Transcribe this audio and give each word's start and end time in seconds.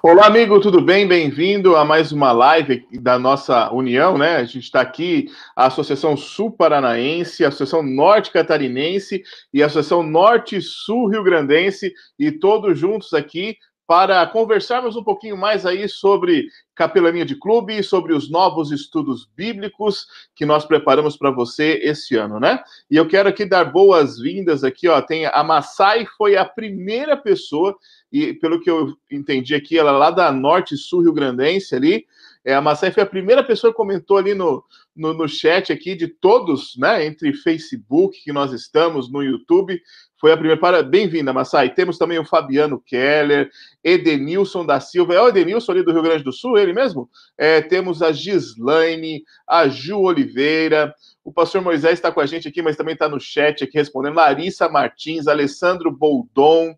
Olá, 0.00 0.26
amigo, 0.26 0.60
tudo 0.60 0.80
bem? 0.80 1.08
Bem-vindo 1.08 1.74
a 1.74 1.84
mais 1.84 2.12
uma 2.12 2.30
live 2.30 2.86
da 3.00 3.18
nossa 3.18 3.68
união, 3.72 4.16
né? 4.16 4.36
A 4.36 4.44
gente 4.44 4.60
está 4.60 4.80
aqui, 4.80 5.26
a 5.56 5.66
Associação 5.66 6.16
Sul 6.16 6.52
Paranaense, 6.52 7.44
a 7.44 7.48
Associação 7.48 7.82
Norte 7.82 8.30
Catarinense 8.30 9.24
e 9.52 9.60
a 9.60 9.66
Associação 9.66 10.04
Norte 10.04 10.62
Sul 10.62 11.08
Rio 11.08 11.24
Grandense, 11.24 11.92
e 12.16 12.30
todos 12.30 12.78
juntos 12.78 13.12
aqui 13.12 13.56
para 13.88 14.26
conversarmos 14.26 14.96
um 14.96 15.02
pouquinho 15.02 15.34
mais 15.34 15.64
aí 15.64 15.88
sobre 15.88 16.46
capelania 16.74 17.24
de 17.24 17.34
clube, 17.34 17.82
sobre 17.82 18.12
os 18.12 18.30
novos 18.30 18.70
estudos 18.70 19.26
bíblicos 19.34 20.06
que 20.36 20.44
nós 20.44 20.66
preparamos 20.66 21.16
para 21.16 21.30
você 21.30 21.80
esse 21.82 22.14
ano, 22.14 22.38
né? 22.38 22.62
E 22.90 22.96
eu 22.96 23.08
quero 23.08 23.30
aqui 23.30 23.46
dar 23.46 23.64
boas-vindas 23.64 24.62
aqui, 24.62 24.88
ó, 24.88 25.00
tem 25.00 25.24
a 25.24 25.42
Massai 25.42 26.04
foi 26.18 26.36
a 26.36 26.44
primeira 26.44 27.16
pessoa 27.16 27.74
e 28.12 28.34
pelo 28.34 28.60
que 28.60 28.70
eu 28.70 28.94
entendi 29.10 29.54
aqui, 29.54 29.78
ela 29.78 29.90
é 29.90 29.96
lá 29.96 30.10
da 30.10 30.30
Norte 30.30 30.76
Sul 30.76 31.00
Rio 31.00 31.14
Grandense 31.14 31.74
ali, 31.74 32.06
é, 32.48 32.54
a 32.54 32.62
Massai 32.62 32.90
foi 32.90 33.02
a 33.02 33.06
primeira 33.06 33.44
pessoa 33.44 33.70
que 33.70 33.76
comentou 33.76 34.16
ali 34.16 34.32
no, 34.32 34.64
no, 34.96 35.12
no, 35.12 35.28
chat 35.28 35.70
aqui 35.70 35.94
de 35.94 36.08
todos, 36.08 36.78
né? 36.78 37.04
Entre 37.04 37.34
Facebook 37.34 38.18
que 38.24 38.32
nós 38.32 38.52
estamos, 38.52 39.12
no 39.12 39.22
YouTube, 39.22 39.78
foi 40.18 40.32
a 40.32 40.34
primeira. 40.34 40.58
Para... 40.58 40.82
Bem-vinda, 40.82 41.30
Massai. 41.30 41.74
Temos 41.74 41.98
também 41.98 42.18
o 42.18 42.24
Fabiano 42.24 42.80
Keller, 42.80 43.50
Edenilson 43.84 44.64
da 44.64 44.80
Silva. 44.80 45.12
É 45.12 45.20
o 45.20 45.28
Edenilson 45.28 45.72
ali 45.72 45.82
do 45.82 45.92
Rio 45.92 46.00
Grande 46.00 46.24
do 46.24 46.32
Sul, 46.32 46.56
ele 46.56 46.72
mesmo? 46.72 47.10
É, 47.36 47.60
temos 47.60 48.00
a 48.00 48.12
Gislaine, 48.12 49.24
a 49.46 49.68
Ju 49.68 50.00
Oliveira. 50.00 50.94
O 51.22 51.30
pastor 51.30 51.60
Moisés 51.60 51.98
está 51.98 52.10
com 52.10 52.20
a 52.20 52.24
gente 52.24 52.48
aqui, 52.48 52.62
mas 52.62 52.78
também 52.78 52.94
está 52.94 53.10
no 53.10 53.20
chat 53.20 53.62
aqui 53.62 53.76
respondendo. 53.76 54.14
Larissa 54.14 54.70
Martins, 54.70 55.28
Alessandro 55.28 55.90
Boldon, 55.90 56.74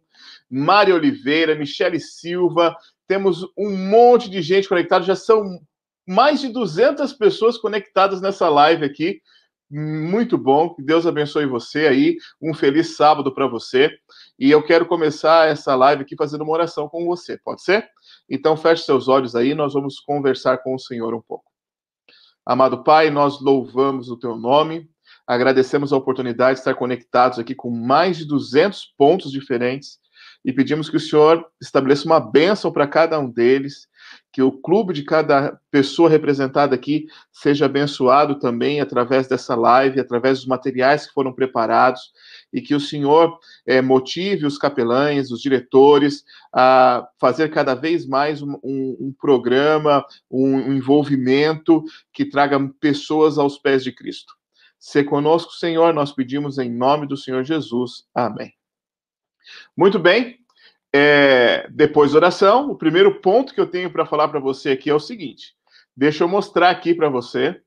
Mário 0.50 0.96
Oliveira, 0.96 1.54
Michele 1.54 2.00
Silva. 2.00 2.74
Temos 3.10 3.42
um 3.58 3.76
monte 3.76 4.30
de 4.30 4.40
gente 4.40 4.68
conectada, 4.68 5.04
já 5.04 5.16
são 5.16 5.58
mais 6.06 6.40
de 6.40 6.48
200 6.48 7.12
pessoas 7.14 7.58
conectadas 7.58 8.20
nessa 8.20 8.48
live 8.48 8.84
aqui. 8.84 9.20
Muito 9.68 10.38
bom, 10.38 10.72
que 10.72 10.80
Deus 10.80 11.08
abençoe 11.08 11.44
você 11.44 11.88
aí. 11.88 12.16
Um 12.40 12.54
feliz 12.54 12.96
sábado 12.96 13.34
para 13.34 13.48
você. 13.48 13.90
E 14.38 14.48
eu 14.48 14.62
quero 14.62 14.86
começar 14.86 15.48
essa 15.48 15.74
live 15.74 16.02
aqui 16.02 16.14
fazendo 16.14 16.42
uma 16.42 16.52
oração 16.52 16.88
com 16.88 17.04
você, 17.04 17.36
pode 17.36 17.64
ser? 17.64 17.84
Então 18.30 18.56
feche 18.56 18.84
seus 18.84 19.08
olhos 19.08 19.34
aí, 19.34 19.56
nós 19.56 19.74
vamos 19.74 19.98
conversar 19.98 20.58
com 20.58 20.76
o 20.76 20.78
Senhor 20.78 21.12
um 21.12 21.20
pouco. 21.20 21.50
Amado 22.46 22.84
Pai, 22.84 23.10
nós 23.10 23.40
louvamos 23.40 24.08
o 24.08 24.16
teu 24.16 24.36
nome, 24.36 24.88
agradecemos 25.26 25.92
a 25.92 25.96
oportunidade 25.96 26.54
de 26.54 26.60
estar 26.60 26.76
conectados 26.76 27.40
aqui 27.40 27.56
com 27.56 27.72
mais 27.72 28.18
de 28.18 28.24
200 28.24 28.94
pontos 28.96 29.32
diferentes 29.32 29.98
e 30.44 30.52
pedimos 30.52 30.88
que 30.88 30.96
o 30.96 31.00
Senhor 31.00 31.46
estabeleça 31.60 32.06
uma 32.06 32.20
bênção 32.20 32.72
para 32.72 32.86
cada 32.86 33.18
um 33.18 33.30
deles 33.30 33.88
que 34.32 34.42
o 34.42 34.52
clube 34.52 34.92
de 34.92 35.02
cada 35.02 35.58
pessoa 35.70 36.08
representada 36.08 36.74
aqui 36.74 37.06
seja 37.32 37.66
abençoado 37.66 38.38
também 38.38 38.80
através 38.80 39.26
dessa 39.26 39.54
live, 39.54 40.00
através 40.00 40.38
dos 40.38 40.46
materiais 40.46 41.06
que 41.06 41.12
foram 41.12 41.32
preparados, 41.32 42.12
e 42.52 42.60
que 42.60 42.74
o 42.74 42.80
Senhor 42.80 43.38
é, 43.66 43.82
motive 43.82 44.46
os 44.46 44.58
capelães, 44.58 45.30
os 45.30 45.40
diretores, 45.40 46.24
a 46.52 47.06
fazer 47.18 47.50
cada 47.50 47.74
vez 47.74 48.06
mais 48.06 48.40
um, 48.42 48.52
um, 48.62 48.96
um 49.00 49.14
programa, 49.18 50.04
um, 50.30 50.56
um 50.56 50.72
envolvimento 50.72 51.82
que 52.12 52.24
traga 52.24 52.58
pessoas 52.80 53.38
aos 53.38 53.58
pés 53.58 53.82
de 53.82 53.92
Cristo. 53.92 54.34
Se 54.78 55.04
conosco, 55.04 55.52
Senhor, 55.52 55.92
nós 55.92 56.12
pedimos 56.12 56.58
em 56.58 56.70
nome 56.70 57.06
do 57.06 57.16
Senhor 57.16 57.44
Jesus. 57.44 58.04
Amém. 58.14 58.59
Muito 59.76 59.98
bem, 59.98 60.38
é, 60.92 61.68
depois 61.70 62.12
da 62.12 62.18
oração, 62.18 62.70
o 62.70 62.76
primeiro 62.76 63.20
ponto 63.20 63.54
que 63.54 63.60
eu 63.60 63.66
tenho 63.66 63.90
para 63.90 64.06
falar 64.06 64.28
para 64.28 64.40
você 64.40 64.70
aqui 64.70 64.90
é 64.90 64.94
o 64.94 65.00
seguinte. 65.00 65.54
Deixa 65.96 66.24
eu 66.24 66.28
mostrar 66.28 66.70
aqui 66.70 66.94
para 66.94 67.08
você. 67.08 67.60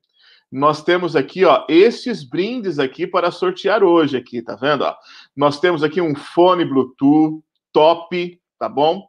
Nós 0.51 0.83
temos 0.83 1.15
aqui, 1.15 1.45
ó, 1.45 1.65
esses 1.67 2.23
brindes 2.23 2.77
aqui 2.77 3.07
para 3.07 3.31
sortear 3.31 3.83
hoje 3.83 4.17
aqui, 4.17 4.41
tá 4.41 4.55
vendo? 4.55 4.83
Ó? 4.83 4.95
Nós 5.35 5.59
temos 5.59 5.83
aqui 5.83 5.99
um 5.99 6.13
fone 6.15 6.63
Bluetooth 6.63 7.43
top, 7.71 8.39
tá 8.59 8.69
bom? 8.69 9.07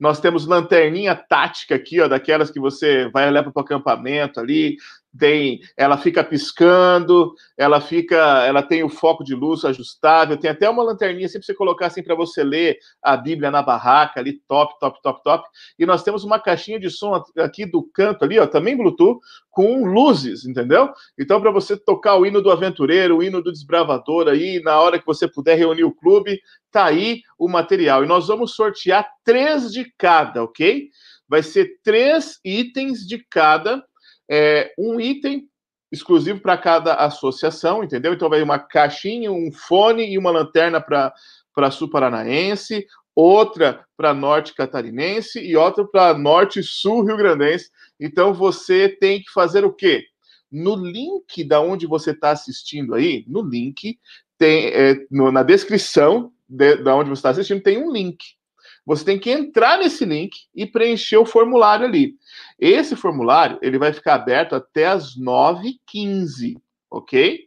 Nós 0.00 0.20
temos 0.20 0.46
lanterninha 0.46 1.14
tática 1.14 1.74
aqui, 1.74 2.00
ó, 2.00 2.08
daquelas 2.08 2.50
que 2.50 2.60
você 2.60 3.08
vai 3.10 3.30
levar 3.30 3.50
para 3.50 3.60
o 3.60 3.64
acampamento 3.64 4.40
ali, 4.40 4.76
tem, 5.18 5.60
ela 5.76 5.96
fica 5.96 6.22
piscando, 6.22 7.34
ela 7.56 7.80
fica, 7.80 8.44
ela 8.44 8.62
tem 8.62 8.82
o 8.82 8.88
foco 8.88 9.24
de 9.24 9.34
luz 9.34 9.64
ajustável, 9.64 10.36
tem 10.36 10.50
até 10.50 10.68
uma 10.68 10.82
lanterninha 10.82 11.26
assim 11.26 11.38
para 11.38 11.46
você 11.46 11.54
colocar 11.54 11.86
assim 11.86 12.02
para 12.02 12.14
você 12.14 12.42
ler 12.44 12.78
a 13.02 13.16
Bíblia 13.16 13.50
na 13.50 13.62
barraca 13.62 14.20
ali, 14.20 14.40
top, 14.46 14.78
top, 14.78 15.00
top, 15.02 15.22
top. 15.22 15.48
E 15.78 15.86
nós 15.86 16.02
temos 16.02 16.24
uma 16.24 16.38
caixinha 16.38 16.78
de 16.78 16.90
som 16.90 17.22
aqui 17.38 17.66
do 17.66 17.82
canto 17.82 18.24
ali, 18.24 18.38
ó, 18.38 18.46
também 18.46 18.76
Bluetooth, 18.76 19.20
com 19.50 19.84
luzes, 19.84 20.44
entendeu? 20.44 20.90
Então 21.18 21.40
para 21.40 21.50
você 21.50 21.76
tocar 21.76 22.16
o 22.16 22.26
hino 22.26 22.42
do 22.42 22.50
aventureiro, 22.50 23.18
o 23.18 23.22
hino 23.22 23.42
do 23.42 23.52
desbravador 23.52 24.28
aí, 24.28 24.60
na 24.62 24.78
hora 24.80 24.98
que 24.98 25.06
você 25.06 25.26
puder 25.26 25.56
reunir 25.56 25.84
o 25.84 25.94
clube, 25.94 26.40
tá 26.70 26.84
aí 26.84 27.22
o 27.38 27.48
material. 27.48 28.04
E 28.04 28.06
nós 28.06 28.28
vamos 28.28 28.54
sortear 28.54 29.08
três 29.24 29.72
de 29.72 29.90
cada, 29.96 30.44
ok? 30.44 30.90
Vai 31.28 31.42
ser 31.42 31.80
três 31.82 32.38
itens 32.44 33.06
de 33.06 33.18
cada 33.30 33.82
é, 34.28 34.72
um 34.78 35.00
item 35.00 35.48
exclusivo 35.90 36.40
para 36.40 36.58
cada 36.58 36.94
associação, 36.94 37.82
entendeu? 37.82 38.12
Então 38.12 38.28
vai 38.28 38.42
uma 38.42 38.58
caixinha, 38.58 39.30
um 39.30 39.52
fone 39.52 40.06
e 40.10 40.18
uma 40.18 40.30
lanterna 40.30 40.80
para 40.80 41.70
Sul 41.70 41.88
Paranaense, 41.88 42.86
outra 43.14 43.84
para 43.96 44.12
Norte 44.12 44.54
Catarinense 44.54 45.40
e 45.40 45.56
outra 45.56 45.84
para 45.86 46.16
Norte 46.16 46.62
Sul 46.62 47.04
Rio 47.04 47.16
Grandense. 47.16 47.70
Então 47.98 48.34
você 48.34 48.88
tem 48.88 49.22
que 49.22 49.30
fazer 49.30 49.64
o 49.64 49.72
quê? 49.72 50.04
No 50.52 50.74
link 50.76 51.42
da 51.44 51.60
onde 51.60 51.86
você 51.86 52.10
está 52.10 52.30
assistindo 52.30 52.94
aí, 52.94 53.24
no 53.26 53.42
link 53.42 53.98
tem 54.38 54.66
é, 54.66 55.06
no, 55.10 55.32
na 55.32 55.42
descrição 55.42 56.32
de, 56.48 56.76
da 56.76 56.94
onde 56.94 57.08
você 57.08 57.20
está 57.20 57.30
assistindo 57.30 57.62
tem 57.62 57.78
um 57.78 57.90
link. 57.90 58.36
Você 58.86 59.04
tem 59.04 59.18
que 59.18 59.30
entrar 59.30 59.78
nesse 59.78 60.04
link 60.04 60.36
e 60.54 60.64
preencher 60.64 61.16
o 61.16 61.26
formulário 61.26 61.84
ali. 61.84 62.14
Esse 62.58 62.94
formulário 62.94 63.58
ele 63.60 63.78
vai 63.78 63.92
ficar 63.92 64.14
aberto 64.14 64.54
até 64.54 64.86
as 64.86 65.18
9h15, 65.18 66.54
ok? 66.88 67.40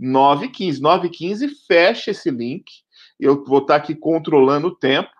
9h15. 0.00 0.80
9h15, 0.80 1.48
fecha 1.68 2.10
esse 2.10 2.30
link. 2.30 2.64
Eu 3.18 3.44
vou 3.44 3.58
estar 3.58 3.76
aqui 3.76 3.94
controlando 3.94 4.66
o 4.66 4.74
tempo. 4.74 5.10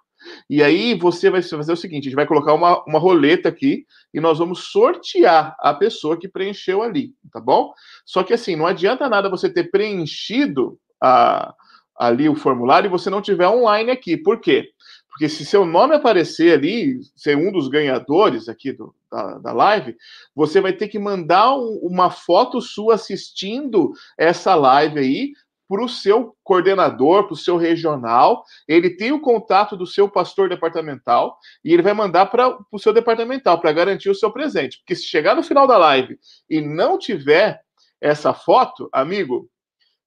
E 0.49 0.63
aí 0.63 0.95
você 0.95 1.31
vai 1.31 1.41
fazer 1.41 1.73
o 1.73 1.77
seguinte: 1.77 2.03
a 2.03 2.11
gente 2.11 2.17
vai 2.17 2.27
colocar 2.27 2.53
uma, 2.53 2.83
uma 2.85 2.99
roleta 2.99 3.49
aqui 3.49 3.87
e 4.13 4.21
nós 4.21 4.39
vamos 4.39 4.71
sortear 4.71 5.57
a 5.61 5.73
pessoa 5.73 6.19
que 6.19 6.29
preencheu 6.29 6.83
ali, 6.83 7.15
tá 7.33 7.41
bom? 7.41 7.73
Só 8.05 8.23
que 8.23 8.35
assim, 8.35 8.57
não 8.57 8.67
adianta 8.67 9.09
nada 9.09 9.31
você 9.31 9.49
ter 9.49 9.71
preenchido 9.71 10.79
a, 11.03 11.55
ali 11.97 12.29
o 12.29 12.35
formulário 12.35 12.89
e 12.89 12.91
você 12.91 13.09
não 13.09 13.23
tiver 13.23 13.49
online 13.49 13.91
aqui. 13.91 14.17
Por 14.17 14.41
quê? 14.41 14.69
Porque 15.11 15.29
se 15.29 15.45
seu 15.45 15.67
nome 15.67 15.95
aparecer 15.95 16.55
ali, 16.55 17.01
ser 17.17 17.37
um 17.37 17.53
dos 17.53 17.69
ganhadores 17.69 18.49
aqui 18.49 18.73
do, 18.73 18.95
da, 19.11 19.39
da 19.39 19.53
live, 19.53 19.97
você 20.35 20.61
vai 20.61 20.73
ter 20.73 20.89
que 20.89 20.99
mandar 20.99 21.55
um, 21.55 21.81
uma 21.83 22.11
foto 22.11 22.61
sua 22.61 22.95
assistindo 22.95 23.93
essa 24.17 24.55
live 24.55 24.99
aí 24.99 25.33
para 25.69 25.85
o 25.85 25.89
seu 25.89 26.37
coordenador, 26.43 27.25
para 27.25 27.35
o 27.35 27.37
seu 27.37 27.57
regional. 27.57 28.45
Ele 28.67 28.91
tem 28.91 29.13
o 29.13 29.21
contato 29.21 29.77
do 29.77 29.87
seu 29.87 30.09
pastor 30.09 30.49
departamental 30.49 31.39
e 31.65 31.73
ele 31.73 31.83
vai 31.83 31.93
mandar 31.93 32.27
para 32.27 32.59
o 32.73 32.79
seu 32.79 32.93
departamental 32.93 33.61
para 33.61 33.73
garantir 33.73 34.11
o 34.11 34.15
seu 34.15 34.33
presente. 34.33 34.79
Porque 34.79 34.97
se 34.97 35.05
chegar 35.05 35.37
no 35.37 35.45
final 35.45 35.67
da 35.69 35.79
live 35.79 36.19
e 36.49 36.61
não 36.61 36.99
tiver 36.99 37.61
essa 38.01 38.33
foto, 38.33 38.89
amigo, 38.93 39.49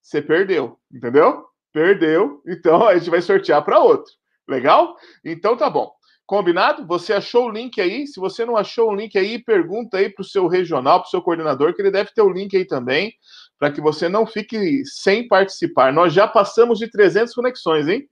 você 0.01 0.21
perdeu, 0.21 0.77
entendeu? 0.91 1.45
Perdeu, 1.71 2.41
então 2.45 2.85
a 2.85 2.97
gente 2.97 3.09
vai 3.09 3.21
sortear 3.21 3.63
para 3.63 3.79
outro. 3.79 4.11
Legal? 4.47 4.95
Então 5.23 5.55
tá 5.55 5.69
bom. 5.69 5.91
Combinado? 6.25 6.87
Você 6.87 7.13
achou 7.13 7.47
o 7.47 7.51
link 7.51 7.79
aí? 7.81 8.07
Se 8.07 8.19
você 8.19 8.45
não 8.45 8.55
achou 8.55 8.89
o 8.89 8.95
link 8.95 9.17
aí, 9.17 9.43
pergunta 9.43 9.97
aí 9.97 10.09
para 10.09 10.21
o 10.21 10.25
seu 10.25 10.47
regional, 10.47 10.99
para 10.99 11.07
o 11.07 11.09
seu 11.09 11.21
coordenador, 11.21 11.73
que 11.73 11.81
ele 11.81 11.91
deve 11.91 12.11
ter 12.13 12.21
o 12.21 12.29
link 12.29 12.55
aí 12.55 12.65
também, 12.65 13.13
para 13.59 13.71
que 13.71 13.81
você 13.81 14.07
não 14.07 14.25
fique 14.25 14.85
sem 14.85 15.27
participar. 15.27 15.91
Nós 15.91 16.13
já 16.13 16.27
passamos 16.27 16.79
de 16.79 16.89
300 16.89 17.33
conexões, 17.33 17.87
hein? 17.87 18.07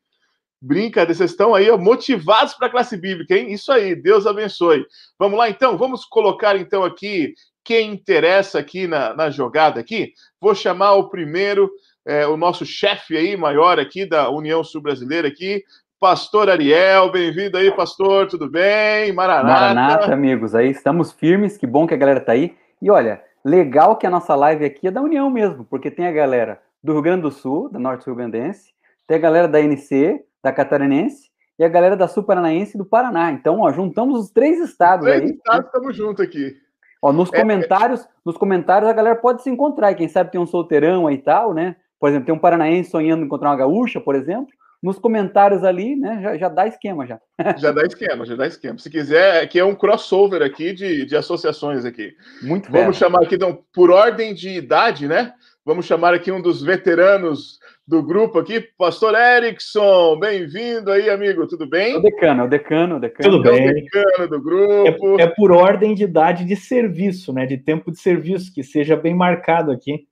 Brincadeira, 0.62 1.16
vocês 1.16 1.32
estão 1.32 1.56
aí 1.56 1.72
ó, 1.72 1.78
motivados 1.78 2.54
para 2.54 2.68
a 2.68 2.70
classe 2.70 2.96
bíblica, 2.96 3.36
hein? 3.36 3.52
Isso 3.52 3.72
aí, 3.72 3.96
Deus 3.96 4.28
abençoe. 4.28 4.86
Vamos 5.18 5.38
lá 5.38 5.50
então, 5.50 5.78
vamos 5.78 6.06
colocar 6.06 6.56
então 6.56 6.84
aqui 6.84 7.34
quem 7.64 7.92
interessa 7.92 8.60
aqui 8.60 8.88
na, 8.88 9.14
na 9.16 9.30
jogada 9.30 9.80
aqui. 9.80 10.14
Vou 10.40 10.54
chamar 10.54 10.94
o 10.94 11.10
primeiro, 11.10 11.72
é, 12.06 12.28
o 12.28 12.38
nosso 12.38 12.66
chefe 12.66 13.18
aí, 13.18 13.36
maior 13.38 13.80
aqui 13.80 14.06
da 14.06 14.30
União 14.30 14.64
Sul-Brasileira 14.64 15.28
aqui, 15.28 15.64
Pastor 16.02 16.50
Ariel, 16.50 17.12
bem-vindo 17.12 17.56
aí, 17.56 17.70
pastor, 17.76 18.28
tudo 18.28 18.50
bem? 18.50 19.14
Maranata. 19.14 19.48
Maranata, 19.48 20.12
amigos, 20.12 20.56
aí 20.56 20.72
estamos 20.72 21.12
firmes, 21.12 21.60
que 21.60 21.68
bom 21.68 21.86
que 21.86 21.94
a 21.94 21.98
galera 21.98 22.20
tá 22.20 22.32
aí. 22.32 22.58
E 22.82 22.90
olha, 22.90 23.22
legal 23.46 23.96
que 23.96 24.08
a 24.08 24.10
nossa 24.10 24.34
live 24.34 24.66
aqui 24.66 24.88
é 24.88 24.92
da 24.92 25.00
União 25.00 25.30
mesmo, 25.30 25.64
porque 25.64 25.92
tem 25.92 26.08
a 26.08 26.12
galera 26.12 26.60
do 26.84 26.94
Rio 26.94 27.04
Grande 27.04 27.22
do 27.22 27.30
Sul, 27.30 27.70
da 27.70 27.78
Norte 27.78 28.08
Rio 28.08 28.16
Grandense, 28.16 28.74
tem 29.06 29.16
a 29.16 29.20
galera 29.20 29.48
da 29.48 29.62
NC, 29.62 30.26
da 30.44 30.52
Catarinense, 30.52 31.30
e 31.60 31.64
a 31.64 31.70
galera 31.70 31.96
da 31.96 32.08
Sul 32.08 32.24
Paranaense 32.24 32.80
do 32.80 32.84
Paraná. 32.84 33.32
Então, 33.32 33.60
ó, 33.60 33.72
juntamos 33.72 34.22
os 34.22 34.32
três 34.32 34.60
estados 34.60 35.06
três 35.06 35.22
aí. 35.22 35.28
Três 35.28 35.38
estados 35.38 35.68
estamos 35.68 35.96
juntos 35.96 36.26
aqui. 36.26 36.56
Ó, 37.00 37.14
nos 37.14 37.32
é, 37.32 37.40
comentários, 37.40 38.10
nos 38.26 38.38
comentários 38.38 38.90
a 38.90 38.94
galera 38.94 39.18
pode 39.18 39.44
se 39.44 39.52
encontrar. 39.52 39.92
E 39.92 39.96
quem 39.96 40.08
sabe 40.08 40.32
tem 40.32 40.42
um 40.42 40.48
solteirão 40.48 41.06
aí 41.06 41.14
e 41.14 41.22
tal, 41.22 41.54
né? 41.54 41.76
Por 42.00 42.10
exemplo, 42.10 42.26
tem 42.26 42.34
um 42.34 42.40
paranaense 42.40 42.90
sonhando 42.90 43.22
em 43.22 43.26
encontrar 43.28 43.50
uma 43.50 43.56
gaúcha, 43.56 44.02
por 44.02 44.16
exemplo. 44.16 44.52
Nos 44.82 44.98
comentários 44.98 45.64
ali, 45.64 45.96
né? 45.96 46.20
Já, 46.24 46.38
já 46.38 46.50
dá 46.50 46.66
esquema 46.68 47.06
já. 47.06 47.20
já 47.58 47.72
dá 47.72 47.84
esquema, 47.84 48.26
já 48.26 48.36
dá 48.36 48.48
esquema. 48.48 48.80
Se 48.80 48.90
quiser, 48.90 49.44
aqui 49.44 49.60
é 49.60 49.66
um 49.66 49.76
crossover 49.76 50.42
aqui 50.42 50.74
de, 50.74 51.06
de 51.06 51.16
associações 51.16 51.86
aqui. 51.86 52.14
Muito 52.42 52.72
Vamos 52.72 52.98
chamar 52.98 53.24
aqui, 53.24 53.36
então, 53.36 53.64
por 53.72 53.92
ordem 53.92 54.34
de 54.34 54.50
idade, 54.50 55.08
né? 55.08 55.34
Vamos 55.64 55.86
chamar 55.86 56.16
aqui 56.16 56.32
um 56.32 56.42
dos 56.42 56.64
veteranos 56.64 57.60
do 57.88 58.02
grupo 58.02 58.40
aqui, 58.40 58.60
Pastor 58.76 59.14
Erickson. 59.14 60.18
Bem-vindo 60.18 60.92
aí, 60.92 61.08
amigo, 61.08 61.46
tudo 61.46 61.70
bem? 61.70 61.94
É 61.94 61.98
o 61.98 62.02
decano, 62.02 62.42
é 62.42 62.46
o 62.46 62.50
decano, 62.50 62.96
o 62.96 63.00
decano. 63.00 63.30
Tudo 63.30 63.44
bem. 63.44 63.68
É 63.68 63.70
o 63.70 63.74
decano 63.76 64.28
do 64.28 64.42
grupo. 64.42 65.20
É, 65.20 65.24
é, 65.24 65.28
por 65.28 65.52
ordem 65.52 65.94
de 65.94 66.06
idade 66.06 66.46
de 66.46 66.56
serviço, 66.56 67.32
né? 67.32 67.46
De 67.46 67.58
tempo 67.58 67.92
de 67.92 68.00
serviço, 68.00 68.52
que 68.52 68.64
seja 68.64 68.96
bem 68.96 69.14
marcado 69.14 69.72
aqui. 69.72 70.08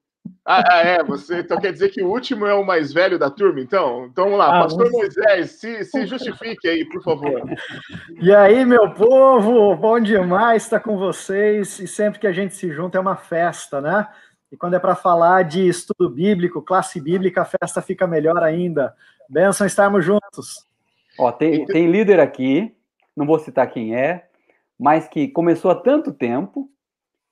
Ah, 0.46 0.64
ah 0.68 0.80
é, 0.80 1.04
você 1.04 1.40
então 1.40 1.60
quer 1.60 1.72
dizer 1.72 1.90
que 1.90 2.02
o 2.02 2.10
último 2.10 2.46
é 2.46 2.54
o 2.54 2.66
mais 2.66 2.92
velho 2.92 3.20
da 3.20 3.30
turma, 3.30 3.60
então? 3.60 4.06
Então 4.06 4.26
vamos 4.26 4.40
lá, 4.40 4.58
ah, 4.58 4.64
Pastor 4.64 4.90
Moisés, 4.92 5.52
se, 5.52 5.84
se 5.84 6.06
justifique 6.06 6.68
aí, 6.68 6.86
por 6.86 7.04
favor. 7.04 7.42
E 8.22 8.34
aí, 8.34 8.66
meu 8.66 8.94
povo, 8.94 9.76
bom 9.76 10.00
demais 10.00 10.64
estar 10.64 10.82
com 10.82 10.98
vocês, 10.98 11.80
e 11.80 11.88
sempre 11.88 12.20
que 12.20 12.28
a 12.28 12.34
gente 12.34 12.54
se 12.54 12.72
junta 12.72 12.98
é 12.98 13.02
uma 13.02 13.16
festa, 13.16 13.80
né? 13.80 14.08
E 14.52 14.58
quando 14.58 14.74
é 14.74 14.80
para 14.80 14.96
falar 14.96 15.44
de 15.44 15.68
estudo 15.68 16.10
bíblico, 16.10 16.62
classe 16.62 17.00
bíblica, 17.00 17.44
a 17.44 17.46
festa 17.46 17.82
fica 17.82 18.08
melhor 18.08 18.44
ainda. 18.44 18.94
Benção 19.30 19.66
estarmos 19.66 20.04
juntos. 20.04 20.66
Ó, 21.18 21.32
tem, 21.32 21.66
tem 21.66 21.90
líder 21.90 22.20
aqui, 22.20 22.76
não 23.16 23.26
vou 23.26 23.38
citar 23.40 23.70
quem 23.70 23.96
é, 23.96 24.28
mas 24.80 25.08
que 25.08 25.28
começou 25.28 25.70
há 25.70 25.76
tanto 25.76 26.12
tempo 26.12 26.70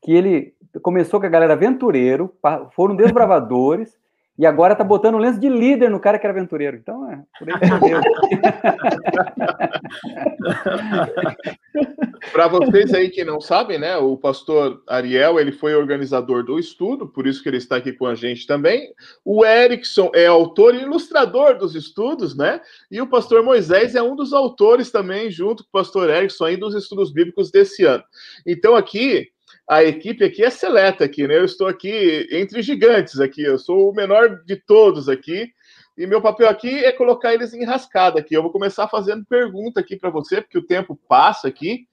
que 0.03 0.11
ele 0.11 0.55
começou 0.81 1.19
com 1.19 1.25
a 1.25 1.29
galera 1.29 1.53
aventureiro, 1.53 2.33
foram 2.71 2.95
desbravadores, 2.95 3.97
e 4.37 4.45
agora 4.45 4.75
tá 4.75 4.83
botando 4.83 5.17
lenço 5.17 5.39
de 5.39 5.49
líder 5.49 5.89
no 5.89 5.99
cara 5.99 6.19
que 6.19 6.27
era 6.27 6.37
aventureiro. 6.37 6.77
Então, 6.77 7.11
é, 7.11 7.23
por 7.39 7.49
aí 7.49 7.55
Para 12.31 12.47
vocês 12.47 12.93
aí 12.93 13.09
que 13.09 13.23
não 13.23 13.41
sabem, 13.41 13.79
né, 13.79 13.97
o 13.97 14.15
pastor 14.15 14.83
Ariel, 14.87 15.39
ele 15.39 15.51
foi 15.51 15.73
organizador 15.73 16.43
do 16.43 16.59
estudo, 16.59 17.07
por 17.07 17.25
isso 17.25 17.41
que 17.41 17.49
ele 17.49 17.57
está 17.57 17.77
aqui 17.77 17.91
com 17.91 18.05
a 18.05 18.13
gente 18.13 18.45
também. 18.45 18.93
O 19.25 19.43
Erickson 19.43 20.11
é 20.13 20.27
autor 20.27 20.75
e 20.75 20.83
ilustrador 20.83 21.57
dos 21.57 21.73
estudos, 21.73 22.37
né? 22.37 22.61
E 22.91 23.01
o 23.01 23.07
pastor 23.07 23.41
Moisés 23.43 23.95
é 23.95 24.03
um 24.03 24.15
dos 24.15 24.33
autores 24.33 24.91
também, 24.91 25.31
junto 25.31 25.63
com 25.63 25.69
o 25.69 25.71
pastor 25.71 26.07
Erickson, 26.09 26.45
aí 26.45 26.57
dos 26.57 26.75
estudos 26.75 27.11
bíblicos 27.11 27.49
desse 27.49 27.85
ano. 27.85 28.03
Então, 28.45 28.75
aqui, 28.75 29.31
a 29.67 29.83
equipe 29.83 30.23
aqui 30.23 30.43
é 30.43 30.49
seleta 30.49 31.03
aqui, 31.03 31.27
né? 31.27 31.37
Eu 31.37 31.45
estou 31.45 31.67
aqui 31.67 32.27
entre 32.31 32.61
gigantes 32.61 33.19
aqui, 33.19 33.43
eu 33.43 33.57
sou 33.57 33.91
o 33.91 33.93
menor 33.93 34.43
de 34.45 34.55
todos 34.55 35.09
aqui. 35.09 35.51
E 35.97 36.05
meu 36.05 36.21
papel 36.21 36.47
aqui 36.47 36.85
é 36.85 36.91
colocar 36.91 37.33
eles 37.33 37.53
em 37.53 37.65
rascada 37.65 38.19
aqui. 38.19 38.35
Eu 38.35 38.43
vou 38.43 38.51
começar 38.51 38.87
fazendo 38.87 39.25
pergunta 39.25 39.79
aqui 39.79 39.97
para 39.97 40.09
você, 40.09 40.41
porque 40.41 40.57
o 40.57 40.65
tempo 40.65 40.97
passa 41.07 41.47
aqui. 41.47 41.87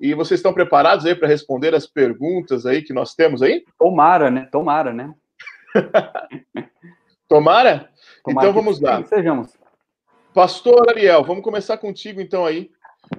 E 0.00 0.14
vocês 0.14 0.40
estão 0.40 0.54
preparados 0.54 1.04
aí 1.04 1.14
para 1.14 1.28
responder 1.28 1.74
as 1.74 1.86
perguntas 1.86 2.64
aí 2.64 2.82
que 2.82 2.92
nós 2.92 3.14
temos 3.14 3.42
aí? 3.42 3.64
Tomara, 3.78 4.30
né? 4.30 4.48
Tomara, 4.50 4.92
né? 4.94 5.14
Tomara? 7.28 7.90
Tomara 8.24 8.48
então 8.48 8.52
vamos 8.52 8.80
lá. 8.80 9.04
Sejamos. 9.04 9.52
Pastor 10.32 10.88
Ariel, 10.88 11.22
vamos 11.22 11.44
começar 11.44 11.76
contigo 11.76 12.20
então 12.20 12.46
aí. 12.46 12.70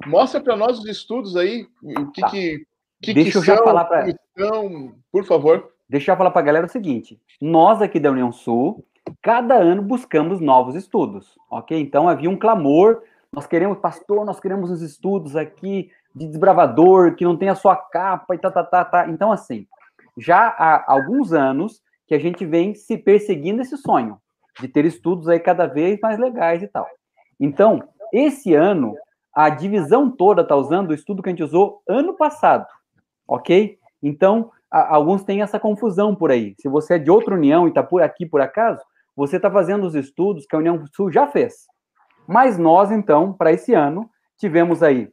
Mostra 0.07 0.41
para 0.41 0.57
nós 0.57 0.79
os 0.79 0.85
estudos 0.85 1.37
aí, 1.37 1.67
o 1.83 2.11
que, 2.11 2.21
tá. 2.21 2.29
que, 2.29 2.65
que 3.01 3.13
Deixa 3.13 3.31
que 3.31 3.37
eu 3.37 3.43
já 3.43 3.55
são, 3.57 3.65
falar 3.65 3.85
para 3.85 4.13
por 5.11 5.25
favor. 5.25 5.71
Deixa 5.89 6.11
eu 6.11 6.17
falar 6.17 6.31
para 6.31 6.41
a 6.41 6.45
galera 6.45 6.65
o 6.65 6.69
seguinte: 6.69 7.19
nós 7.41 7.81
aqui 7.81 7.99
da 7.99 8.11
União 8.11 8.31
Sul, 8.31 8.85
cada 9.21 9.55
ano 9.55 9.81
buscamos 9.81 10.39
novos 10.39 10.75
estudos, 10.75 11.37
ok? 11.49 11.79
Então 11.79 12.07
havia 12.07 12.29
um 12.29 12.37
clamor, 12.37 13.01
nós 13.31 13.47
queremos, 13.47 13.77
pastor, 13.79 14.25
nós 14.25 14.39
queremos 14.39 14.69
uns 14.69 14.81
estudos 14.81 15.35
aqui 15.35 15.89
de 16.13 16.27
desbravador, 16.27 17.15
que 17.15 17.23
não 17.23 17.37
tem 17.37 17.49
a 17.49 17.55
sua 17.55 17.75
capa 17.75 18.35
e 18.35 18.37
tá, 18.37 18.51
tá, 18.51 18.63
tá, 18.63 18.83
tá. 18.83 19.09
Então, 19.09 19.31
assim, 19.31 19.65
já 20.17 20.47
há 20.47 20.91
alguns 20.91 21.31
anos 21.33 21.81
que 22.07 22.13
a 22.13 22.19
gente 22.19 22.45
vem 22.45 22.75
se 22.75 22.97
perseguindo 22.97 23.61
esse 23.61 23.77
sonho 23.77 24.17
de 24.59 24.67
ter 24.67 24.85
estudos 24.85 25.29
aí 25.29 25.39
cada 25.39 25.65
vez 25.65 25.99
mais 26.01 26.19
legais 26.19 26.61
e 26.61 26.67
tal. 26.67 26.87
Então, 27.39 27.81
esse 28.11 28.53
ano, 28.53 28.95
a 29.33 29.49
divisão 29.49 30.11
toda 30.11 30.41
está 30.41 30.55
usando 30.55 30.89
o 30.89 30.93
estudo 30.93 31.23
que 31.23 31.29
a 31.29 31.31
gente 31.31 31.43
usou 31.43 31.81
ano 31.87 32.13
passado, 32.13 32.67
ok? 33.31 33.77
Então, 34.03 34.51
a, 34.69 34.93
alguns 34.93 35.23
têm 35.23 35.41
essa 35.41 35.57
confusão 35.57 36.13
por 36.13 36.31
aí. 36.31 36.53
Se 36.59 36.67
você 36.67 36.95
é 36.95 36.99
de 36.99 37.09
outra 37.09 37.33
união 37.33 37.65
e 37.65 37.69
está 37.69 37.81
por 37.81 38.01
aqui 38.01 38.25
por 38.25 38.41
acaso, 38.41 38.83
você 39.15 39.37
está 39.37 39.49
fazendo 39.49 39.85
os 39.85 39.95
estudos 39.95 40.45
que 40.45 40.55
a 40.55 40.59
União 40.59 40.83
Sul 40.93 41.09
já 41.09 41.27
fez. 41.27 41.65
Mas 42.27 42.57
nós, 42.57 42.91
então, 42.91 43.31
para 43.31 43.53
esse 43.53 43.73
ano, 43.73 44.09
tivemos 44.37 44.83
aí 44.83 45.09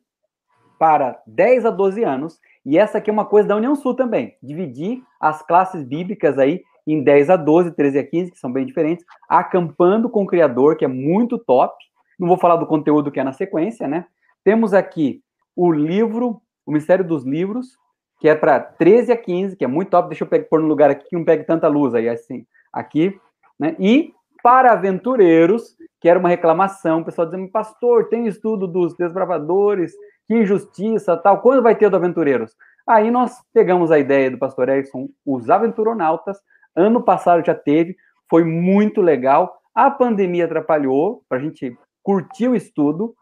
para 0.79 1.21
10 1.27 1.67
a 1.67 1.71
12 1.71 2.05
anos, 2.05 2.39
e 2.67 2.77
essa 2.77 2.99
aqui 2.99 3.09
é 3.09 3.13
uma 3.13 3.25
coisa 3.25 3.49
da 3.49 3.57
União 3.57 3.75
Sul 3.75 3.95
também, 3.95 4.37
dividir 4.43 5.03
as 5.21 5.43
classes 5.43 5.85
bíblicas 5.85 6.39
aí 6.39 6.63
em 6.87 7.03
10 7.03 7.31
a 7.31 7.37
12, 7.37 7.73
13 7.73 7.99
a 7.99 8.07
15, 8.07 8.31
que 8.33 8.39
são 8.39 8.53
bem 8.53 8.67
diferentes, 8.67 9.05
acampando 9.29 10.09
com 10.09 10.23
o 10.23 10.27
Criador, 10.27 10.77
que 10.77 10.85
é 10.85 10.89
muito 10.89 11.39
top. 11.39 11.77
Não 12.19 12.27
vou 12.27 12.39
falar 12.39 12.57
do 12.57 12.67
conteúdo 12.67 13.11
que 13.11 13.21
é 13.21 13.25
na 13.25 13.33
sequência, 13.33 13.87
né? 13.87 14.07
Temos 14.43 14.73
aqui 14.73 15.23
o 15.55 15.71
livro, 15.71 16.41
o 16.65 16.73
Mistério 16.73 17.05
dos 17.05 17.25
Livros, 17.25 17.77
que 18.19 18.29
é 18.29 18.35
para 18.35 18.61
13 18.61 19.13
a 19.13 19.17
15, 19.17 19.57
que 19.57 19.65
é 19.65 19.69
muito 19.69 19.91
top. 19.91 20.09
Deixa 20.09 20.25
eu 20.25 20.45
pôr 20.45 20.61
no 20.61 20.67
lugar 20.67 20.91
aqui 20.91 21.09
que 21.09 21.17
não 21.17 21.25
pegue 21.25 21.45
tanta 21.45 21.69
luz 21.69 21.95
aí, 21.95 22.09
assim, 22.09 22.47
aqui, 22.73 23.19
né? 23.59 23.77
E 23.79 24.13
para 24.43 24.73
aventureiros, 24.73 25.77
que 26.01 26.09
era 26.09 26.19
uma 26.19 26.29
reclamação, 26.29 27.01
o 27.01 27.05
pessoal 27.05 27.27
dizendo, 27.27 27.49
pastor, 27.49 28.09
tem 28.09 28.27
estudo 28.27 28.67
dos 28.67 28.97
desbravadores, 28.97 29.93
que 30.27 30.35
injustiça, 30.35 31.17
tal, 31.17 31.41
quando 31.41 31.63
vai 31.63 31.75
ter 31.75 31.89
do 31.89 31.97
Aventureiros? 31.97 32.55
Aí 32.87 33.11
nós 33.11 33.43
pegamos 33.53 33.91
a 33.91 33.99
ideia 33.99 34.31
do 34.31 34.39
pastor 34.39 34.69
Erickson, 34.69 35.09
os 35.25 35.51
Aventuronautas, 35.51 36.39
ano 36.77 37.03
passado 37.03 37.45
já 37.45 37.55
teve, 37.55 37.97
foi 38.31 38.45
muito 38.45 39.01
legal, 39.01 39.59
a 39.75 39.91
pandemia 39.91 40.45
atrapalhou, 40.45 41.23
para 41.29 41.39
a 41.39 41.41
gente 41.41 41.77
curtir 42.03 42.49
o 42.49 42.55
estudo, 42.55 43.15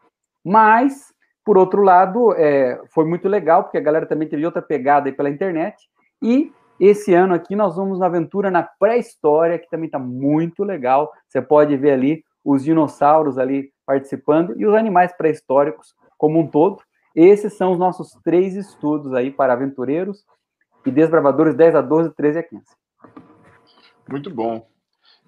mas, 0.44 1.12
por 1.46 1.56
outro 1.56 1.80
lado, 1.80 2.34
é, 2.34 2.80
foi 2.92 3.04
muito 3.04 3.28
legal, 3.28 3.62
porque 3.62 3.78
a 3.78 3.80
galera 3.80 4.04
também 4.04 4.26
teve 4.26 4.44
outra 4.44 4.60
pegada 4.60 5.08
aí 5.08 5.12
pela 5.12 5.30
internet, 5.30 5.76
e 6.20 6.52
esse 6.80 7.14
ano 7.14 7.34
aqui 7.34 7.54
nós 7.54 7.76
vamos 7.76 8.00
na 8.00 8.06
aventura 8.06 8.50
na 8.50 8.64
pré-história, 8.64 9.56
que 9.56 9.70
também 9.70 9.86
está 9.86 9.98
muito 9.98 10.64
legal, 10.64 11.12
você 11.28 11.40
pode 11.40 11.76
ver 11.76 11.92
ali 11.92 12.24
os 12.44 12.64
dinossauros 12.64 13.38
ali 13.38 13.70
participando, 13.86 14.60
e 14.60 14.66
os 14.66 14.74
animais 14.74 15.16
pré-históricos 15.16 15.94
como 16.18 16.40
um 16.40 16.48
todo, 16.48 16.82
esses 17.14 17.56
são 17.56 17.70
os 17.70 17.78
nossos 17.78 18.18
três 18.24 18.56
estudos 18.56 19.14
aí 19.14 19.30
para 19.30 19.52
aventureiros 19.52 20.24
e 20.84 20.90
desbravadores 20.90 21.54
10 21.54 21.76
a 21.76 21.80
12, 21.80 22.10
13 22.14 22.38
a 22.40 22.42
15. 22.42 22.64
Muito 24.08 24.30
bom. 24.30 24.66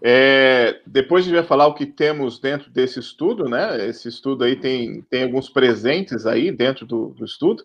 É, 0.00 0.80
depois 0.86 1.24
a 1.24 1.26
gente 1.26 1.34
vai 1.34 1.44
falar 1.44 1.66
o 1.66 1.74
que 1.74 1.84
temos 1.84 2.38
dentro 2.38 2.70
desse 2.70 3.00
estudo, 3.00 3.48
né? 3.48 3.84
Esse 3.88 4.08
estudo 4.08 4.44
aí 4.44 4.54
tem, 4.54 5.02
tem 5.02 5.24
alguns 5.24 5.48
presentes 5.48 6.24
aí 6.24 6.52
dentro 6.52 6.86
do, 6.86 7.08
do 7.08 7.24
estudo, 7.24 7.64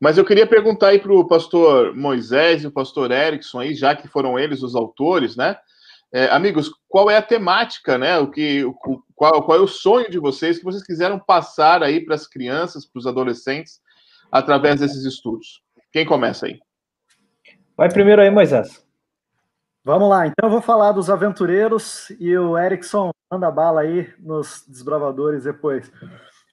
mas 0.00 0.16
eu 0.16 0.24
queria 0.24 0.46
perguntar 0.46 0.88
aí 0.88 1.00
para 1.00 1.12
o 1.12 1.26
pastor 1.26 1.94
Moisés 1.96 2.62
e 2.62 2.68
o 2.68 2.72
pastor 2.72 3.10
Erickson 3.10 3.60
aí, 3.60 3.74
já 3.74 3.96
que 3.96 4.06
foram 4.06 4.38
eles 4.38 4.62
os 4.62 4.76
autores, 4.76 5.36
né? 5.36 5.56
É, 6.14 6.26
amigos, 6.26 6.70
qual 6.88 7.10
é 7.10 7.16
a 7.16 7.22
temática, 7.22 7.98
né? 7.98 8.18
O 8.18 8.30
que, 8.30 8.62
o, 8.64 8.74
qual, 9.14 9.42
qual 9.42 9.58
é 9.58 9.60
o 9.60 9.66
sonho 9.66 10.10
de 10.10 10.18
vocês 10.18 10.58
que 10.58 10.64
vocês 10.64 10.84
quiseram 10.84 11.18
passar 11.18 11.82
aí 11.82 12.04
para 12.04 12.14
as 12.14 12.28
crianças, 12.28 12.86
para 12.86 13.00
os 13.00 13.06
adolescentes, 13.06 13.80
através 14.30 14.78
desses 14.78 15.04
estudos? 15.04 15.62
Quem 15.90 16.06
começa 16.06 16.46
aí? 16.46 16.60
Vai 17.76 17.88
primeiro 17.88 18.22
aí, 18.22 18.30
Moisés. 18.30 18.81
Vamos 19.84 20.08
lá, 20.08 20.28
então 20.28 20.48
eu 20.48 20.50
vou 20.50 20.62
falar 20.62 20.92
dos 20.92 21.10
aventureiros 21.10 22.08
e 22.20 22.36
o 22.38 22.56
Erickson 22.56 23.10
manda 23.28 23.50
bala 23.50 23.80
aí 23.80 24.08
nos 24.20 24.64
desbravadores 24.68 25.42
depois. 25.42 25.90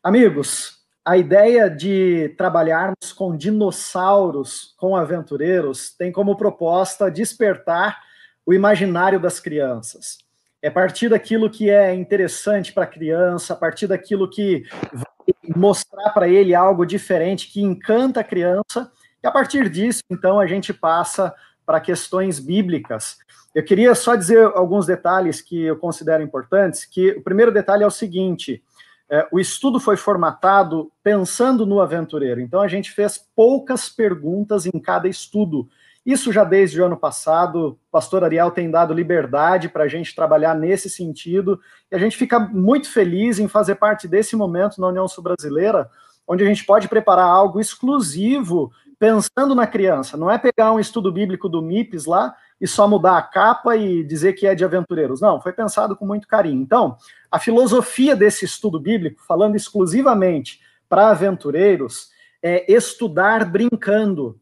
Amigos, 0.04 0.80
a 1.06 1.16
ideia 1.16 1.70
de 1.70 2.34
trabalharmos 2.40 3.14
com 3.14 3.38
dinossauros, 3.38 4.74
com 4.80 4.96
aventureiros, 4.96 5.92
tem 5.96 6.12
como 6.12 6.36
proposta 6.36 7.12
despertar 7.12 8.00
o 8.44 8.52
imaginário 8.52 9.20
das 9.20 9.40
crianças. 9.40 10.18
É 10.60 10.72
partir 10.72 11.08
daquilo 11.10 11.52
que 11.52 11.70
é 11.70 11.94
interessante 11.94 12.74
para 12.74 12.86
a 12.86 12.88
criança, 12.88 13.54
a 13.54 13.56
partir 13.56 13.86
daquilo 13.86 14.28
que 14.28 14.64
vai 14.92 15.56
mostrar 15.56 16.10
para 16.14 16.28
ele 16.28 16.56
algo 16.56 16.84
diferente, 16.84 17.52
que 17.52 17.62
encanta 17.62 18.22
a 18.22 18.24
criança, 18.24 18.92
e 19.24 19.28
a 19.28 19.32
partir 19.32 19.70
disso, 19.70 20.02
então, 20.10 20.40
a 20.40 20.48
gente 20.48 20.74
passa 20.74 21.34
para 21.70 21.80
questões 21.80 22.40
bíblicas. 22.40 23.20
Eu 23.54 23.64
queria 23.64 23.94
só 23.94 24.16
dizer 24.16 24.44
alguns 24.56 24.88
detalhes 24.88 25.40
que 25.40 25.66
eu 25.66 25.78
considero 25.78 26.24
importantes, 26.24 26.84
que 26.84 27.12
o 27.12 27.22
primeiro 27.22 27.52
detalhe 27.52 27.84
é 27.84 27.86
o 27.86 27.92
seguinte, 27.92 28.64
é, 29.08 29.28
o 29.32 29.40
estudo 29.40 29.80
foi 29.80 29.96
formatado 29.96 30.92
pensando 31.04 31.68
no 31.68 31.80
aventureiro. 31.80 32.42
Então, 32.42 32.60
a 32.60 32.68
gente 32.68 32.90
fez 32.90 33.24
poucas 33.36 33.88
perguntas 33.88 34.66
em 34.66 34.80
cada 34.80 35.08
estudo. 35.08 35.70
Isso 36.04 36.34
já 36.34 36.44
desde 36.44 36.82
o 36.82 36.86
ano 36.86 36.98
passado, 36.98 37.68
o 37.68 37.92
pastor 37.92 38.24
Ariel 38.24 38.50
tem 38.50 38.72
dado 38.72 38.92
liberdade 38.92 39.70
para 39.70 39.84
a 39.84 39.88
gente 39.88 40.16
trabalhar 40.16 40.56
nesse 40.56 40.90
sentido, 40.90 41.62
e 41.92 41.96
a 41.96 42.00
gente 42.00 42.18
fica 42.18 42.40
muito 42.40 42.92
feliz 42.92 43.38
em 43.38 43.48
fazer 43.48 43.76
parte 43.76 44.08
desse 44.08 44.36
momento 44.36 44.82
na 44.82 44.88
União 44.88 45.08
Sul-Brasileira, 45.08 45.88
onde 46.30 46.44
a 46.44 46.48
gente 46.48 46.64
pode 46.64 46.88
preparar 46.88 47.26
algo 47.26 47.60
exclusivo 47.60 48.72
pensando 49.00 49.56
na 49.56 49.66
criança. 49.66 50.16
Não 50.16 50.30
é 50.30 50.38
pegar 50.38 50.72
um 50.72 50.80
estudo 50.80 51.12
bíblico 51.12 51.50
do 51.50 51.60
MIPS 51.60 52.06
lá 52.06 52.36
e 52.62 52.68
só 52.68 52.88
mudar 52.88 53.18
a 53.18 53.22
capa 53.24 53.76
e 53.76 54.04
dizer 54.04 54.34
que 54.34 54.46
é 54.46 54.54
de 54.54 54.64
aventureiros. 54.64 55.22
Não, 55.22 55.42
foi 55.42 55.54
pensado 55.54 55.96
com 55.96 56.06
muito 56.06 56.28
carinho. 56.28 56.62
Então, 56.62 56.98
a 57.32 57.40
filosofia 57.40 58.16
desse 58.16 58.46
estudo 58.46 58.80
bíblico, 58.80 59.24
falando 59.26 59.56
exclusivamente 59.56 60.60
para 60.88 61.10
aventureiros, 61.10 62.12
é 62.44 62.72
estudar 62.72 63.44
brincando. 63.46 64.40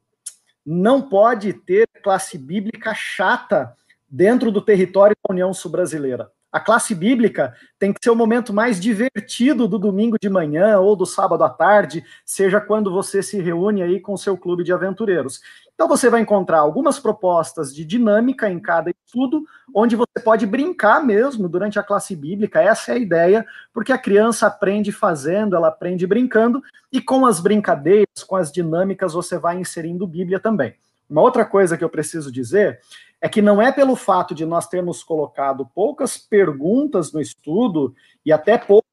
Não 0.66 1.02
pode 1.02 1.54
ter 1.54 1.88
classe 2.04 2.38
bíblica 2.38 2.94
chata 2.94 3.74
dentro 4.10 4.52
do 4.52 4.62
território 4.62 5.16
da 5.26 5.34
União 5.34 5.54
Sul-Brasileira. 5.54 6.30
A 6.52 6.60
classe 6.60 6.96
bíblica 6.96 7.54
tem 7.78 7.92
que 7.92 8.00
ser 8.02 8.10
o 8.10 8.16
momento 8.16 8.54
mais 8.54 8.80
divertido 8.80 9.68
do 9.68 9.78
domingo 9.78 10.18
de 10.20 10.30
manhã 10.30 10.80
ou 10.80 10.96
do 10.96 11.06
sábado 11.06 11.44
à 11.44 11.50
tarde, 11.50 12.04
seja 12.26 12.62
quando 12.62 12.92
você 12.92 13.22
se 13.22 13.42
reúne 13.42 13.84
aí 13.84 14.00
com 14.00 14.14
o 14.14 14.18
seu 14.18 14.38
clube 14.38 14.64
de 14.64 14.72
aventureiros. 14.72 15.42
Então 15.76 15.88
você 15.88 16.10
vai 16.10 16.22
encontrar 16.22 16.60
algumas 16.60 17.00
propostas 17.00 17.76
de 17.76 17.86
dinâmica 17.86 18.50
em 18.50 18.60
cada 18.60 18.90
estudo, 18.90 19.44
onde 19.76 19.96
você 19.96 20.20
pode 20.24 20.46
brincar 20.46 21.06
mesmo 21.06 21.48
durante 21.50 21.78
a 21.78 21.84
classe 21.84 22.16
bíblica. 22.16 22.62
Essa 22.62 22.94
é 22.94 22.96
a 22.96 23.00
ideia, 23.00 23.46
porque 23.74 23.92
a 23.92 23.98
criança 23.98 24.48
aprende 24.48 24.92
fazendo, 24.92 25.56
ela 25.56 25.68
aprende 25.68 26.08
brincando, 26.08 26.64
e 26.92 27.00
com 27.00 27.26
as 27.26 27.40
brincadeiras, 27.40 28.24
com 28.26 28.36
as 28.36 28.52
dinâmicas, 28.52 29.14
você 29.14 29.38
vai 29.38 29.60
inserindo 29.60 30.08
Bíblia 30.08 30.40
também. 30.40 30.74
Uma 31.10 31.22
outra 31.22 31.46
coisa 31.46 31.78
que 31.78 31.84
eu 31.84 31.90
preciso 31.90 32.32
dizer 32.32 32.80
é 33.22 33.28
que 33.28 33.42
não 33.42 33.62
é 33.62 33.72
pelo 33.72 33.96
fato 33.96 34.36
de 34.36 34.46
nós 34.46 34.68
termos 34.68 35.04
colocado 35.04 35.66
poucas 35.74 36.18
perguntas 36.18 37.12
no 37.12 37.20
estudo 37.20 37.96
e 38.26 38.32
até 38.32 38.58
poucos 38.58 38.88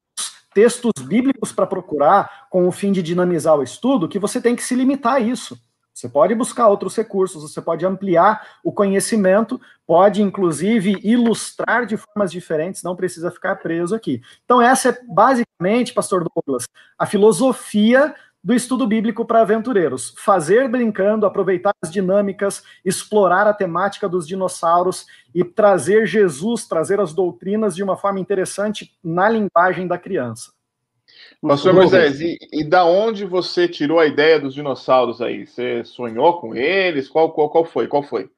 textos 0.54 0.92
bíblicos 1.04 1.52
para 1.52 1.66
procurar 1.66 2.46
com 2.48 2.66
o 2.66 2.72
fim 2.72 2.92
de 2.92 3.02
dinamizar 3.02 3.56
o 3.56 3.62
estudo 3.62 4.08
que 4.08 4.18
você 4.18 4.40
tem 4.40 4.54
que 4.54 4.62
se 4.62 4.74
limitar 4.74 5.14
a 5.14 5.20
isso. 5.20 5.58
Você 5.92 6.08
pode 6.08 6.34
buscar 6.34 6.66
outros 6.66 6.96
recursos, 6.96 7.42
você 7.42 7.62
pode 7.62 7.86
ampliar 7.86 8.58
o 8.64 8.72
conhecimento, 8.72 9.60
pode 9.86 10.22
inclusive 10.22 10.98
ilustrar 11.04 11.86
de 11.86 11.96
formas 11.96 12.32
diferentes, 12.32 12.82
não 12.82 12.96
precisa 12.96 13.30
ficar 13.30 13.56
preso 13.56 13.94
aqui. 13.94 14.20
Então, 14.44 14.60
essa 14.60 14.88
é 14.88 14.98
basicamente, 15.08 15.94
Pastor 15.94 16.24
Douglas, 16.24 16.66
a 16.98 17.06
filosofia 17.06 18.12
do 18.44 18.52
estudo 18.52 18.86
bíblico 18.86 19.24
para 19.24 19.40
aventureiros. 19.40 20.14
Fazer 20.18 20.68
brincando, 20.68 21.24
aproveitar 21.24 21.72
as 21.82 21.90
dinâmicas, 21.90 22.62
explorar 22.84 23.46
a 23.46 23.54
temática 23.54 24.06
dos 24.06 24.28
dinossauros 24.28 25.06
e 25.34 25.42
trazer 25.42 26.06
Jesus, 26.06 26.66
trazer 26.66 27.00
as 27.00 27.14
doutrinas 27.14 27.74
de 27.74 27.82
uma 27.82 27.96
forma 27.96 28.20
interessante 28.20 28.92
na 29.02 29.30
linguagem 29.30 29.86
da 29.86 29.96
criança. 29.96 30.52
Pastor 31.40 31.72
Moisés, 31.72 32.20
e, 32.20 32.38
e, 32.52 32.64
da 32.64 32.84
onde 32.84 33.24
você 33.24 33.68
tirou 33.68 33.98
a 33.98 34.06
ideia 34.06 34.38
dos 34.40 34.54
dinossauros 34.54 35.20
aí? 35.20 35.46
Você 35.46 35.84
sonhou 35.84 36.40
com 36.40 36.54
eles? 36.54 37.08
Qual, 37.08 37.32
qual, 37.32 37.48
qual 37.50 37.64
foi? 37.64 37.86
Qual 37.86 38.02
foi? 38.02 38.30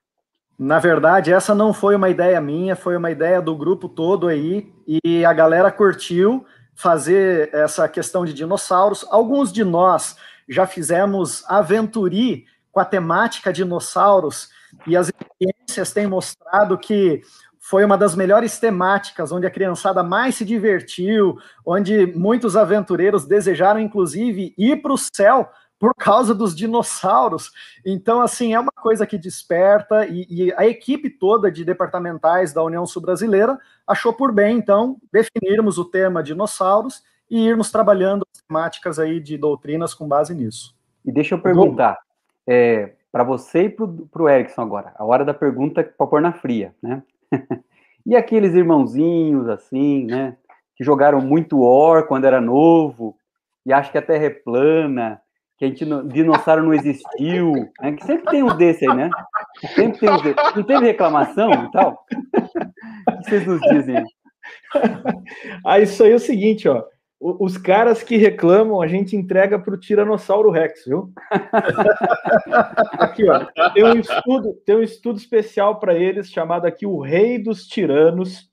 Na 0.58 0.78
verdade, 0.78 1.32
essa 1.32 1.54
não 1.54 1.72
foi 1.72 1.94
uma 1.94 2.08
ideia 2.08 2.40
minha, 2.40 2.75
foi 2.75 2.96
uma 2.96 3.10
ideia 3.10 3.42
do 3.42 3.54
grupo 3.54 3.88
todo 3.88 4.26
aí, 4.26 4.72
e 5.04 5.25
a 5.25 5.32
galera 5.32 5.70
curtiu 5.70 6.44
fazer 6.76 7.52
essa 7.52 7.88
questão 7.88 8.25
de 8.25 8.35
dinossauros. 8.35 9.04
Alguns 9.11 9.52
de 9.52 9.64
nós 9.64 10.16
já 10.49 10.66
fizemos 10.66 11.42
aventuri 11.49 12.45
com 12.71 12.78
a 12.78 12.85
temática 12.85 13.52
dinossauros 13.52 14.50
e 14.87 14.97
as 14.97 15.09
experiências 15.09 15.92
têm 15.92 16.06
mostrado 16.06 16.76
que 16.76 17.23
foi 17.59 17.85
uma 17.85 17.99
das 17.99 18.14
melhores 18.14 18.61
temáticas, 18.61 19.33
onde 19.33 19.47
a 19.47 19.50
criançada 19.50 20.02
mais 20.02 20.37
se 20.37 20.45
divertiu, 20.45 21.37
onde 21.64 22.06
muitos 22.14 22.56
aventureiros 22.56 23.25
desejaram, 23.25 23.80
inclusive, 23.80 24.54
ir 24.56 24.76
para 24.83 24.92
o 24.92 24.99
céu 24.99 25.50
por 25.78 25.95
causa 25.95 26.35
dos 26.35 26.54
dinossauros. 26.54 27.52
Então, 27.85 28.21
assim, 28.21 28.54
é 28.54 28.61
uma 28.61 28.73
coisa 28.73 29.06
que 29.06 29.18
desperta, 29.18 30.06
e, 30.06 30.26
e, 30.28 30.52
a 30.54 30.66
equipe 30.66 31.11
toda 31.11 31.50
de 31.50 31.64
departamentais 31.64 32.52
da 32.52 32.62
União 32.62 32.87
Sul-Brasileira 32.87 33.59
achou 33.87 34.12
por 34.12 34.33
bem, 34.33 34.56
então, 34.56 34.97
definirmos 35.12 35.78
o 35.78 35.85
tema 35.85 36.23
dinossauros 36.23 37.02
e 37.30 37.47
irmos 37.47 37.71
trabalhando 37.71 38.26
as 38.33 38.42
temáticas 38.42 38.99
aí 38.99 39.21
de 39.21 39.37
doutrinas 39.37 39.92
com 39.92 40.09
base 40.09 40.35
nisso. 40.35 40.75
E 41.04 41.12
deixa 41.12 41.35
eu 41.35 41.40
perguntar, 41.40 41.99
é, 42.47 42.95
para 43.12 43.25
você 43.25 43.64
e 43.64 43.71
para 43.71 44.23
o 44.23 44.28
Erickson 44.28 44.62
agora, 44.62 44.92
a 44.97 45.04
hora 45.04 45.25
da 45.25 45.35
pergunta 45.35 45.83
para 45.83 46.06
pôr 46.06 46.21
na 46.21 46.33
fria, 46.33 46.75
né? 46.83 47.02
e 48.04 48.16
aqueles 48.16 48.54
irmãozinhos, 48.54 49.49
assim, 49.49 50.04
né, 50.06 50.37
que 50.75 50.85
jogaram 50.85 51.21
muito 51.21 51.61
War 51.61 52.06
quando 52.06 52.25
era 52.25 52.40
novo, 52.40 53.16
e 53.64 53.73
acha 53.73 53.90
que 53.90 53.99
a 53.99 54.02
Terra 54.02 54.26
é 54.26 54.30
plana, 54.30 55.21
que 55.58 55.64
a 55.64 55.68
gente 55.68 55.84
não, 55.84 56.06
dinossauro 56.06 56.62
não 56.62 56.75
existiu, 56.75 57.52
né? 57.80 57.92
que 57.92 58.04
sempre 58.04 58.30
tem 58.30 58.42
um 58.42 58.54
desse 58.56 58.88
aí, 58.88 58.94
né? 58.94 59.10
Sempre 59.75 60.00
tem 60.00 60.10
um 60.10 60.22
desse. 60.22 60.56
Não 60.56 60.62
teve 60.62 60.84
reclamação 60.84 61.50
e 61.50 61.70
tal? 61.70 62.04
O 63.08 63.18
que 63.18 63.25
vocês 63.25 63.46
nos 63.46 63.60
dizem? 63.60 64.04
Ah, 65.64 65.80
isso 65.80 66.04
aí 66.04 66.12
é 66.12 66.14
o 66.14 66.20
seguinte, 66.20 66.68
ó. 66.68 66.84
Os 67.18 67.56
caras 67.58 68.02
que 68.02 68.16
reclamam, 68.16 68.80
a 68.80 68.86
gente 68.86 69.16
entrega 69.16 69.58
para 69.58 69.75
o 69.75 69.76
Tiranossauro 69.76 70.50
Rex, 70.50 70.84
viu? 70.86 71.10
aqui, 72.92 73.28
ó. 73.28 73.44
Tem 73.72 73.82
um 73.82 73.98
estudo, 73.98 74.54
tem 74.64 74.76
um 74.76 74.82
estudo 74.82 75.18
especial 75.18 75.80
para 75.80 75.94
eles 75.94 76.30
chamado 76.30 76.66
aqui 76.66 76.86
O 76.86 77.00
Rei 77.00 77.42
dos 77.42 77.66
Tiranos. 77.66 78.48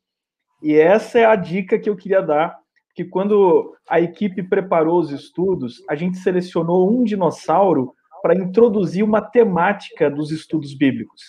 E 0.64 0.76
essa 0.76 1.20
é 1.20 1.26
a 1.26 1.36
dica 1.36 1.78
que 1.78 1.90
eu 1.90 1.96
queria 1.96 2.22
dar 2.22 2.58
que 2.94 3.04
quando 3.04 3.76
a 3.90 4.00
equipe 4.00 4.44
preparou 4.44 5.00
os 5.00 5.12
estudos, 5.12 5.84
a 5.90 5.96
gente 5.96 6.18
selecionou 6.18 6.92
um 6.92 7.04
dinossauro 7.04 7.94
para 8.22 8.36
introduzir 8.36 9.04
uma 9.04 9.22
temática 9.22 10.10
dos 10.10 10.32
estudos 10.32 10.74
bíblicos. 10.74 11.22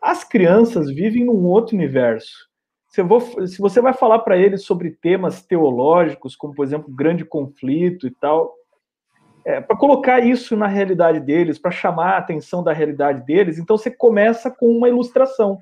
As 0.00 0.22
crianças 0.22 0.88
vivem 0.88 1.24
num 1.24 1.44
outro 1.44 1.74
universo. 1.74 2.48
Se, 2.88 3.02
você 3.58 3.80
vai 3.80 3.92
falar 3.92 4.20
para 4.20 4.38
eles 4.38 4.64
sobre 4.64 4.90
temas 4.90 5.44
teológicos, 5.44 6.36
como, 6.36 6.54
por 6.54 6.64
exemplo, 6.64 6.94
grande 6.94 7.24
conflito 7.24 8.06
e 8.06 8.10
tal, 8.10 8.54
é, 9.44 9.60
para 9.60 9.76
colocar 9.76 10.20
isso 10.20 10.56
na 10.56 10.66
realidade 10.66 11.20
deles, 11.20 11.58
para 11.58 11.70
chamar 11.70 12.14
a 12.14 12.18
atenção 12.18 12.62
da 12.62 12.72
realidade 12.72 13.24
deles, 13.24 13.58
então 13.58 13.76
você 13.76 13.90
começa 13.90 14.50
com 14.50 14.66
uma 14.66 14.88
ilustração. 14.88 15.60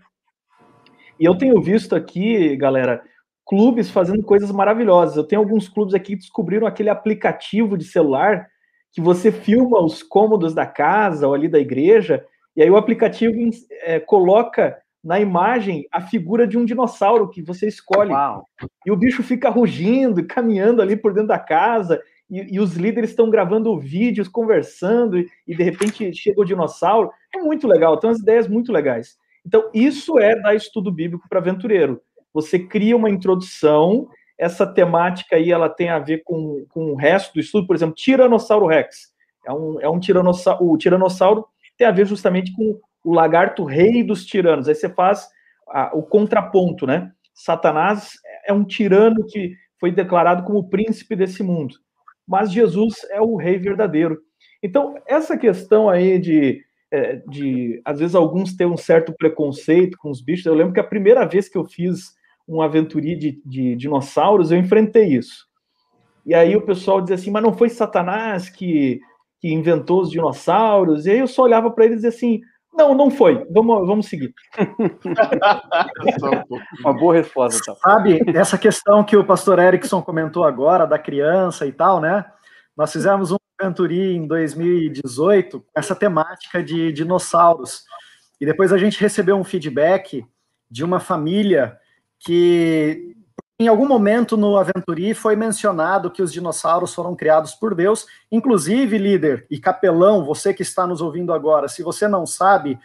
E 1.18 1.24
eu 1.24 1.36
tenho 1.36 1.60
visto 1.60 1.94
aqui, 1.94 2.56
galera, 2.56 3.02
clubes 3.46 3.90
fazendo 3.90 4.22
coisas 4.22 4.50
maravilhosas. 4.50 5.16
Eu 5.16 5.24
tenho 5.24 5.42
alguns 5.42 5.68
clubes 5.68 5.94
aqui 5.94 6.12
que 6.14 6.22
descobriram 6.22 6.66
aquele 6.66 6.88
aplicativo 6.88 7.76
de 7.76 7.84
celular 7.84 8.48
que 8.92 9.00
você 9.00 9.32
filma 9.32 9.82
os 9.82 10.02
cômodos 10.02 10.54
da 10.54 10.66
casa 10.66 11.26
ou 11.26 11.34
ali 11.34 11.48
da 11.48 11.58
igreja, 11.58 12.24
e 12.56 12.62
aí 12.62 12.70
o 12.70 12.76
aplicativo 12.76 13.34
é, 13.82 13.98
coloca 13.98 14.78
na 15.02 15.20
imagem 15.20 15.86
a 15.92 16.00
figura 16.00 16.46
de 16.46 16.56
um 16.56 16.64
dinossauro 16.64 17.28
que 17.28 17.42
você 17.42 17.66
escolhe. 17.66 18.12
Uau. 18.12 18.46
E 18.86 18.92
o 18.92 18.96
bicho 18.96 19.22
fica 19.22 19.50
rugindo 19.50 20.20
e 20.20 20.26
caminhando 20.26 20.80
ali 20.80 20.96
por 20.96 21.12
dentro 21.12 21.28
da 21.28 21.38
casa, 21.38 22.00
e, 22.30 22.54
e 22.54 22.60
os 22.60 22.76
líderes 22.76 23.10
estão 23.10 23.28
gravando 23.28 23.76
vídeos, 23.78 24.28
conversando, 24.28 25.18
e, 25.18 25.28
e, 25.46 25.54
de 25.54 25.62
repente 25.62 26.14
chega 26.14 26.40
o 26.40 26.44
dinossauro. 26.44 27.10
É 27.34 27.38
muito 27.38 27.66
legal, 27.66 27.98
tem 27.98 28.08
umas 28.08 28.20
ideias 28.20 28.48
muito 28.48 28.72
legais. 28.72 29.18
Então, 29.44 29.68
isso 29.74 30.18
é 30.18 30.40
dar 30.40 30.54
estudo 30.54 30.90
bíblico 30.90 31.28
para 31.28 31.40
aventureiro 31.40 32.00
você 32.34 32.58
cria 32.58 32.96
uma 32.96 33.08
introdução, 33.08 34.08
essa 34.36 34.66
temática 34.66 35.36
aí 35.36 35.52
ela 35.52 35.68
tem 35.68 35.88
a 35.88 36.00
ver 36.00 36.22
com, 36.24 36.66
com 36.68 36.92
o 36.92 36.96
resto 36.96 37.32
do 37.34 37.40
estudo, 37.40 37.66
por 37.66 37.76
exemplo, 37.76 37.94
Tiranossauro 37.94 38.66
Rex. 38.66 39.14
É 39.46 39.52
um, 39.52 39.80
é 39.80 39.88
um 39.88 40.00
tiranossauro, 40.00 40.64
o 40.64 40.76
tiranossauro 40.76 41.46
tem 41.76 41.86
a 41.86 41.92
ver 41.92 42.06
justamente 42.06 42.52
com 42.52 42.80
o 43.04 43.14
lagarto 43.14 43.64
rei 43.64 44.02
dos 44.02 44.24
tiranos. 44.24 44.68
Aí 44.68 44.74
você 44.74 44.88
faz 44.88 45.28
a, 45.68 45.96
o 45.96 46.02
contraponto, 46.02 46.86
né? 46.86 47.12
Satanás 47.34 48.12
é 48.46 48.52
um 48.52 48.64
tirano 48.64 49.24
que 49.26 49.54
foi 49.78 49.92
declarado 49.92 50.44
como 50.44 50.68
príncipe 50.68 51.14
desse 51.14 51.42
mundo, 51.42 51.74
mas 52.26 52.50
Jesus 52.50 52.94
é 53.10 53.20
o 53.20 53.36
rei 53.36 53.58
verdadeiro. 53.58 54.18
Então, 54.62 54.94
essa 55.06 55.36
questão 55.36 55.90
aí 55.90 56.18
de, 56.18 56.64
é, 56.90 57.16
de 57.28 57.82
às 57.84 57.98
vezes, 57.98 58.14
alguns 58.14 58.56
têm 58.56 58.66
um 58.66 58.78
certo 58.78 59.12
preconceito 59.12 59.98
com 59.98 60.10
os 60.10 60.22
bichos. 60.22 60.46
Eu 60.46 60.54
lembro 60.54 60.72
que 60.72 60.80
a 60.80 60.84
primeira 60.84 61.26
vez 61.26 61.48
que 61.48 61.58
eu 61.58 61.64
fiz 61.66 62.14
um 62.46 62.60
aventuria 62.60 63.16
de, 63.16 63.40
de 63.44 63.76
dinossauros, 63.76 64.50
eu 64.50 64.58
enfrentei 64.58 65.14
isso. 65.14 65.46
E 66.26 66.34
aí 66.34 66.56
o 66.56 66.62
pessoal 66.62 67.00
dizia 67.00 67.16
assim, 67.16 67.30
mas 67.30 67.42
não 67.42 67.52
foi 67.52 67.68
Satanás 67.68 68.48
que, 68.48 69.00
que 69.40 69.52
inventou 69.52 70.02
os 70.02 70.10
dinossauros? 70.10 71.06
E 71.06 71.10
aí 71.10 71.18
eu 71.18 71.26
só 71.26 71.42
olhava 71.42 71.70
para 71.70 71.84
eles 71.84 71.98
e 71.98 72.02
dizia 72.02 72.10
assim, 72.10 72.40
Não, 72.72 72.94
não 72.94 73.10
foi. 73.10 73.46
Vamos, 73.50 73.86
vamos 73.86 74.06
seguir. 74.06 74.32
Uma 76.80 76.92
boa 76.92 77.14
resposta. 77.14 77.60
Então. 77.62 77.76
Sabe, 77.76 78.20
essa 78.34 78.58
questão 78.58 79.04
que 79.04 79.16
o 79.16 79.24
pastor 79.24 79.58
Erickson 79.58 80.02
comentou 80.02 80.44
agora, 80.44 80.86
da 80.86 80.98
criança 80.98 81.66
e 81.66 81.72
tal, 81.72 82.00
né? 82.00 82.24
Nós 82.76 82.92
fizemos 82.92 83.30
um 83.30 83.36
Venturi 83.60 84.16
em 84.16 84.26
2018 84.26 85.60
com 85.60 85.66
essa 85.76 85.94
temática 85.94 86.62
de 86.62 86.92
dinossauros. 86.92 87.84
E 88.40 88.46
depois 88.46 88.72
a 88.72 88.78
gente 88.78 89.00
recebeu 89.00 89.36
um 89.36 89.44
feedback 89.44 90.26
de 90.68 90.82
uma 90.82 90.98
família 90.98 91.78
que 92.18 93.14
em 93.58 93.68
algum 93.68 93.86
momento 93.86 94.36
no 94.36 94.56
Aventuri 94.56 95.14
foi 95.14 95.36
mencionado 95.36 96.10
que 96.10 96.22
os 96.22 96.32
dinossauros 96.32 96.92
foram 96.92 97.14
criados 97.14 97.54
por 97.54 97.74
Deus. 97.74 98.06
Inclusive, 98.30 98.98
líder 98.98 99.46
e 99.48 99.60
capelão, 99.60 100.24
você 100.24 100.52
que 100.52 100.62
está 100.62 100.86
nos 100.86 101.00
ouvindo 101.00 101.32
agora, 101.32 101.68
se 101.68 101.82
você 101.82 102.08
não 102.08 102.26
sabe, 102.26 102.78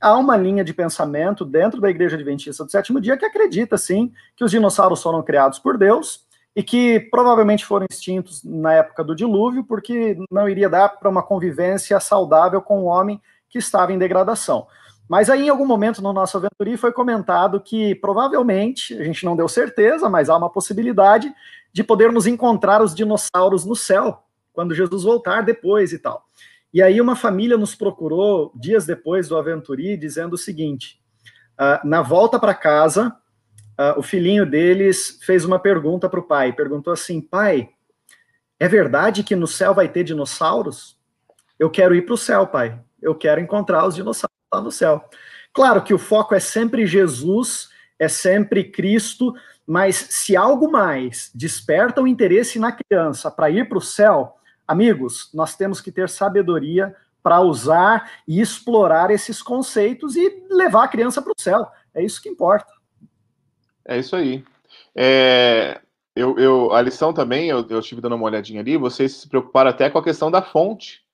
há 0.00 0.16
uma 0.16 0.36
linha 0.36 0.64
de 0.64 0.74
pensamento 0.74 1.44
dentro 1.44 1.80
da 1.80 1.88
Igreja 1.88 2.16
Adventista 2.16 2.64
do 2.64 2.70
Sétimo 2.70 3.00
Dia 3.00 3.16
que 3.16 3.24
acredita, 3.24 3.78
sim, 3.78 4.12
que 4.36 4.44
os 4.44 4.50
dinossauros 4.50 5.02
foram 5.02 5.22
criados 5.22 5.58
por 5.58 5.78
Deus 5.78 6.26
e 6.56 6.62
que 6.62 6.98
provavelmente 7.10 7.64
foram 7.64 7.86
extintos 7.88 8.42
na 8.42 8.72
época 8.72 9.04
do 9.04 9.14
dilúvio, 9.14 9.62
porque 9.62 10.16
não 10.30 10.48
iria 10.48 10.68
dar 10.68 10.88
para 10.88 11.08
uma 11.08 11.22
convivência 11.22 12.00
saudável 12.00 12.60
com 12.62 12.80
o 12.80 12.86
homem 12.86 13.20
que 13.48 13.58
estava 13.58 13.92
em 13.92 13.98
degradação. 13.98 14.66
Mas 15.08 15.30
aí, 15.30 15.46
em 15.46 15.48
algum 15.48 15.66
momento 15.66 16.02
no 16.02 16.12
nosso 16.12 16.36
Aventuri, 16.36 16.76
foi 16.76 16.92
comentado 16.92 17.60
que 17.60 17.94
provavelmente, 17.94 18.94
a 18.98 19.04
gente 19.04 19.24
não 19.24 19.36
deu 19.36 19.48
certeza, 19.48 20.08
mas 20.08 20.28
há 20.28 20.36
uma 20.36 20.50
possibilidade 20.50 21.32
de 21.72 21.84
podermos 21.84 22.26
encontrar 22.26 22.82
os 22.82 22.94
dinossauros 22.94 23.64
no 23.64 23.76
céu, 23.76 24.24
quando 24.52 24.74
Jesus 24.74 25.04
voltar 25.04 25.42
depois 25.42 25.92
e 25.92 25.98
tal. 25.98 26.24
E 26.74 26.82
aí, 26.82 27.00
uma 27.00 27.14
família 27.14 27.56
nos 27.56 27.74
procurou 27.74 28.52
dias 28.54 28.84
depois 28.84 29.28
do 29.28 29.36
Aventuri, 29.36 29.96
dizendo 29.96 30.34
o 30.34 30.38
seguinte: 30.38 31.00
uh, 31.58 31.86
na 31.86 32.02
volta 32.02 32.38
para 32.38 32.54
casa, 32.54 33.14
uh, 33.78 33.98
o 33.98 34.02
filhinho 34.02 34.44
deles 34.44 35.18
fez 35.22 35.44
uma 35.44 35.58
pergunta 35.58 36.08
para 36.08 36.20
o 36.20 36.26
pai. 36.26 36.52
Perguntou 36.52 36.92
assim: 36.92 37.20
pai, 37.20 37.68
é 38.58 38.66
verdade 38.66 39.22
que 39.22 39.36
no 39.36 39.46
céu 39.46 39.72
vai 39.72 39.88
ter 39.88 40.02
dinossauros? 40.02 40.98
Eu 41.58 41.70
quero 41.70 41.94
ir 41.94 42.02
para 42.02 42.14
o 42.14 42.18
céu, 42.18 42.46
pai. 42.46 42.78
Eu 43.00 43.14
quero 43.14 43.40
encontrar 43.40 43.86
os 43.86 43.94
dinossauros 43.94 44.35
lá 44.56 44.62
no 44.62 44.72
céu. 44.72 45.08
Claro 45.52 45.82
que 45.82 45.94
o 45.94 45.98
foco 45.98 46.34
é 46.34 46.40
sempre 46.40 46.86
Jesus, 46.86 47.70
é 47.98 48.08
sempre 48.08 48.64
Cristo, 48.64 49.34
mas 49.66 49.96
se 50.10 50.36
algo 50.36 50.70
mais 50.70 51.30
desperta 51.34 52.02
o 52.02 52.06
interesse 52.06 52.58
na 52.58 52.72
criança 52.72 53.30
para 53.30 53.50
ir 53.50 53.68
para 53.68 53.78
o 53.78 53.82
céu, 53.82 54.36
amigos, 54.66 55.30
nós 55.32 55.56
temos 55.56 55.80
que 55.80 55.90
ter 55.90 56.08
sabedoria 56.08 56.94
para 57.22 57.40
usar 57.40 58.10
e 58.26 58.40
explorar 58.40 59.10
esses 59.10 59.42
conceitos 59.42 60.14
e 60.14 60.44
levar 60.50 60.84
a 60.84 60.88
criança 60.88 61.20
para 61.20 61.32
o 61.32 61.40
céu. 61.40 61.66
É 61.94 62.04
isso 62.04 62.22
que 62.22 62.28
importa. 62.28 62.72
É 63.84 63.98
isso 63.98 64.14
aí. 64.14 64.44
É, 64.94 65.80
eu, 66.14 66.38
eu, 66.38 66.72
a 66.72 66.80
lição 66.80 67.12
também, 67.12 67.48
eu, 67.48 67.66
eu 67.68 67.80
estive 67.80 68.00
dando 68.00 68.14
uma 68.14 68.26
olhadinha 68.26 68.60
ali, 68.60 68.76
vocês 68.76 69.12
se 69.12 69.28
preocuparam 69.28 69.70
até 69.70 69.90
com 69.90 69.98
a 69.98 70.04
questão 70.04 70.30
da 70.30 70.42
fonte 70.42 71.05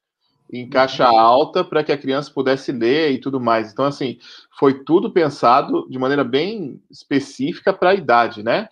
em 0.52 0.68
caixa 0.68 1.06
alta 1.06 1.64
para 1.64 1.82
que 1.82 1.90
a 1.90 1.96
criança 1.96 2.30
pudesse 2.32 2.70
ler 2.70 3.12
e 3.12 3.18
tudo 3.18 3.40
mais. 3.40 3.72
Então, 3.72 3.86
assim, 3.86 4.18
foi 4.58 4.84
tudo 4.84 5.10
pensado 5.10 5.88
de 5.88 5.98
maneira 5.98 6.22
bem 6.22 6.80
específica 6.90 7.72
para 7.72 7.90
a 7.90 7.94
idade, 7.94 8.42
né? 8.42 8.68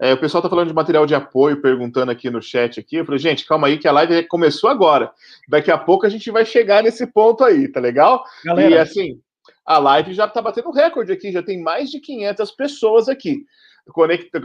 É, 0.00 0.14
o 0.14 0.18
pessoal 0.18 0.40
está 0.40 0.48
falando 0.48 0.68
de 0.68 0.74
material 0.74 1.04
de 1.04 1.14
apoio, 1.14 1.60
perguntando 1.60 2.10
aqui 2.10 2.30
no 2.30 2.40
chat 2.40 2.78
aqui. 2.80 2.96
Eu 2.96 3.04
falei, 3.04 3.18
gente, 3.18 3.44
calma 3.44 3.66
aí, 3.66 3.76
que 3.76 3.88
a 3.88 3.92
live 3.92 4.26
começou 4.28 4.70
agora. 4.70 5.12
Daqui 5.48 5.70
a 5.70 5.76
pouco 5.76 6.06
a 6.06 6.08
gente 6.08 6.30
vai 6.30 6.46
chegar 6.46 6.82
nesse 6.82 7.06
ponto 7.06 7.44
aí, 7.44 7.68
tá 7.68 7.80
legal? 7.80 8.24
Galera. 8.44 8.70
E 8.70 8.78
assim, 8.78 9.20
a 9.66 9.78
live 9.78 10.14
já 10.14 10.24
está 10.24 10.40
batendo 10.40 10.70
recorde 10.70 11.12
aqui, 11.12 11.32
já 11.32 11.42
tem 11.42 11.60
mais 11.60 11.90
de 11.90 12.00
500 12.00 12.50
pessoas 12.52 13.08
aqui. 13.08 13.44
Conecta, 13.88 14.40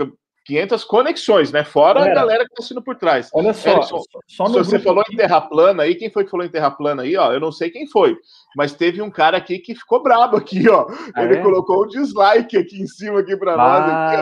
500 0.45 0.83
conexões, 0.83 1.51
né? 1.51 1.63
Fora 1.63 2.00
galera, 2.00 2.12
a 2.12 2.21
galera 2.21 2.45
que 2.45 2.53
está 2.53 2.63
sendo 2.63 2.81
por 2.81 2.95
trás. 2.95 3.29
Olha 3.33 3.53
só, 3.53 3.69
Erickson, 3.69 4.01
só 4.27 4.45
se 4.47 4.53
você 4.53 4.77
falou 4.77 5.01
aqui... 5.01 5.13
em 5.13 5.17
terra 5.17 5.39
plana 5.39 5.83
aí, 5.83 5.95
quem 5.95 6.09
foi 6.09 6.25
que 6.25 6.31
falou 6.31 6.45
em 6.45 6.50
terra 6.50 6.69
plana 6.69 7.03
aí, 7.03 7.15
ó? 7.15 7.31
Eu 7.31 7.39
não 7.39 7.51
sei 7.51 7.69
quem 7.69 7.88
foi, 7.88 8.17
mas 8.55 8.73
teve 8.73 9.01
um 9.01 9.09
cara 9.09 9.38
aqui 9.38 9.59
que 9.59 9.73
ficou 9.73 10.03
brabo 10.03 10.35
aqui, 10.35 10.67
ó. 10.69 10.88
Ah, 11.15 11.24
Ele 11.24 11.35
é? 11.35 11.41
colocou 11.41 11.85
um 11.85 11.87
dislike 11.87 12.57
aqui 12.57 12.81
em 12.81 12.87
cima 12.87 13.22
aqui 13.22 13.37
para 13.37 13.53
ah, 13.53 13.57
nós. 13.57 13.79
Aqui, 13.89 14.18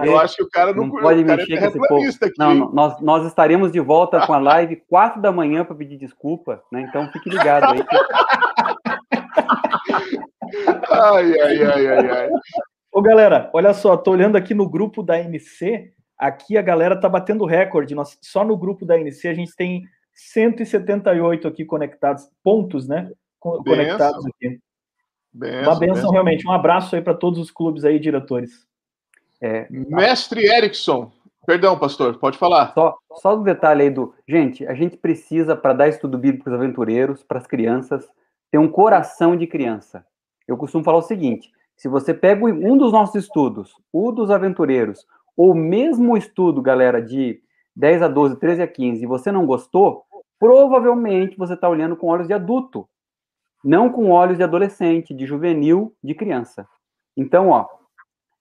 ah, 0.00 0.06
Eu 0.06 0.18
acho 0.18 0.36
que 0.36 0.42
o 0.42 0.48
cara 0.48 0.72
não, 0.72 0.86
não 0.86 1.00
pode 1.00 1.22
mexer 1.22 1.52
é 1.54 1.70
com 1.70 1.98
esse 1.98 2.24
Aqui, 2.24 2.38
não, 2.38 2.72
nós, 2.72 3.00
nós 3.00 3.26
estaremos 3.26 3.70
de 3.70 3.80
volta 3.80 4.26
com 4.26 4.32
a 4.32 4.38
live 4.40 4.76
4 4.88 5.20
da 5.20 5.30
manhã 5.30 5.64
para 5.64 5.76
pedir 5.76 5.98
desculpa, 5.98 6.62
né? 6.72 6.80
Então 6.88 7.06
fique 7.12 7.28
ligado 7.28 7.74
aí. 7.74 7.84
ai, 10.90 11.40
ai, 11.40 11.62
ai, 11.62 11.86
ai, 11.86 12.10
ai. 12.10 12.30
Ô, 12.92 13.02
galera, 13.02 13.50
olha 13.52 13.74
só, 13.74 13.96
tô 13.96 14.12
olhando 14.12 14.36
aqui 14.36 14.54
no 14.54 14.68
grupo 14.68 15.02
da 15.02 15.18
NC, 15.18 15.92
aqui 16.16 16.56
a 16.56 16.62
galera 16.62 16.98
tá 16.98 17.08
batendo 17.08 17.44
recorde. 17.44 17.94
Nós, 17.94 18.18
só 18.22 18.44
no 18.44 18.56
grupo 18.56 18.84
da 18.84 18.98
NC 18.98 19.28
a 19.28 19.34
gente 19.34 19.54
tem 19.54 19.84
178 20.12 21.46
aqui 21.46 21.64
conectados, 21.64 22.28
pontos, 22.42 22.88
né? 22.88 23.10
Conectados 23.38 24.26
aqui. 24.26 24.58
Benção, 25.32 25.62
Uma 25.62 25.78
benção, 25.78 25.94
benção, 25.94 26.10
realmente. 26.10 26.46
Um 26.46 26.52
abraço 26.52 26.96
aí 26.96 27.02
para 27.02 27.14
todos 27.14 27.38
os 27.38 27.50
clubes 27.50 27.84
aí, 27.84 27.98
diretores. 27.98 28.66
É, 29.40 29.68
Mestre 29.70 30.46
Erickson, 30.46 31.12
perdão, 31.46 31.78
pastor, 31.78 32.18
pode 32.18 32.36
falar. 32.36 32.72
Só, 32.74 32.96
só 33.20 33.36
um 33.36 33.42
detalhe 33.44 33.82
aí 33.82 33.90
do. 33.90 34.12
Gente, 34.26 34.66
a 34.66 34.74
gente 34.74 34.96
precisa, 34.96 35.54
para 35.54 35.74
dar 35.74 35.88
estudo 35.88 36.18
bíblico 36.18 36.44
para 36.44 36.54
os 36.54 36.60
aventureiros, 36.60 37.22
para 37.22 37.38
as 37.38 37.46
crianças, 37.46 38.08
ter 38.50 38.58
um 38.58 38.68
coração 38.68 39.36
de 39.36 39.46
criança. 39.46 40.04
Eu 40.46 40.56
costumo 40.56 40.82
falar 40.82 40.98
o 40.98 41.02
seguinte: 41.02 41.52
se 41.78 41.88
você 41.88 42.12
pega 42.12 42.44
um 42.44 42.76
dos 42.76 42.92
nossos 42.92 43.14
estudos, 43.14 43.72
o 43.92 44.10
dos 44.10 44.32
aventureiros, 44.32 45.06
ou 45.36 45.54
mesmo 45.54 46.12
o 46.12 46.16
estudo, 46.16 46.60
galera, 46.60 47.00
de 47.00 47.40
10 47.76 48.02
a 48.02 48.08
12, 48.08 48.36
13 48.40 48.62
a 48.62 48.66
15, 48.66 49.04
e 49.04 49.06
você 49.06 49.30
não 49.30 49.46
gostou, 49.46 50.02
provavelmente 50.40 51.38
você 51.38 51.54
está 51.54 51.68
olhando 51.68 51.96
com 51.96 52.08
olhos 52.08 52.26
de 52.26 52.34
adulto, 52.34 52.88
não 53.64 53.90
com 53.90 54.10
olhos 54.10 54.36
de 54.36 54.42
adolescente, 54.42 55.14
de 55.14 55.24
juvenil, 55.24 55.94
de 56.02 56.16
criança. 56.16 56.66
Então, 57.16 57.50
ó, 57.50 57.68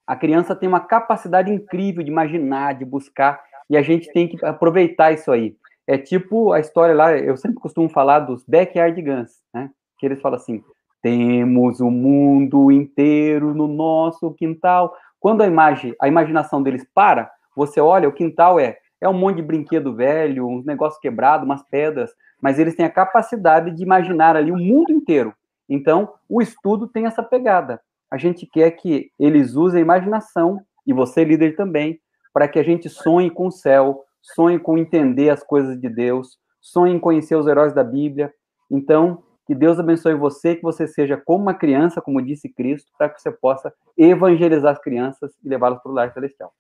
a 0.08 0.16
criança 0.16 0.56
tem 0.56 0.68
uma 0.68 0.80
capacidade 0.80 1.52
incrível 1.52 2.04
de 2.04 2.10
imaginar, 2.10 2.74
de 2.74 2.86
buscar, 2.86 3.40
e 3.70 3.78
a 3.78 3.84
gente 3.84 4.12
tem 4.12 4.28
que 4.28 4.44
aproveitar 4.44 5.12
isso 5.12 5.32
aí. 5.32 5.56
É 5.86 5.96
tipo 5.96 6.54
a 6.54 6.60
história 6.60 6.96
lá, 6.96 7.16
eu 7.16 7.38
sempre 7.38 7.60
costumo 7.60 7.88
falar 7.88 8.22
dos 8.22 8.44
backyard 8.46 9.00
guns, 9.00 9.44
né? 9.54 9.70
Que 10.00 10.08
eles 10.08 10.20
falam 10.20 10.38
assim: 10.38 10.64
temos 11.08 11.80
o 11.80 11.90
mundo 11.90 12.70
inteiro 12.70 13.54
no 13.54 13.66
nosso 13.66 14.34
quintal. 14.34 14.94
Quando 15.22 15.42
a 15.42 15.48
imagem, 15.48 15.96
a 16.02 16.08
imaginação 16.08 16.62
deles 16.62 16.86
para, 16.94 17.32
você 17.56 17.80
olha, 17.80 18.10
o 18.10 18.14
quintal 18.14 18.60
é 18.60 18.78
é 19.00 19.08
um 19.08 19.14
monte 19.14 19.38
de 19.38 19.44
brinquedo 19.44 19.96
velho, 19.96 20.48
uns 20.48 20.66
negócios 20.66 21.00
quebrados, 21.00 21.46
umas 21.46 21.64
pedras, 21.70 22.10
mas 22.42 22.58
eles 22.58 22.76
têm 22.76 22.86
a 22.86 22.90
capacidade 22.90 23.72
de 23.72 23.84
imaginar 23.84 24.36
ali 24.36 24.52
o 24.52 24.58
mundo 24.58 24.92
inteiro. 24.92 25.34
Então, 25.70 26.14
o 26.28 26.42
estudo 26.42 26.88
tem 26.88 27.06
essa 27.06 27.22
pegada. 27.22 27.80
A 28.10 28.18
gente 28.18 28.48
quer 28.48 28.72
que 28.72 29.12
eles 29.20 29.54
usem 29.54 29.80
a 29.80 29.84
imaginação, 29.84 30.60
e 30.86 30.94
você, 30.94 31.24
líder, 31.24 31.56
também, 31.56 32.00
para 32.34 32.48
que 32.48 32.58
a 32.58 32.64
gente 32.64 32.90
sonhe 32.90 33.30
com 33.30 33.48
o 33.48 33.52
céu, 33.52 34.04
sonhe 34.20 34.58
com 34.58 34.78
entender 34.78 35.30
as 35.30 35.44
coisas 35.44 35.80
de 35.80 35.88
Deus, 35.88 36.40
sonhe 36.60 36.96
em 36.96 37.00
conhecer 37.00 37.36
os 37.36 37.46
heróis 37.46 37.72
da 37.72 37.84
Bíblia. 37.84 38.34
Então, 38.72 39.24
que 39.48 39.56
Deus 39.56 39.80
abençoe 39.80 40.14
você, 40.14 40.58
que 40.58 40.62
você 40.62 40.86
seja 40.86 41.16
como 41.16 41.44
uma 41.44 41.54
criança, 41.54 42.02
como 42.02 42.22
disse 42.22 42.50
Cristo, 42.50 42.92
para 42.98 43.10
que 43.10 43.22
você 43.22 43.32
possa 43.32 43.74
evangelizar 43.98 44.74
as 44.74 44.80
crianças 44.80 45.32
e 45.42 45.48
levá-las 45.48 45.82
para 45.82 45.92
o 45.92 45.96
lar 45.96 46.12
celestial. 46.12 46.52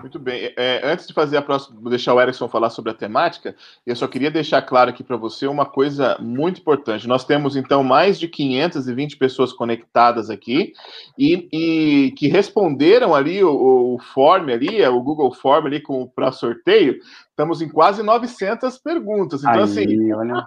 Muito 0.00 0.18
bem. 0.18 0.52
É, 0.56 0.82
antes 0.84 1.06
de 1.06 1.14
fazer 1.14 1.38
a 1.38 1.42
próxima, 1.42 1.88
deixar 1.88 2.12
o 2.12 2.20
Erickson 2.20 2.48
falar 2.48 2.68
sobre 2.68 2.90
a 2.90 2.94
temática, 2.94 3.56
eu 3.86 3.96
só 3.96 4.06
queria 4.06 4.30
deixar 4.30 4.60
claro 4.60 4.90
aqui 4.90 5.02
para 5.02 5.16
você 5.16 5.46
uma 5.46 5.64
coisa 5.64 6.18
muito 6.20 6.60
importante. 6.60 7.08
Nós 7.08 7.24
temos, 7.24 7.56
então, 7.56 7.82
mais 7.82 8.18
de 8.18 8.28
520 8.28 9.16
pessoas 9.16 9.52
conectadas 9.52 10.28
aqui 10.28 10.74
e, 11.18 11.48
e 11.52 12.10
que 12.12 12.28
responderam 12.28 13.14
ali 13.14 13.42
o, 13.42 13.94
o 13.94 13.98
form 13.98 14.50
ali, 14.50 14.84
o 14.86 15.00
Google 15.00 15.32
Form 15.32 15.66
ali 15.66 15.82
para 16.14 16.30
sorteio. 16.30 16.98
Estamos 17.30 17.60
em 17.60 17.68
quase 17.68 18.02
900 18.02 18.78
perguntas. 18.78 19.40
Então, 19.40 19.52
Aí, 19.52 19.60
assim, 19.60 20.12
olha... 20.12 20.46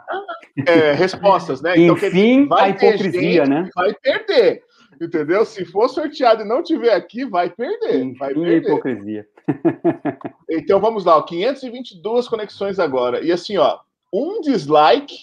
é, 0.65 0.93
respostas, 0.93 1.61
né? 1.61 1.73
Então, 1.77 1.95
Enfim, 1.95 2.47
a 2.51 2.69
hipocrisia, 2.69 3.45
né? 3.45 3.69
Vai 3.75 3.93
perder. 3.93 4.63
Entendeu? 5.01 5.45
Se 5.45 5.65
for 5.65 5.87
sorteado 5.89 6.43
e 6.43 6.47
não 6.47 6.63
tiver 6.63 6.93
aqui, 6.93 7.25
vai 7.25 7.49
perder. 7.49 8.01
Enfim, 8.01 8.17
vai 8.17 8.33
perder. 8.33 8.63
hipocrisia. 8.63 9.27
Então 10.51 10.79
vamos 10.79 11.05
lá, 11.05 11.17
ó, 11.17 11.21
522 11.21 12.27
conexões 12.27 12.79
agora. 12.79 13.23
E 13.23 13.31
assim, 13.31 13.57
ó, 13.57 13.79
um 14.11 14.41
dislike 14.41 15.15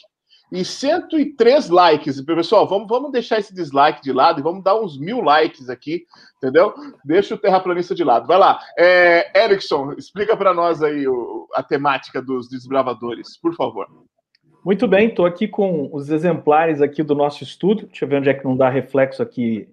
e 0.53 0.65
103 0.65 1.69
likes. 1.69 2.21
Pessoal, 2.21 2.69
vamos, 2.69 2.89
vamos 2.89 3.11
deixar 3.11 3.39
esse 3.39 3.53
dislike 3.53 4.03
de 4.03 4.13
lado 4.13 4.41
e 4.41 4.43
vamos 4.43 4.63
dar 4.63 4.81
uns 4.81 4.99
mil 4.99 5.21
likes 5.21 5.69
aqui, 5.69 6.05
entendeu? 6.37 6.75
Deixa 7.05 7.35
o 7.35 7.39
terraplanista 7.39 7.95
de 7.95 8.05
lado. 8.05 8.27
Vai 8.27 8.39
lá. 8.39 8.61
É, 8.79 9.45
Erickson, 9.45 9.93
explica 9.93 10.37
para 10.37 10.55
nós 10.55 10.83
aí 10.83 11.07
o, 11.09 11.49
a 11.55 11.63
temática 11.63 12.23
dos 12.23 12.49
desbravadores, 12.49 13.37
por 13.39 13.55
favor. 13.55 13.89
Muito 14.67 14.89
bem, 14.89 15.07
estou 15.07 15.25
aqui 15.25 15.47
com 15.47 15.89
os 15.93 16.11
exemplares 16.11 16.83
aqui 16.83 17.01
do 17.01 17.15
nosso 17.15 17.45
estudo. 17.45 17.87
Deixa 17.87 18.05
eu 18.05 18.09
ver 18.09 18.17
onde 18.17 18.31
é 18.31 18.35
que 18.35 18.45
não 18.45 18.57
dá 18.57 18.69
reflexo 18.69 19.23
aqui. 19.23 19.69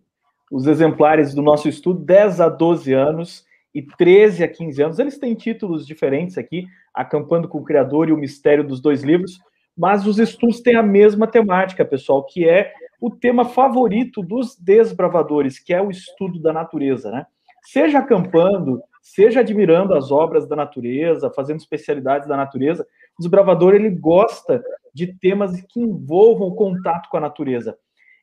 Os 0.52 0.68
exemplares 0.68 1.34
do 1.34 1.42
nosso 1.42 1.68
estudo, 1.68 2.00
10 2.00 2.40
a 2.40 2.48
12 2.48 2.94
anos 2.94 3.44
e 3.74 3.82
13 3.82 4.44
a 4.44 4.48
15 4.48 4.84
anos. 4.84 5.00
Eles 5.00 5.18
têm 5.18 5.34
títulos 5.34 5.88
diferentes 5.88 6.38
aqui, 6.38 6.68
Acampando 6.94 7.48
com 7.48 7.58
o 7.58 7.64
Criador 7.64 8.08
e 8.08 8.12
o 8.12 8.18
Mistério 8.18 8.64
dos 8.64 8.80
Dois 8.80 9.02
Livros, 9.02 9.40
mas 9.76 10.06
os 10.06 10.20
estudos 10.20 10.62
têm 10.62 10.76
a 10.76 10.84
mesma 10.84 11.26
temática, 11.26 11.84
pessoal, 11.84 12.24
que 12.24 12.48
é 12.48 12.72
o 13.02 13.10
tema 13.10 13.46
favorito 13.46 14.22
dos 14.22 14.56
desbravadores, 14.56 15.58
que 15.58 15.74
é 15.74 15.82
o 15.82 15.90
estudo 15.90 16.40
da 16.40 16.54
natureza, 16.54 17.10
né? 17.10 17.26
Seja 17.64 17.98
acampando, 17.98 18.80
seja 19.02 19.40
admirando 19.40 19.96
as 19.96 20.12
obras 20.12 20.48
da 20.48 20.56
natureza, 20.56 21.32
fazendo 21.36 21.62
especialidades 21.62 22.28
da 22.28 22.38
natureza, 22.38 22.86
o 23.18 23.22
desbravador 23.22 23.74
ele 23.74 23.90
gosta 23.90 24.64
de 24.94 25.18
temas 25.20 25.60
que 25.62 25.80
envolvam 25.80 26.50
o 26.50 26.56
contato 26.56 27.10
com 27.10 27.18
a 27.18 27.22
natureza. 27.22 27.78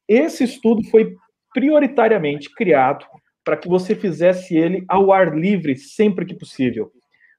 Esse 0.07 0.45
estudo 0.45 0.83
foi 0.85 1.17
prioritariamente 1.53 2.53
criado 2.55 3.05
para 3.45 3.57
que 3.57 3.69
você 3.69 3.95
fizesse 3.95 4.57
ele 4.57 4.85
ao 4.89 5.13
ar 5.13 5.37
livre 5.37 5.77
sempre 5.77 6.25
que 6.25 6.35
possível. 6.35 6.93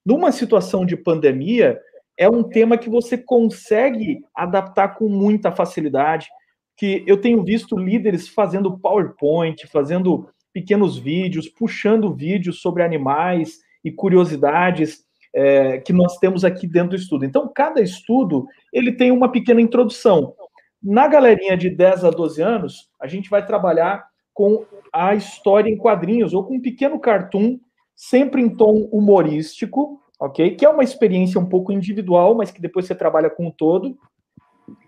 Numa 0.05 0.31
situação 0.31 0.85
de 0.85 0.97
pandemia, 0.97 1.79
é 2.17 2.29
um 2.29 2.43
tema 2.43 2.77
que 2.77 2.89
você 2.89 3.17
consegue 3.17 4.19
adaptar 4.35 4.95
com 4.95 5.07
muita 5.07 5.51
facilidade, 5.51 6.27
que 6.75 7.03
eu 7.07 7.19
tenho 7.19 7.43
visto 7.43 7.77
líderes 7.77 8.27
fazendo 8.27 8.77
PowerPoint, 8.77 9.67
fazendo 9.67 10.29
pequenos 10.53 10.97
vídeos, 10.97 11.47
puxando 11.47 12.13
vídeos 12.13 12.61
sobre 12.61 12.83
animais 12.83 13.59
e 13.83 13.91
curiosidades 13.91 15.03
é, 15.33 15.79
que 15.79 15.93
nós 15.93 16.17
temos 16.17 16.43
aqui 16.43 16.67
dentro 16.67 16.91
do 16.91 16.95
estudo. 16.95 17.25
Então, 17.25 17.51
cada 17.53 17.81
estudo 17.81 18.45
ele 18.71 18.91
tem 18.91 19.11
uma 19.11 19.31
pequena 19.31 19.61
introdução. 19.61 20.33
Na 20.81 21.07
galerinha 21.07 21.55
de 21.55 21.69
10 21.69 22.05
a 22.05 22.09
12 22.09 22.41
anos, 22.41 22.89
a 22.99 23.07
gente 23.07 23.29
vai 23.29 23.45
trabalhar 23.45 24.05
com 24.33 24.65
a 24.91 25.13
história 25.13 25.69
em 25.69 25.77
quadrinhos 25.77 26.33
ou 26.33 26.43
com 26.43 26.55
um 26.55 26.61
pequeno 26.61 26.99
cartoon, 26.99 27.59
sempre 27.95 28.41
em 28.41 28.49
tom 28.49 28.89
humorístico, 28.91 30.01
ok? 30.19 30.55
Que 30.55 30.65
é 30.65 30.69
uma 30.69 30.83
experiência 30.83 31.39
um 31.39 31.45
pouco 31.45 31.71
individual, 31.71 32.35
mas 32.35 32.51
que 32.51 32.61
depois 32.61 32.85
você 32.85 32.95
trabalha 32.95 33.29
com 33.29 33.47
o 33.47 33.51
todo. 33.51 33.97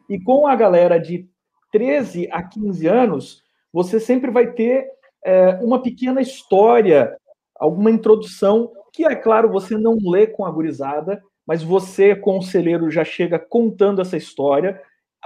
E 0.09 0.19
com 0.19 0.47
a 0.47 0.55
galera 0.55 0.99
de 0.99 1.27
13 1.71 2.27
a 2.31 2.43
15 2.43 2.87
anos, 2.87 3.43
você 3.71 3.99
sempre 3.99 4.31
vai 4.31 4.51
ter 4.51 4.87
é, 5.25 5.59
uma 5.61 5.81
pequena 5.81 6.21
história, 6.21 7.15
alguma 7.55 7.89
introdução, 7.89 8.71
que 8.93 9.03
é 9.03 9.15
claro, 9.15 9.49
você 9.49 9.75
não 9.75 9.97
lê 10.05 10.27
com 10.27 10.45
a 10.45 10.51
gurizada, 10.51 11.21
mas 11.45 11.63
você, 11.63 12.15
conselheiro, 12.15 12.91
já 12.91 13.03
chega 13.03 13.39
contando 13.39 14.01
essa 14.01 14.15
história. 14.15 14.79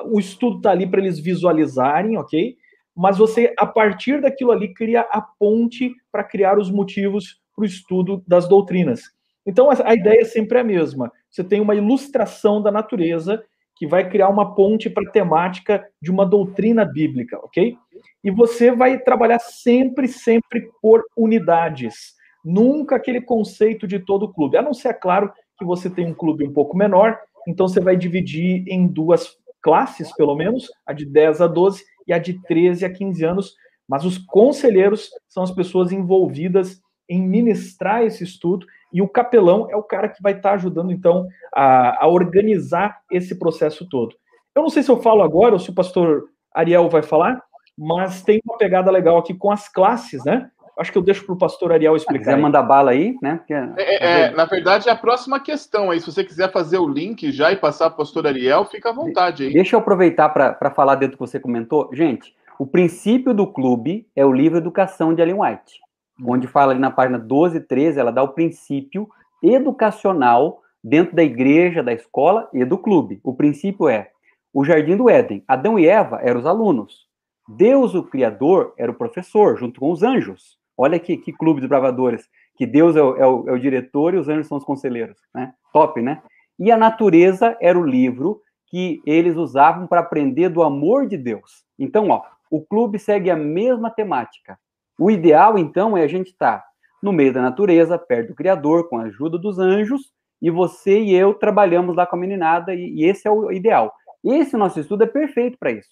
O 0.05 0.19
estudo 0.19 0.57
está 0.57 0.71
ali 0.71 0.87
para 0.87 1.01
eles 1.01 1.19
visualizarem, 1.19 2.17
ok? 2.17 2.55
Mas 2.95 3.17
você, 3.17 3.53
a 3.59 3.65
partir 3.65 4.21
daquilo 4.21 4.51
ali, 4.51 4.73
cria 4.73 5.01
a 5.01 5.21
ponte 5.21 5.93
para 6.11 6.23
criar 6.23 6.57
os 6.57 6.71
motivos 6.71 7.39
para 7.55 7.63
o 7.63 7.65
estudo 7.65 8.23
das 8.25 8.47
doutrinas. 8.47 9.01
Então, 9.45 9.69
a 9.69 9.93
ideia 9.93 10.21
é 10.21 10.25
sempre 10.25 10.59
a 10.59 10.63
mesma. 10.63 11.11
Você 11.29 11.43
tem 11.43 11.61
uma 11.61 11.75
ilustração 11.75 12.61
da 12.61 12.71
natureza 12.71 13.43
que 13.75 13.85
vai 13.85 14.09
criar 14.09 14.29
uma 14.29 14.55
ponte 14.55 14.89
para 14.89 15.07
a 15.07 15.11
temática 15.11 15.87
de 16.01 16.09
uma 16.09 16.25
doutrina 16.25 16.83
bíblica, 16.83 17.37
ok? 17.37 17.77
E 18.23 18.31
você 18.31 18.71
vai 18.71 18.97
trabalhar 18.99 19.39
sempre, 19.39 20.07
sempre 20.07 20.69
por 20.81 21.03
unidades. 21.15 22.16
Nunca 22.49 22.95
aquele 22.95 23.19
conceito 23.19 23.85
de 23.85 23.99
todo 23.99 24.31
clube. 24.31 24.55
A 24.55 24.61
não 24.61 24.73
ser, 24.73 24.87
é 24.87 24.93
claro, 24.93 25.33
que 25.57 25.65
você 25.65 25.89
tem 25.89 26.07
um 26.07 26.13
clube 26.13 26.47
um 26.47 26.53
pouco 26.53 26.77
menor, 26.77 27.19
então 27.45 27.67
você 27.67 27.81
vai 27.81 27.97
dividir 27.97 28.63
em 28.67 28.87
duas 28.87 29.35
classes, 29.61 30.15
pelo 30.15 30.33
menos, 30.33 30.71
a 30.85 30.93
de 30.93 31.05
10 31.05 31.41
a 31.41 31.47
12 31.47 31.83
e 32.07 32.13
a 32.13 32.17
de 32.17 32.41
13 32.43 32.85
a 32.85 32.89
15 32.89 33.25
anos. 33.25 33.55
Mas 33.85 34.05
os 34.05 34.17
conselheiros 34.17 35.09
são 35.27 35.43
as 35.43 35.51
pessoas 35.51 35.91
envolvidas 35.91 36.79
em 37.09 37.21
ministrar 37.21 38.03
esse 38.03 38.23
estudo 38.23 38.65
e 38.93 39.01
o 39.01 39.09
capelão 39.09 39.67
é 39.69 39.75
o 39.75 39.83
cara 39.83 40.07
que 40.07 40.23
vai 40.23 40.31
estar 40.31 40.53
ajudando, 40.53 40.93
então, 40.93 41.27
a, 41.53 42.05
a, 42.05 42.07
organizar 42.07 43.01
esse 43.11 43.37
processo 43.37 43.89
todo. 43.89 44.15
Eu 44.55 44.61
não 44.61 44.69
sei 44.69 44.83
se 44.83 44.89
eu 44.89 45.01
falo 45.01 45.21
agora 45.21 45.53
ou 45.53 45.59
se 45.59 45.69
o 45.69 45.75
pastor 45.75 46.29
Ariel 46.53 46.89
vai 46.89 47.01
falar, 47.01 47.43
mas 47.77 48.21
tem 48.21 48.41
uma 48.45 48.57
pegada 48.57 48.89
legal 48.89 49.17
aqui 49.17 49.33
com 49.33 49.51
as 49.51 49.67
classes, 49.67 50.23
né? 50.23 50.49
Acho 50.77 50.91
que 50.91 50.97
eu 50.97 51.01
deixo 51.01 51.25
para 51.25 51.33
o 51.33 51.37
pastor 51.37 51.71
Ariel 51.71 51.95
explicar. 51.95 52.25
Se 52.25 52.29
quiser 52.29 52.41
mandar 52.41 52.63
bala 52.63 52.91
aí, 52.91 53.17
né? 53.21 53.37
Porque... 53.37 53.53
É, 53.53 53.73
é, 53.77 54.21
é, 54.21 54.31
na 54.31 54.45
verdade, 54.45 54.87
é 54.89 54.91
a 54.91 54.95
próxima 54.95 55.39
questão 55.39 55.91
aí. 55.91 55.99
Se 55.99 56.11
você 56.11 56.23
quiser 56.23 56.51
fazer 56.51 56.77
o 56.77 56.87
link 56.87 57.31
já 57.31 57.51
e 57.51 57.55
passar 57.55 57.89
para 57.89 57.95
o 57.95 57.97
pastor 57.97 58.27
Ariel, 58.27 58.65
fica 58.65 58.89
à 58.89 58.93
vontade 58.93 59.43
aí. 59.43 59.53
Deixa 59.53 59.75
eu 59.75 59.79
aproveitar 59.79 60.29
para 60.29 60.71
falar 60.71 60.95
dentro 60.95 61.17
do 61.17 61.23
que 61.23 61.29
você 61.31 61.39
comentou. 61.39 61.89
Gente, 61.93 62.35
o 62.59 62.65
princípio 62.65 63.33
do 63.33 63.47
clube 63.47 64.07
é 64.15 64.25
o 64.25 64.31
livro 64.31 64.57
Educação 64.57 65.13
de 65.13 65.21
Ellen 65.21 65.41
White 65.41 65.87
onde 66.23 66.47
fala 66.47 66.71
ali 66.71 66.79
na 66.79 66.91
página 66.91 67.19
12 67.19 67.57
e 67.57 67.61
13, 67.61 67.99
ela 67.99 68.11
dá 68.11 68.23
o 68.23 68.29
princípio 68.29 69.09
educacional 69.43 70.61
dentro 70.83 71.15
da 71.15 71.23
igreja, 71.23 71.83
da 71.83 71.93
escola 71.93 72.49
e 72.53 72.63
do 72.65 72.77
clube. 72.77 73.19
O 73.23 73.35
princípio 73.35 73.87
é 73.87 74.09
o 74.53 74.63
jardim 74.63 74.95
do 74.95 75.09
Éden. 75.09 75.43
Adão 75.47 75.77
e 75.77 75.87
Eva 75.87 76.19
eram 76.21 76.39
os 76.39 76.45
alunos. 76.45 77.07
Deus, 77.47 77.93
o 77.93 78.03
Criador, 78.03 78.73
era 78.77 78.91
o 78.91 78.95
professor, 78.95 79.57
junto 79.57 79.79
com 79.79 79.91
os 79.91 80.03
anjos. 80.03 80.56
Olha 80.77 80.99
que, 80.99 81.17
que 81.17 81.33
clube 81.33 81.59
de 81.59 81.67
bravadores, 81.67 82.29
que 82.55 82.65
Deus 82.65 82.95
é 82.95 83.01
o, 83.01 83.17
é, 83.17 83.25
o, 83.25 83.49
é 83.49 83.51
o, 83.51 83.59
diretor 83.59 84.13
e 84.13 84.17
os 84.17 84.29
anjos 84.29 84.47
são 84.47 84.57
os 84.57 84.63
conselheiros. 84.63 85.17
Né? 85.33 85.51
Top, 85.73 85.99
né? 86.01 86.21
E 86.59 86.71
a 86.71 86.77
natureza 86.77 87.57
era 87.59 87.77
o 87.77 87.85
livro 87.85 88.41
que 88.67 89.01
eles 89.05 89.35
usavam 89.35 89.87
para 89.87 90.01
aprender 90.01 90.49
do 90.49 90.61
amor 90.61 91.07
de 91.07 91.17
Deus. 91.17 91.63
Então, 91.79 92.09
ó, 92.09 92.21
o 92.51 92.61
clube 92.61 92.99
segue 92.99 93.29
a 93.31 93.35
mesma 93.35 93.89
temática. 93.89 94.59
O 94.99 95.09
ideal, 95.09 95.57
então, 95.57 95.97
é 95.97 96.03
a 96.03 96.07
gente 96.07 96.31
estar 96.31 96.59
tá 96.59 96.65
no 97.01 97.13
meio 97.13 97.33
da 97.33 97.41
natureza, 97.41 97.97
perto 97.97 98.29
do 98.29 98.35
Criador, 98.35 98.89
com 98.89 98.97
a 98.97 99.03
ajuda 99.03 99.37
dos 99.37 99.59
anjos, 99.59 100.11
e 100.41 100.49
você 100.49 100.99
e 100.99 101.13
eu 101.13 101.33
trabalhamos 101.33 101.95
lá 101.95 102.05
com 102.05 102.15
a 102.15 102.19
meninada, 102.19 102.73
e, 102.73 102.95
e 102.95 103.05
esse 103.05 103.27
é 103.27 103.31
o 103.31 103.51
ideal. 103.51 103.93
Esse 104.23 104.57
nosso 104.57 104.79
estudo 104.79 105.03
é 105.03 105.07
perfeito 105.07 105.57
para 105.59 105.71
isso. 105.71 105.89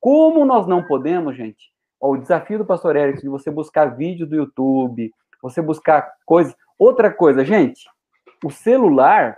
Como 0.00 0.44
nós 0.44 0.66
não 0.66 0.82
podemos, 0.82 1.36
gente, 1.36 1.72
o 2.00 2.16
desafio 2.16 2.58
do 2.58 2.66
pastor 2.66 2.96
Erickson 2.96 3.22
de 3.22 3.28
você 3.28 3.50
buscar 3.50 3.96
vídeos 3.96 4.28
do 4.28 4.36
YouTube, 4.36 5.12
você 5.42 5.60
buscar 5.60 6.12
coisas. 6.24 6.54
Outra 6.78 7.12
coisa, 7.12 7.44
gente, 7.44 7.88
o 8.44 8.50
celular 8.50 9.36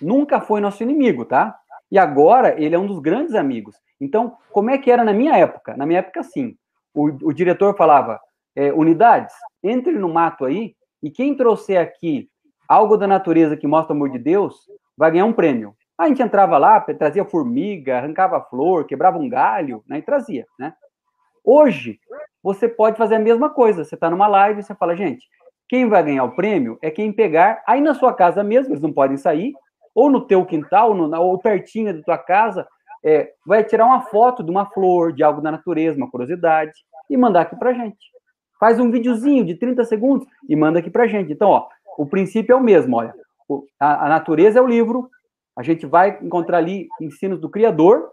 nunca 0.00 0.40
foi 0.40 0.60
nosso 0.60 0.82
inimigo, 0.82 1.24
tá? 1.24 1.56
E 1.90 1.98
agora 1.98 2.60
ele 2.60 2.74
é 2.74 2.78
um 2.78 2.86
dos 2.86 3.00
grandes 3.00 3.34
amigos. 3.34 3.76
Então, 4.00 4.36
como 4.52 4.70
é 4.70 4.78
que 4.78 4.90
era 4.90 5.04
na 5.04 5.12
minha 5.12 5.36
época? 5.36 5.76
Na 5.76 5.86
minha 5.86 5.98
época, 5.98 6.22
sim. 6.22 6.56
O, 6.94 7.06
o 7.28 7.32
diretor 7.32 7.76
falava: 7.76 8.20
é, 8.54 8.72
unidades, 8.72 9.34
entre 9.62 9.92
no 9.92 10.08
mato 10.08 10.44
aí, 10.44 10.74
e 11.02 11.10
quem 11.10 11.36
trouxer 11.36 11.80
aqui 11.80 12.28
algo 12.68 12.96
da 12.96 13.06
natureza 13.06 13.56
que 13.56 13.66
mostra 13.66 13.92
o 13.92 13.96
amor 13.96 14.10
de 14.10 14.18
Deus, 14.18 14.54
vai 14.96 15.10
ganhar 15.10 15.24
um 15.24 15.32
prêmio. 15.32 15.74
A 15.98 16.06
gente 16.06 16.22
entrava 16.22 16.56
lá, 16.56 16.80
trazia 16.80 17.24
formiga, 17.24 17.98
arrancava 17.98 18.40
flor, 18.40 18.86
quebrava 18.86 19.18
um 19.18 19.28
galho, 19.28 19.82
né, 19.88 19.98
e 19.98 20.02
trazia, 20.02 20.46
né? 20.58 20.72
Hoje, 21.44 21.98
você 22.42 22.68
pode 22.68 22.96
fazer 22.96 23.16
a 23.16 23.20
mesma 23.20 23.50
coisa. 23.50 23.84
Você 23.84 23.94
está 23.94 24.10
numa 24.10 24.26
live, 24.26 24.62
você 24.62 24.74
fala, 24.74 24.96
gente, 24.96 25.26
quem 25.68 25.88
vai 25.88 26.02
ganhar 26.02 26.24
o 26.24 26.34
prêmio 26.34 26.78
é 26.82 26.90
quem 26.90 27.12
pegar 27.12 27.62
aí 27.66 27.80
na 27.80 27.94
sua 27.94 28.12
casa 28.12 28.42
mesmo, 28.42 28.72
eles 28.72 28.82
não 28.82 28.92
podem 28.92 29.16
sair, 29.16 29.54
ou 29.94 30.10
no 30.10 30.26
teu 30.26 30.44
quintal, 30.44 30.94
no, 30.94 31.14
ou 31.20 31.38
pertinho 31.38 31.94
da 31.94 32.02
tua 32.02 32.18
casa, 32.18 32.66
é, 33.04 33.32
vai 33.46 33.64
tirar 33.64 33.86
uma 33.86 34.02
foto 34.02 34.42
de 34.42 34.50
uma 34.50 34.66
flor, 34.66 35.12
de 35.12 35.22
algo 35.22 35.40
da 35.40 35.50
natureza, 35.50 35.96
uma 35.96 36.10
curiosidade, 36.10 36.72
e 37.08 37.16
mandar 37.16 37.42
aqui 37.42 37.56
pra 37.56 37.72
gente. 37.72 37.98
Faz 38.58 38.78
um 38.78 38.90
videozinho 38.90 39.44
de 39.44 39.54
30 39.54 39.84
segundos 39.84 40.26
e 40.48 40.54
manda 40.54 40.78
aqui 40.78 40.90
pra 40.90 41.06
gente. 41.06 41.32
Então, 41.32 41.48
ó, 41.48 41.68
o 41.96 42.06
princípio 42.06 42.52
é 42.52 42.56
o 42.56 42.62
mesmo, 42.62 42.96
olha. 42.96 43.14
A, 43.78 44.06
a 44.06 44.08
natureza 44.08 44.58
é 44.58 44.62
o 44.62 44.66
livro, 44.66 45.10
a 45.56 45.62
gente 45.62 45.86
vai 45.86 46.18
encontrar 46.22 46.58
ali 46.58 46.88
ensinos 47.00 47.40
do 47.40 47.48
Criador 47.48 48.10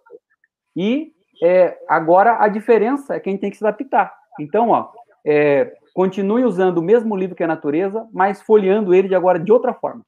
e 0.76 1.12
é, 1.42 1.78
agora 1.88 2.38
a 2.40 2.48
diferença 2.48 3.16
é 3.16 3.20
que 3.20 3.30
a 3.30 3.32
gente 3.32 3.42
tem 3.42 3.52
que 3.52 3.58
se 3.58 3.66
adaptar. 3.66 4.14
Então, 4.40 4.70
ó, 4.70 4.90
é, 5.26 5.74
continue 5.94 6.46
usando 6.46 6.78
o 6.78 6.84
mesmo 6.84 7.16
livro 7.16 7.36
que 7.36 7.44
a 7.44 7.48
natureza, 7.48 8.08
mas 8.14 8.42
folheando 8.42 8.94
ele 8.94 9.08
de 9.08 9.16
agora 9.16 9.40
de 9.40 9.52
outra 9.52 9.74
forma. 9.74 10.06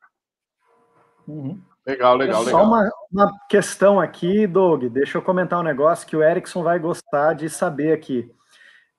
Uhum. 1.27 1.59
Legal, 1.85 2.15
legal, 2.15 2.43
legal. 2.43 2.61
Só 2.61 2.67
uma, 2.67 2.89
uma 3.11 3.39
questão 3.49 3.99
aqui, 3.99 4.45
Doug. 4.45 4.83
Deixa 4.85 5.17
eu 5.17 5.21
comentar 5.21 5.59
um 5.59 5.63
negócio 5.63 6.07
que 6.07 6.15
o 6.15 6.23
Erickson 6.23 6.61
vai 6.61 6.77
gostar 6.77 7.33
de 7.33 7.49
saber 7.49 7.93
aqui. 7.93 8.31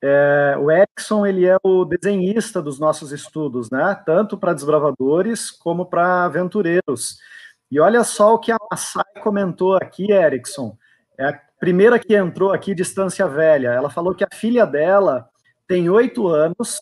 É, 0.02 0.56
o 0.58 0.70
Erickson 0.70 1.26
ele 1.26 1.46
é 1.46 1.56
o 1.62 1.84
desenhista 1.84 2.60
dos 2.62 2.80
nossos 2.80 3.12
estudos, 3.12 3.70
né? 3.70 3.94
Tanto 4.06 4.36
para 4.36 4.54
desbravadores 4.54 5.50
como 5.50 5.86
para 5.86 6.24
aventureiros. 6.24 7.18
E 7.70 7.78
olha 7.78 8.02
só 8.02 8.34
o 8.34 8.38
que 8.38 8.50
a 8.50 8.56
Massai 8.70 9.04
comentou 9.22 9.76
aqui, 9.76 10.10
Erickson. 10.10 10.76
É 11.18 11.26
a 11.26 11.40
primeira 11.60 11.98
que 11.98 12.14
entrou 12.14 12.52
aqui 12.52 12.74
de 12.74 12.82
Estância 12.82 13.28
Velha. 13.28 13.68
Ela 13.68 13.90
falou 13.90 14.14
que 14.14 14.24
a 14.24 14.28
filha 14.32 14.66
dela 14.66 15.28
tem 15.68 15.88
oito 15.90 16.26
anos 16.26 16.80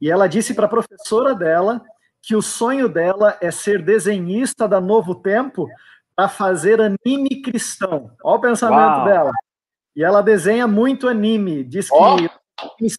e 0.00 0.10
ela 0.10 0.26
disse 0.26 0.52
para 0.52 0.66
a 0.66 0.68
professora 0.68 1.34
dela 1.34 1.80
que 2.20 2.34
o 2.34 2.42
sonho 2.42 2.88
dela 2.88 3.38
é 3.40 3.50
ser 3.50 3.80
desenhista 3.80 4.68
da 4.68 4.80
Novo 4.80 5.14
Tempo 5.14 5.68
para 6.14 6.28
fazer 6.28 6.80
anime 6.80 7.40
cristão. 7.42 8.10
Olha 8.22 8.36
o 8.36 8.40
pensamento 8.40 8.96
Uau. 8.98 9.04
dela. 9.04 9.30
E 9.94 10.02
ela 10.02 10.20
desenha 10.20 10.66
muito 10.66 11.08
anime. 11.08 11.62
Diz 11.62 11.88
que 11.88 11.96
oh, 11.96 12.16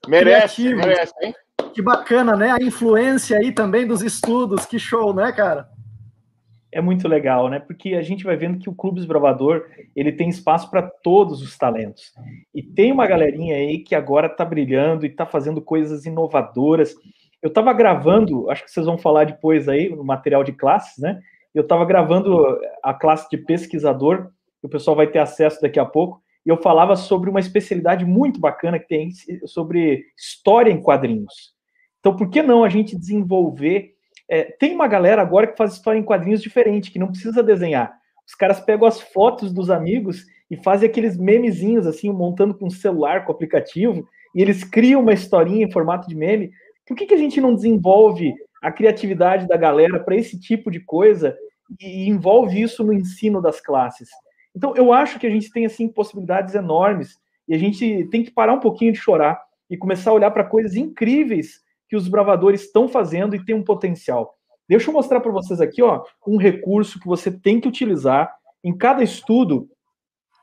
merece, 0.08 0.74
merece, 0.74 1.14
hein? 1.22 1.36
Que 1.74 1.82
bacana, 1.82 2.36
né? 2.36 2.52
A 2.52 2.64
influência 2.64 3.38
aí 3.38 3.52
também 3.52 3.86
dos 3.86 4.02
estudos. 4.02 4.66
Que 4.66 4.80
show, 4.80 5.14
né, 5.14 5.32
cara? 5.32 5.70
É 6.72 6.82
muito 6.82 7.08
legal, 7.08 7.50
né? 7.50 7.60
Porque 7.60 7.96
a 7.96 8.02
gente 8.02 8.24
vai 8.24 8.38
vendo 8.38 8.60
que 8.60 8.70
o 8.70 8.76
Clube 8.76 9.00
Esbravador 9.00 9.66
ele 9.96 10.12
tem 10.12 10.30
espaço 10.30 10.70
para 10.70 10.84
todos 10.84 11.42
os 11.42 11.58
talentos. 11.58 12.14
E 12.54 12.62
tem 12.62 12.92
uma 12.92 13.08
galerinha 13.08 13.56
aí 13.56 13.80
que 13.80 13.96
agora 13.96 14.28
está 14.28 14.46
brilhando 14.46 15.06
e 15.06 15.10
está 15.10 15.26
fazendo 15.26 15.62
coisas 15.62 16.06
inovadoras. 16.06 16.96
Eu 17.42 17.48
estava 17.48 17.74
gravando, 17.74 18.50
acho 18.52 18.64
que 18.64 18.72
vocês 18.72 18.86
vão 18.86 18.98
falar 18.98 19.26
depois 19.26 19.68
aí 19.68 19.90
no 19.90 20.04
material 20.04 20.44
de 20.44 20.52
classes, 20.52 20.98
né? 21.00 21.20
Eu 21.54 21.64
estava 21.64 21.84
gravando 21.86 22.60
a 22.84 22.94
classe 22.94 23.28
de 23.30 23.38
pesquisador, 23.38 24.30
que 24.62 24.68
o 24.68 24.70
pessoal 24.70 24.96
vai 24.96 25.08
ter 25.08 25.20
acesso 25.20 25.60
daqui 25.62 25.80
a 25.80 25.86
pouco, 25.86 26.22
e 26.46 26.50
eu 26.50 26.58
falava 26.58 26.96
sobre 26.96 27.30
uma 27.30 27.40
especialidade 27.40 28.06
muito 28.06 28.40
bacana 28.40 28.78
que 28.78 28.88
tem 28.88 29.10
sobre 29.46 30.06
história 30.18 30.72
em 30.72 30.82
quadrinhos. 30.82 31.54
Então, 32.00 32.16
por 32.16 32.30
que 32.30 32.42
não 32.42 32.64
a 32.64 32.70
gente 32.70 32.98
desenvolver? 32.98 33.96
É, 34.30 34.44
tem 34.44 34.76
uma 34.76 34.88
galera 34.88 35.22
agora 35.22 35.48
que 35.48 35.58
faz 35.58 35.74
história 35.74 35.98
em 35.98 36.04
quadrinhos 36.04 36.42
diferente, 36.42 36.92
que 36.92 37.00
não 37.00 37.08
precisa 37.08 37.42
desenhar. 37.42 37.98
Os 38.28 38.36
caras 38.36 38.60
pegam 38.60 38.88
as 38.88 39.02
fotos 39.02 39.52
dos 39.52 39.72
amigos 39.72 40.26
e 40.52 40.56
fazem 40.56 40.88
aqueles 40.88 41.18
memezinhos, 41.18 41.88
assim, 41.88 42.12
montando 42.12 42.54
com 42.54 42.70
celular, 42.70 43.26
com 43.26 43.32
aplicativo, 43.32 44.08
e 44.36 44.42
eles 44.42 44.64
criam 44.64 45.02
uma 45.02 45.14
historinha 45.14 45.66
em 45.66 45.72
formato 45.72 46.08
de 46.08 46.16
meme. 46.16 46.52
Por 46.88 46.96
que, 46.96 47.08
que 47.08 47.14
a 47.16 47.18
gente 47.18 47.42
não 47.42 47.56
desenvolve 47.56 48.34
a 48.62 48.72
criatividade 48.72 49.48
da 49.48 49.58
galera 49.58 50.00
para 50.00 50.16
esse 50.16 50.40
tipo 50.40 50.70
de 50.70 50.80
coisa 50.80 51.36
e 51.80 52.08
envolve 52.08 52.62
isso 52.62 52.84
no 52.84 52.94
ensino 52.94 53.42
das 53.42 53.60
classes? 53.60 54.10
Então, 54.56 54.76
eu 54.76 54.94
acho 54.94 55.18
que 55.18 55.26
a 55.26 55.30
gente 55.30 55.52
tem, 55.52 55.66
assim, 55.66 55.88
possibilidades 55.88 56.54
enormes 56.54 57.18
e 57.48 57.56
a 57.56 57.58
gente 57.58 58.08
tem 58.12 58.24
que 58.24 58.32
parar 58.32 58.54
um 58.54 58.60
pouquinho 58.60 58.92
de 58.92 59.00
chorar 59.00 59.42
e 59.70 59.78
começar 59.78 60.12
a 60.12 60.14
olhar 60.14 60.30
para 60.30 60.44
coisas 60.44 60.76
incríveis 60.76 61.62
que 61.90 61.96
os 61.96 62.08
bravadores 62.08 62.62
estão 62.62 62.88
fazendo 62.88 63.36
e 63.36 63.44
tem 63.44 63.56
um 63.56 63.64
potencial. 63.64 64.36
Deixa 64.68 64.90
eu 64.90 64.94
mostrar 64.94 65.20
para 65.20 65.32
vocês 65.32 65.60
aqui, 65.60 65.82
ó, 65.82 66.04
um 66.28 66.38
recurso 66.38 67.00
que 67.00 67.08
você 67.08 67.32
tem 67.32 67.60
que 67.60 67.68
utilizar. 67.68 68.32
Em 68.64 68.78
cada 68.78 69.04
estudo, 69.04 69.68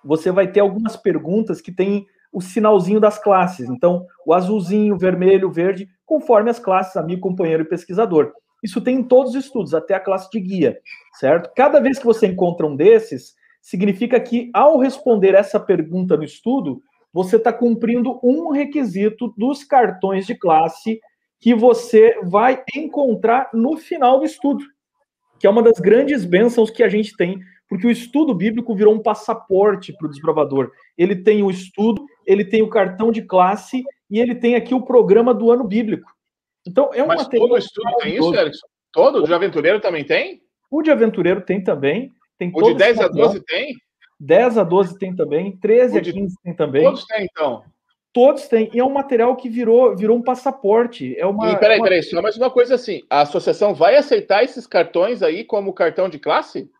você 0.05 0.33
vai 0.33 0.51
ter 0.51 0.61
algumas 0.61 0.97
perguntas 0.97 1.61
que 1.61 1.71
tem 1.71 2.07
o 2.33 2.41
sinalzinho 2.41 2.99
das 2.99 3.19
classes. 3.19 3.69
Então, 3.71 4.05
o 4.27 4.35
azulzinho, 4.35 4.99
vermelho, 4.99 5.51
verde, 5.51 5.89
conforme 6.05 6.51
as 6.51 6.59
classes, 6.59 6.97
amigo, 6.97 7.21
companheiro 7.21 7.63
e 7.63 7.69
pesquisador. 7.69 8.33
Isso 8.63 8.81
tem 8.81 8.97
em 8.97 9.05
todos 9.05 9.35
os 9.35 9.45
estudos, 9.45 9.75
até 9.75 9.95
a 9.95 10.01
classe 10.01 10.29
de 10.31 10.41
guia, 10.41 10.79
certo? 11.15 11.53
Cada 11.55 11.79
vez 11.79 11.99
que 11.99 12.05
você 12.05 12.27
encontra 12.27 12.67
um 12.67 12.75
desses, 12.75 13.35
significa 13.63 14.19
que 14.19 14.51
ao 14.53 14.79
responder 14.79 15.35
essa 15.35 15.61
pergunta 15.61 16.17
no 16.17 16.25
estudo, 16.25 16.83
você 17.13 17.37
está 17.37 17.53
cumprindo 17.53 18.19
um 18.23 18.51
requisito 18.51 19.33
dos 19.37 19.65
cartões 19.65 20.27
de 20.27 20.35
classe 20.35 21.01
que 21.47 21.55
você 21.55 22.19
vai 22.25 22.65
encontrar 22.75 23.49
no 23.55 23.77
final 23.77 24.19
do 24.19 24.25
estudo, 24.25 24.65
que 25.39 25.47
é 25.47 25.51
uma 25.51 25.63
das 25.63 25.79
grandes 25.79 26.25
bênçãos 26.25 26.71
que 26.71 26.83
a 26.83 26.89
gente 26.89 27.17
tem, 27.17 27.39
porque 27.69 27.87
o 27.87 27.91
estudo 27.91 28.35
bíblico 28.35 28.75
virou 28.75 28.93
um 28.93 29.01
passaporte 29.01 29.93
para 29.93 30.09
o 30.09 30.11
desbravador. 30.11 30.73
Ele 30.99 31.15
tem 31.15 31.45
o 31.45 31.49
estudo, 31.49 32.05
ele 32.27 32.45
tem 32.45 32.63
o 32.63 32.69
cartão 32.69 33.13
de 33.13 33.23
classe 33.23 33.85
e 34.11 34.19
ele 34.19 34.35
tem 34.35 34.57
aqui 34.57 34.75
o 34.75 34.85
programa 34.85 35.33
do 35.33 35.53
ano 35.53 35.63
bíblico. 35.63 36.11
Então 36.67 36.91
é 36.93 37.01
um 37.05 37.07
Mas. 37.07 37.29
Todo 37.29 37.57
estudo 37.57 37.93
tem 38.01 38.17
isso, 38.17 38.35
Erickson? 38.35 38.67
Todo? 38.91 39.23
O 39.23 39.25
de 39.25 39.33
aventureiro 39.33 39.79
também 39.79 40.03
tem? 40.03 40.43
O 40.69 40.83
de 40.83 40.91
aventureiro 40.91 41.43
tem 41.43 41.63
também. 41.63 42.11
Tem 42.37 42.51
o 42.53 42.61
de 42.61 42.75
10 42.75 42.99
a 42.99 43.07
12 43.07 43.41
tem? 43.45 43.73
10 44.19 44.59
a 44.59 44.65
12 44.65 44.99
tem 44.99 45.15
também, 45.15 45.57
13 45.59 45.99
a 45.99 46.03
15 46.03 46.35
tem 46.43 46.57
também. 46.57 46.83
Todos 46.83 47.05
têm, 47.05 47.25
então. 47.25 47.63
Todos 48.17 48.49
têm. 48.49 48.71
E 48.73 48.81
é 48.81 48.83
um 48.83 48.95
material 48.95 49.37
que 49.37 49.47
virou, 49.47 49.95
virou 49.95 50.17
um 50.17 50.23
passaporte. 50.23 51.15
É 51.19 51.27
uma, 51.27 51.53
e 51.53 51.57
peraí, 51.59 51.77
uma... 51.79 51.85
peraí, 51.85 52.03
só 52.03 52.23
mais 52.23 52.35
uma 52.35 52.51
coisa 52.51 52.75
assim. 52.75 53.03
A 53.11 53.21
associação 53.21 53.75
vai 53.75 53.95
aceitar 53.95 54.43
esses 54.43 54.67
cartões 54.67 55.23
aí 55.23 55.45
como 55.45 55.75
cartão 55.75 56.09
de 56.09 56.19
classe? 56.19 56.71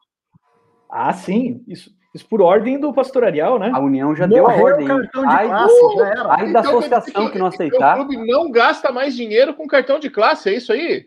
Ah, 0.91 1.13
sim. 1.13 1.63
Isso, 1.69 1.91
isso 2.15 2.27
por 2.27 2.41
ordem 2.41 2.81
do 2.81 2.91
pastorarial, 2.91 3.59
né? 3.59 3.71
A 3.75 3.79
União 3.79 4.17
já 4.17 4.27
Morreu 4.27 4.47
deu 4.47 4.51
a 4.51 4.63
ordem. 4.63 4.89
Cartão 4.89 5.27
de 5.27 5.29
ai, 5.29 5.47
classe, 5.47 5.97
já 5.99 6.09
era. 6.09 6.35
Aí 6.37 6.53
da 6.55 6.61
então, 6.61 6.79
associação 6.79 7.27
que, 7.27 7.33
que 7.33 7.39
não 7.39 7.47
aceitar. 7.49 8.01
O 8.01 8.07
clube 8.07 8.27
não 8.27 8.51
gasta 8.51 8.91
mais 8.91 9.15
dinheiro 9.15 9.53
com 9.53 9.67
cartão 9.67 9.99
de 9.99 10.09
classe, 10.09 10.49
é 10.49 10.55
isso 10.55 10.73
aí? 10.73 11.07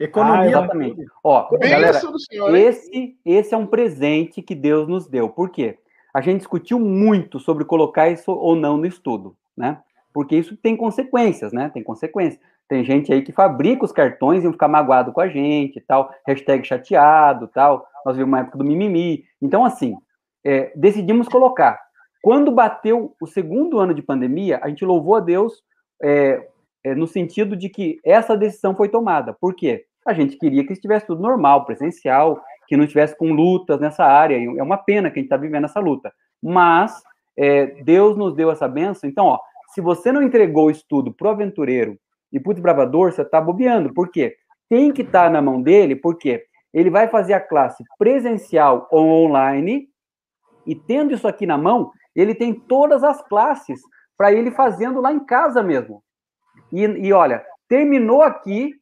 Economia. 0.00 0.40
Ah, 0.40 0.48
exatamente. 0.48 1.04
Ó, 1.22 1.50
galera, 1.58 2.00
senhor, 2.30 2.56
esse, 2.56 3.14
esse 3.26 3.52
é 3.52 3.58
um 3.58 3.66
presente 3.66 4.40
que 4.40 4.54
Deus 4.54 4.88
nos 4.88 5.06
deu. 5.06 5.28
Por 5.28 5.50
quê? 5.50 5.80
A 6.14 6.20
gente 6.20 6.38
discutiu 6.38 6.78
muito 6.78 7.40
sobre 7.40 7.64
colocar 7.64 8.08
isso 8.08 8.30
ou 8.30 8.54
não 8.54 8.76
no 8.76 8.86
estudo, 8.86 9.36
né? 9.56 9.82
Porque 10.12 10.36
isso 10.36 10.56
tem 10.56 10.76
consequências, 10.76 11.52
né? 11.52 11.68
Tem 11.74 11.82
consequências. 11.82 12.40
Tem 12.68 12.84
gente 12.84 13.12
aí 13.12 13.20
que 13.20 13.32
fabrica 13.32 13.84
os 13.84 13.90
cartões 13.90 14.44
e 14.44 14.52
ficar 14.52 14.68
magoado 14.68 15.12
com 15.12 15.20
a 15.20 15.28
gente, 15.28 15.80
tal, 15.80 16.08
hashtag 16.24 16.64
chateado, 16.64 17.48
tal. 17.48 17.84
Nós 18.06 18.16
vimos 18.16 18.28
uma 18.28 18.40
época 18.40 18.56
do 18.56 18.64
mimimi. 18.64 19.24
Então, 19.42 19.64
assim, 19.64 19.96
é, 20.44 20.72
decidimos 20.76 21.28
colocar. 21.28 21.80
Quando 22.22 22.52
bateu 22.52 23.14
o 23.20 23.26
segundo 23.26 23.80
ano 23.80 23.92
de 23.92 24.00
pandemia, 24.00 24.60
a 24.62 24.68
gente 24.68 24.84
louvou 24.84 25.16
a 25.16 25.20
Deus 25.20 25.62
é, 26.00 26.46
é, 26.84 26.94
no 26.94 27.08
sentido 27.08 27.56
de 27.56 27.68
que 27.68 27.98
essa 28.04 28.36
decisão 28.36 28.74
foi 28.74 28.88
tomada. 28.88 29.34
Por 29.34 29.54
quê? 29.54 29.84
A 30.06 30.14
gente 30.14 30.36
queria 30.36 30.64
que 30.64 30.72
estivesse 30.72 31.06
tudo 31.06 31.20
normal, 31.20 31.64
presencial, 31.64 32.40
que 32.66 32.76
não 32.76 32.84
estivesse 32.84 33.16
com 33.16 33.32
lutas 33.32 33.80
nessa 33.80 34.04
área. 34.04 34.36
É 34.36 34.62
uma 34.62 34.76
pena 34.76 35.10
que 35.10 35.18
a 35.18 35.22
gente 35.22 35.26
está 35.26 35.36
vivendo 35.36 35.64
essa 35.64 35.80
luta. 35.80 36.12
Mas 36.42 37.02
é, 37.36 37.66
Deus 37.82 38.16
nos 38.16 38.34
deu 38.34 38.50
essa 38.50 38.68
benção. 38.68 39.08
Então, 39.08 39.26
ó, 39.26 39.38
se 39.74 39.80
você 39.80 40.12
não 40.12 40.22
entregou 40.22 40.66
o 40.66 40.70
estudo 40.70 41.12
para 41.12 41.28
o 41.28 41.30
aventureiro 41.30 41.98
e 42.32 42.38
para 42.38 42.50
o 42.50 42.54
desbravador, 42.54 43.12
você 43.12 43.22
está 43.22 43.40
bobeando. 43.40 43.92
Por 43.92 44.10
quê? 44.10 44.36
Tem 44.68 44.92
que 44.92 45.02
estar 45.02 45.24
tá 45.24 45.30
na 45.30 45.42
mão 45.42 45.60
dele, 45.60 45.96
porque 45.96 46.44
ele 46.72 46.90
vai 46.90 47.08
fazer 47.08 47.34
a 47.34 47.40
classe 47.40 47.84
presencial 47.98 48.88
ou 48.90 49.06
online, 49.06 49.88
e 50.66 50.74
tendo 50.74 51.14
isso 51.14 51.28
aqui 51.28 51.46
na 51.46 51.58
mão, 51.58 51.92
ele 52.14 52.34
tem 52.34 52.54
todas 52.54 53.04
as 53.04 53.20
classes 53.28 53.80
para 54.16 54.32
ele 54.32 54.50
fazendo 54.50 55.00
lá 55.00 55.12
em 55.12 55.24
casa 55.24 55.62
mesmo. 55.62 56.02
E, 56.72 56.82
e 56.82 57.12
olha, 57.12 57.44
terminou 57.68 58.22
aqui, 58.22 58.72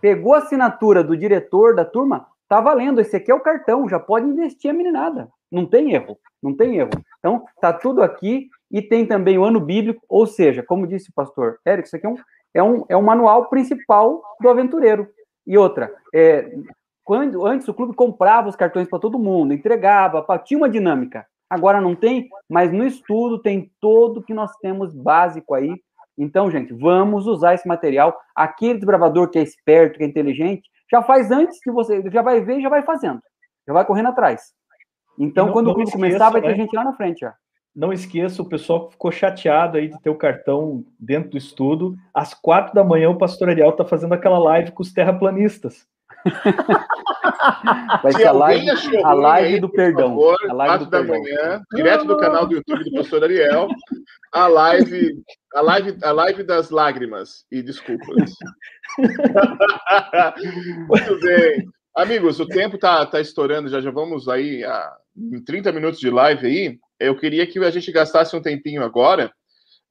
pegou 0.00 0.34
a 0.34 0.38
assinatura 0.38 1.02
do 1.02 1.16
diretor 1.16 1.74
da 1.74 1.84
turma, 1.84 2.26
Tá 2.48 2.60
valendo, 2.60 3.00
esse 3.00 3.16
aqui 3.16 3.30
é 3.30 3.34
o 3.34 3.40
cartão, 3.40 3.88
já 3.88 3.98
pode 3.98 4.26
investir 4.26 4.70
a 4.70 4.74
meninada. 4.74 5.28
Não 5.50 5.66
tem 5.66 5.92
erro, 5.92 6.16
não 6.42 6.54
tem 6.54 6.78
erro. 6.78 6.90
Então, 7.18 7.44
tá 7.60 7.72
tudo 7.72 8.02
aqui 8.02 8.48
e 8.70 8.80
tem 8.80 9.06
também 9.06 9.38
o 9.38 9.44
ano 9.44 9.60
bíblico, 9.60 10.04
ou 10.08 10.26
seja, 10.26 10.62
como 10.62 10.86
disse 10.86 11.10
o 11.10 11.14
pastor 11.14 11.58
Érico, 11.64 11.86
isso 11.86 11.96
aqui 11.96 12.06
é 12.06 12.08
um, 12.08 12.16
é 12.54 12.62
um, 12.62 12.84
é 12.88 12.96
um 12.96 13.02
manual 13.02 13.48
principal 13.48 14.22
do 14.40 14.48
aventureiro. 14.48 15.08
E 15.46 15.56
outra, 15.56 15.92
é, 16.14 16.52
quando 17.04 17.46
antes 17.46 17.68
o 17.68 17.74
clube 17.74 17.94
comprava 17.94 18.48
os 18.48 18.56
cartões 18.56 18.88
para 18.88 18.98
todo 18.98 19.18
mundo, 19.18 19.52
entregava, 19.52 20.24
tinha 20.44 20.58
uma 20.58 20.68
dinâmica. 20.68 21.26
Agora 21.48 21.80
não 21.80 21.94
tem, 21.94 22.28
mas 22.48 22.72
no 22.72 22.84
estudo 22.84 23.40
tem 23.40 23.70
todo 23.80 24.22
que 24.22 24.34
nós 24.34 24.50
temos 24.56 24.92
básico 24.92 25.54
aí. 25.54 25.72
Então, 26.18 26.50
gente, 26.50 26.72
vamos 26.72 27.26
usar 27.26 27.54
esse 27.54 27.68
material. 27.68 28.18
Aquele 28.34 28.74
desbravador 28.74 29.28
que 29.30 29.38
é 29.38 29.42
esperto, 29.42 29.98
que 29.98 30.04
é 30.04 30.06
inteligente, 30.06 30.68
já 30.90 31.02
faz 31.02 31.30
antes 31.30 31.58
que 31.60 31.70
você, 31.70 32.02
já 32.10 32.22
vai 32.22 32.40
ver 32.40 32.58
e 32.58 32.62
já 32.62 32.68
vai 32.68 32.82
fazendo, 32.82 33.20
já 33.66 33.72
vai 33.72 33.84
correndo 33.84 34.08
atrás. 34.08 34.52
Então, 35.18 35.46
não, 35.46 35.52
quando 35.52 35.66
não 35.66 35.72
o 35.72 35.74
clube 35.74 35.90
começar, 35.90 36.30
vai 36.30 36.40
ter 36.40 36.48
né? 36.48 36.54
gente 36.54 36.74
lá 36.74 36.84
na 36.84 36.92
frente 36.92 37.20
já. 37.20 37.34
Não 37.74 37.92
esqueça, 37.92 38.40
o 38.40 38.48
pessoal 38.48 38.90
ficou 38.90 39.12
chateado 39.12 39.76
aí 39.76 39.88
de 39.88 40.00
ter 40.00 40.08
o 40.08 40.16
cartão 40.16 40.82
dentro 40.98 41.30
do 41.30 41.36
estudo. 41.36 41.94
Às 42.14 42.32
quatro 42.32 42.74
da 42.74 42.82
manhã, 42.82 43.10
o 43.10 43.18
Pastor 43.18 43.50
Ariel 43.50 43.70
está 43.70 43.84
fazendo 43.84 44.14
aquela 44.14 44.38
live 44.38 44.72
com 44.72 44.82
os 44.82 44.92
terraplanistas. 44.92 45.86
Vai 48.02 48.12
ser 48.12 48.26
a 48.26 48.32
live, 48.32 48.70
a 49.04 49.12
live 49.12 49.54
aí, 49.54 49.60
do 49.60 49.68
perdão. 49.68 50.08
Favor, 50.08 50.36
a 50.48 50.52
live 50.52 50.84
do 50.84 50.90
da 50.90 50.98
perdão. 50.98 51.20
manhã, 51.20 51.62
direto 51.74 52.04
do 52.04 52.16
canal 52.16 52.46
do 52.46 52.54
YouTube 52.54 52.84
do 52.84 52.92
Pastor 52.92 53.24
Ariel, 53.24 53.68
a 54.32 54.46
live, 54.46 55.22
a 55.54 55.60
live, 55.60 55.98
a 56.02 56.12
live 56.12 56.42
das 56.42 56.70
lágrimas 56.70 57.44
e 57.50 57.62
desculpas. 57.62 58.32
Muito 60.88 61.20
bem. 61.20 61.68
Amigos, 61.96 62.40
o 62.40 62.46
tempo 62.46 62.76
tá, 62.76 63.06
tá 63.06 63.20
estourando, 63.20 63.68
já 63.68 63.80
já 63.80 63.90
vamos 63.90 64.28
aí 64.28 64.62
a, 64.64 64.92
em 65.16 65.42
30 65.42 65.72
minutos 65.72 65.98
de 65.98 66.10
live 66.10 66.46
aí. 66.46 66.78
Eu 67.00 67.16
queria 67.16 67.46
que 67.46 67.58
a 67.58 67.70
gente 67.70 67.90
gastasse 67.92 68.36
um 68.36 68.42
tempinho 68.42 68.82
agora 68.82 69.32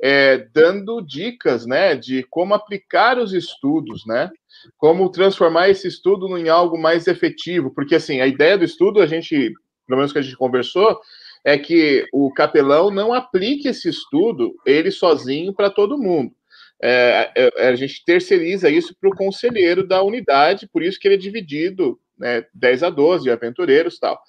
é, 0.08 0.38
dando 0.54 1.02
dicas, 1.02 1.66
né, 1.66 1.96
de 1.96 2.22
como 2.30 2.54
aplicar 2.54 3.18
os 3.18 3.34
estudos, 3.34 4.06
né? 4.06 4.30
Como 4.78 5.10
transformar 5.10 5.70
esse 5.70 5.88
estudo 5.88 6.38
em 6.38 6.48
algo 6.48 6.78
mais 6.78 7.08
efetivo, 7.08 7.72
porque 7.74 7.96
assim, 7.96 8.22
a 8.22 8.28
ideia 8.28 8.56
do 8.56 8.64
estudo, 8.64 9.02
a 9.02 9.08
gente, 9.08 9.52
pelo 9.88 9.98
menos 9.98 10.14
que 10.14 10.20
a 10.20 10.22
gente 10.22 10.38
conversou, 10.38 11.00
é 11.44 11.58
que 11.58 12.06
o 12.14 12.32
capelão 12.32 12.92
não 12.92 13.14
aplique 13.14 13.68
esse 13.68 13.90
estudo 13.90 14.54
ele 14.64 14.92
sozinho 14.92 15.52
para 15.56 15.72
todo 15.72 15.98
mundo. 15.98 16.32
É, 16.80 17.32
é, 17.36 17.52
é, 17.58 17.68
a 17.70 17.76
gente 17.76 18.06
terceiriza 18.06 18.70
isso 18.70 18.96
para 19.02 19.10
o 19.10 19.16
conselheiro 19.16 19.88
da 19.88 20.04
unidade, 20.04 20.70
por 20.72 20.84
isso 20.84 21.00
que 21.00 21.08
ele 21.08 21.16
é 21.16 21.18
dividido, 21.18 22.00
né, 22.16 22.46
10 22.54 22.84
a 22.84 22.92
12 22.92 23.28
aventureiros 23.32 23.98
tal. 23.98 24.22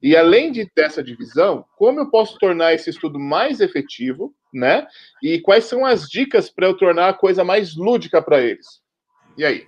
E 0.00 0.16
além 0.16 0.50
de 0.50 0.64
ter 0.64 0.86
essa 0.86 1.02
divisão, 1.02 1.66
como 1.76 2.00
eu 2.00 2.10
posso 2.10 2.38
tornar 2.38 2.72
esse 2.72 2.88
estudo 2.88 3.18
mais 3.18 3.60
efetivo, 3.60 4.34
né? 4.52 4.86
E 5.22 5.40
quais 5.40 5.64
são 5.64 5.84
as 5.84 6.08
dicas 6.08 6.50
para 6.50 6.66
eu 6.66 6.76
tornar 6.76 7.08
a 7.08 7.14
coisa 7.14 7.44
mais 7.44 7.76
lúdica 7.76 8.20
para 8.22 8.40
eles? 8.40 8.80
E 9.36 9.44
aí? 9.44 9.66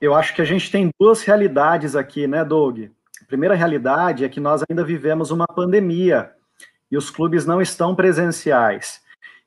Eu 0.00 0.14
acho 0.14 0.34
que 0.34 0.42
a 0.42 0.44
gente 0.44 0.70
tem 0.70 0.90
duas 0.98 1.22
realidades 1.22 1.96
aqui, 1.96 2.26
né, 2.26 2.44
Doug? 2.44 2.84
A 3.20 3.24
primeira 3.26 3.54
realidade 3.54 4.24
é 4.24 4.28
que 4.28 4.40
nós 4.40 4.62
ainda 4.68 4.84
vivemos 4.84 5.30
uma 5.30 5.46
pandemia 5.46 6.30
e 6.90 6.96
os 6.96 7.10
clubes 7.10 7.44
não 7.44 7.60
estão 7.60 7.94
presenciais. 7.94 9.00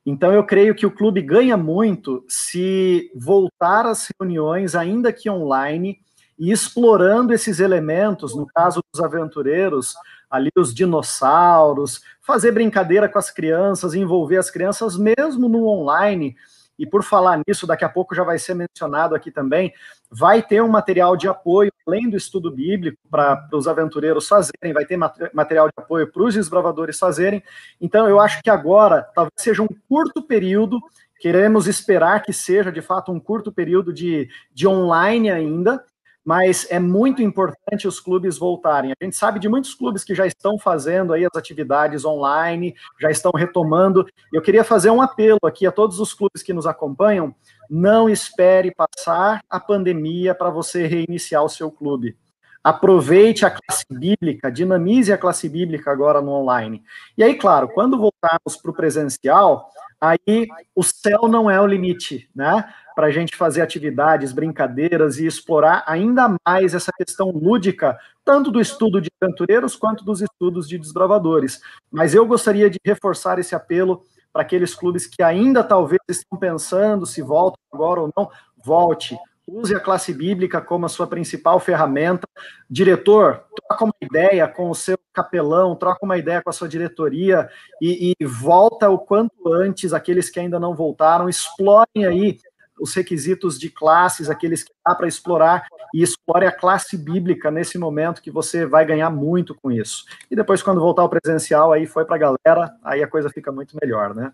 Então, 0.06 0.34
eu 0.34 0.43
creio 0.43 0.73
que 0.73 0.86
o 0.86 0.91
clube 0.91 1.21
ganha 1.21 1.56
muito 1.56 2.25
se 2.27 3.12
voltar 3.15 3.86
às 3.86 4.10
reuniões, 4.19 4.75
ainda 4.75 5.13
que 5.13 5.30
online, 5.30 5.99
e 6.41 6.51
explorando 6.51 7.36
esses 7.36 7.60
elementos, 7.60 8.36
no 8.36 8.47
caso 8.47 8.82
dos 8.91 8.99
aventureiros, 8.99 9.93
ali 10.27 10.49
os 10.58 10.73
dinossauros, 10.73 12.01
fazer 12.19 12.51
brincadeira 12.51 13.08
com 13.08 13.19
as 13.19 13.30
crianças, 13.30 13.93
envolver 13.93 14.38
as 14.38 14.49
crianças 14.49 14.97
mesmo 14.97 15.47
no 15.47 15.67
online, 15.67 16.36
e 16.80 16.86
por 16.88 17.04
falar 17.04 17.39
nisso, 17.47 17.67
daqui 17.67 17.86
a 17.86 17.89
pouco 17.89 18.15
já 18.15 18.23
vai 18.23 18.39
ser 18.39 18.56
mencionado 18.56 19.13
aqui 19.13 19.30
também, 19.30 19.71
vai 20.10 20.41
ter 20.41 20.63
um 20.63 20.67
material 20.67 21.15
de 21.15 21.27
apoio, 21.27 21.71
além 21.88 22.10
do 22.10 22.17
estudo 22.17 22.49
bíblico, 22.49 22.97
para 23.08 23.47
os 23.54 23.67
aventureiros 23.67 24.27
fazerem, 24.27 24.73
vai 24.73 24.84
ter 24.84 24.97
material 24.97 25.67
de 25.67 25.73
apoio 25.77 26.12
para 26.12 26.23
os 26.23 26.34
desbravadores 26.34 26.97
fazerem. 26.97 27.43
Então, 27.80 28.10
eu 28.10 28.19
acho 28.19 28.41
que 28.41 28.49
agora 28.49 29.08
talvez 29.13 29.34
seja 29.38 29.62
um 29.62 29.67
curto 29.88 30.23
período, 30.23 30.80
queremos 31.19 31.67
esperar 31.67 32.23
que 32.23 32.34
seja 32.34 32.71
de 32.71 32.82
fato 32.82 33.12
um 33.12 33.19
curto 33.19 33.51
período 33.51 33.93
de, 33.93 34.27
de 34.51 34.67
online 34.67 35.30
ainda, 35.30 35.86
mas 36.24 36.68
é 36.70 36.80
muito 36.80 37.22
importante 37.22 37.88
os 37.88 38.00
clubes 38.00 38.38
voltarem. 38.38 38.92
A 38.92 39.04
gente 39.04 39.16
sabe 39.16 39.40
de 39.40 39.50
muitos 39.50 39.74
clubes 39.74 40.04
que 40.04 40.14
já 40.14 40.26
estão 40.26 40.58
fazendo 40.58 41.14
aí 41.14 41.26
as 41.26 41.36
atividades 41.36 42.06
online, 42.06 42.76
já 43.00 43.10
estão 43.10 43.32
retomando. 43.36 44.06
Eu 44.32 44.42
queria 44.42 44.64
fazer 44.64 44.90
um 44.92 45.02
apelo 45.02 45.40
aqui 45.44 45.66
a 45.66 45.72
todos 45.72 46.00
os 46.00 46.14
clubes 46.14 46.44
que 46.44 46.54
nos 46.54 46.68
acompanham: 46.68 47.34
não 47.70 48.10
espere 48.10 48.74
passar 48.74 49.42
a 49.50 49.60
pandemia 49.60 50.36
para 50.36 50.50
você 50.50 50.86
reiniciar 50.86 51.44
o 51.44 51.50
seu 51.50 51.72
clube. 51.72 52.16
Aproveite 52.63 53.45
a 53.45 53.50
classe 53.50 53.86
bíblica, 53.89 54.52
dinamize 54.52 55.12
a 55.12 55.17
classe 55.17 55.50
bíblica 55.50 55.91
agora 55.91 56.21
no 56.21 56.32
online. 56.32 56.84
E 57.17 57.24
aí, 57.24 57.36
claro, 57.36 57.67
quando 57.67 57.97
voltarmos 57.97 58.56
para 58.62 58.69
o 58.69 58.74
presencial, 58.74 59.69
aí 60.00 60.47
o 60.76 60.84
céu 60.84 61.28
não 61.28 61.50
é 61.50 61.60
o 61.60 61.65
limite, 61.65 62.30
né? 62.36 62.71
Para 62.95 63.08
a 63.08 63.12
gente 63.12 63.36
fazer 63.36 63.62
atividades, 63.62 64.32
brincadeiras 64.32 65.17
e 65.17 65.26
explorar 65.26 65.84
ainda 65.88 66.36
mais 66.45 66.76
essa 66.76 66.91
questão 66.91 67.32
lúdica, 67.32 67.97
tanto 68.24 68.52
do 68.52 68.62
estudo 68.62 69.02
de 69.02 69.10
aventureiros 69.19 69.76
quanto 69.76 70.06
dos 70.06 70.21
estudos 70.21 70.67
de 70.67 70.78
desbravadores. 70.78 71.62
Mas 71.91 72.13
eu 72.13 72.28
gostaria 72.28 72.69
de 72.69 72.80
reforçar 72.86 73.39
esse 73.39 73.56
apelo 73.56 74.04
para 74.32 74.43
aqueles 74.43 74.74
clubes 74.76 75.08
que 75.08 75.24
ainda 75.24 75.63
talvez 75.63 76.00
estão 76.08 76.38
pensando 76.38 77.06
se 77.06 77.21
voltam 77.21 77.60
agora 77.71 78.02
ou 78.02 78.13
não, 78.15 78.30
volte, 78.63 79.17
use 79.52 79.76
a 79.76 79.80
classe 79.80 80.14
bíblica 80.14 80.62
como 80.62 80.86
a 80.86 80.90
sua 80.90 81.08
principal 81.08 81.60
ferramenta. 81.60 82.28
Diretor, 82.70 83.44
troca 83.68 83.86
uma 83.86 83.94
ideia 84.02 84.48
com 84.48 84.70
o 84.70 84.76
seu 84.76 84.98
capelão, 85.14 85.76
troca 85.76 86.00
uma 86.04 86.18
ideia 86.18 86.42
com 86.42 86.50
a 86.50 86.54
sua 86.54 86.70
diretoria 86.70 87.50
e, 87.82 88.14
e 88.20 88.26
volta 88.26 88.90
o 88.90 88.98
quanto 88.98 89.54
antes 89.54 89.94
aqueles 89.94 90.30
que 90.30 90.40
ainda 90.40 90.60
não 90.60 90.74
voltaram, 90.74 91.28
explorem 91.28 92.06
aí 92.06 92.38
os 92.80 92.94
requisitos 92.96 93.60
de 93.60 93.70
classes, 93.70 94.30
aqueles 94.30 94.64
que 94.64 94.74
dá 94.86 94.96
para 94.96 95.08
explorar, 95.08 95.68
e 95.94 96.02
explore 96.02 96.48
a 96.48 96.52
classe 96.52 96.98
bíblica 96.98 97.52
nesse 97.52 97.78
momento 97.78 98.22
que 98.22 98.32
você 98.32 98.66
vai 98.66 98.84
ganhar 98.86 99.10
muito 99.12 99.54
com 99.54 99.72
isso. 99.72 100.06
E 100.32 100.36
depois, 100.36 100.64
quando 100.64 100.82
voltar 100.82 101.04
ao 101.04 101.10
presencial, 101.10 101.72
aí 101.72 101.86
foi 101.86 102.06
para 102.06 102.16
a 102.16 102.20
galera, 102.20 102.74
aí 102.84 103.04
a 103.04 103.08
coisa 103.08 103.30
fica 103.30 103.52
muito 103.52 103.78
melhor, 103.80 104.16
né? 104.16 104.34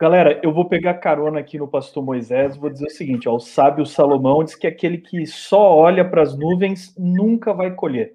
Galera, 0.00 0.40
eu 0.42 0.50
vou 0.50 0.66
pegar 0.66 0.94
carona 0.94 1.40
aqui 1.40 1.58
no 1.58 1.68
pastor 1.68 2.02
Moisés, 2.02 2.56
vou 2.56 2.70
dizer 2.70 2.86
o 2.86 2.90
seguinte, 2.90 3.28
ó, 3.28 3.34
o 3.34 3.38
sábio 3.38 3.84
Salomão 3.84 4.42
diz 4.42 4.54
que 4.54 4.66
aquele 4.66 4.96
que 4.96 5.26
só 5.26 5.76
olha 5.76 6.08
para 6.08 6.22
as 6.22 6.34
nuvens 6.34 6.94
nunca 6.96 7.52
vai 7.52 7.74
colher. 7.74 8.14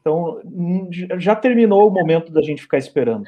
Então, 0.00 0.40
já 1.18 1.36
terminou 1.36 1.86
o 1.86 1.92
momento 1.92 2.32
da 2.32 2.40
gente 2.40 2.62
ficar 2.62 2.78
esperando. 2.78 3.24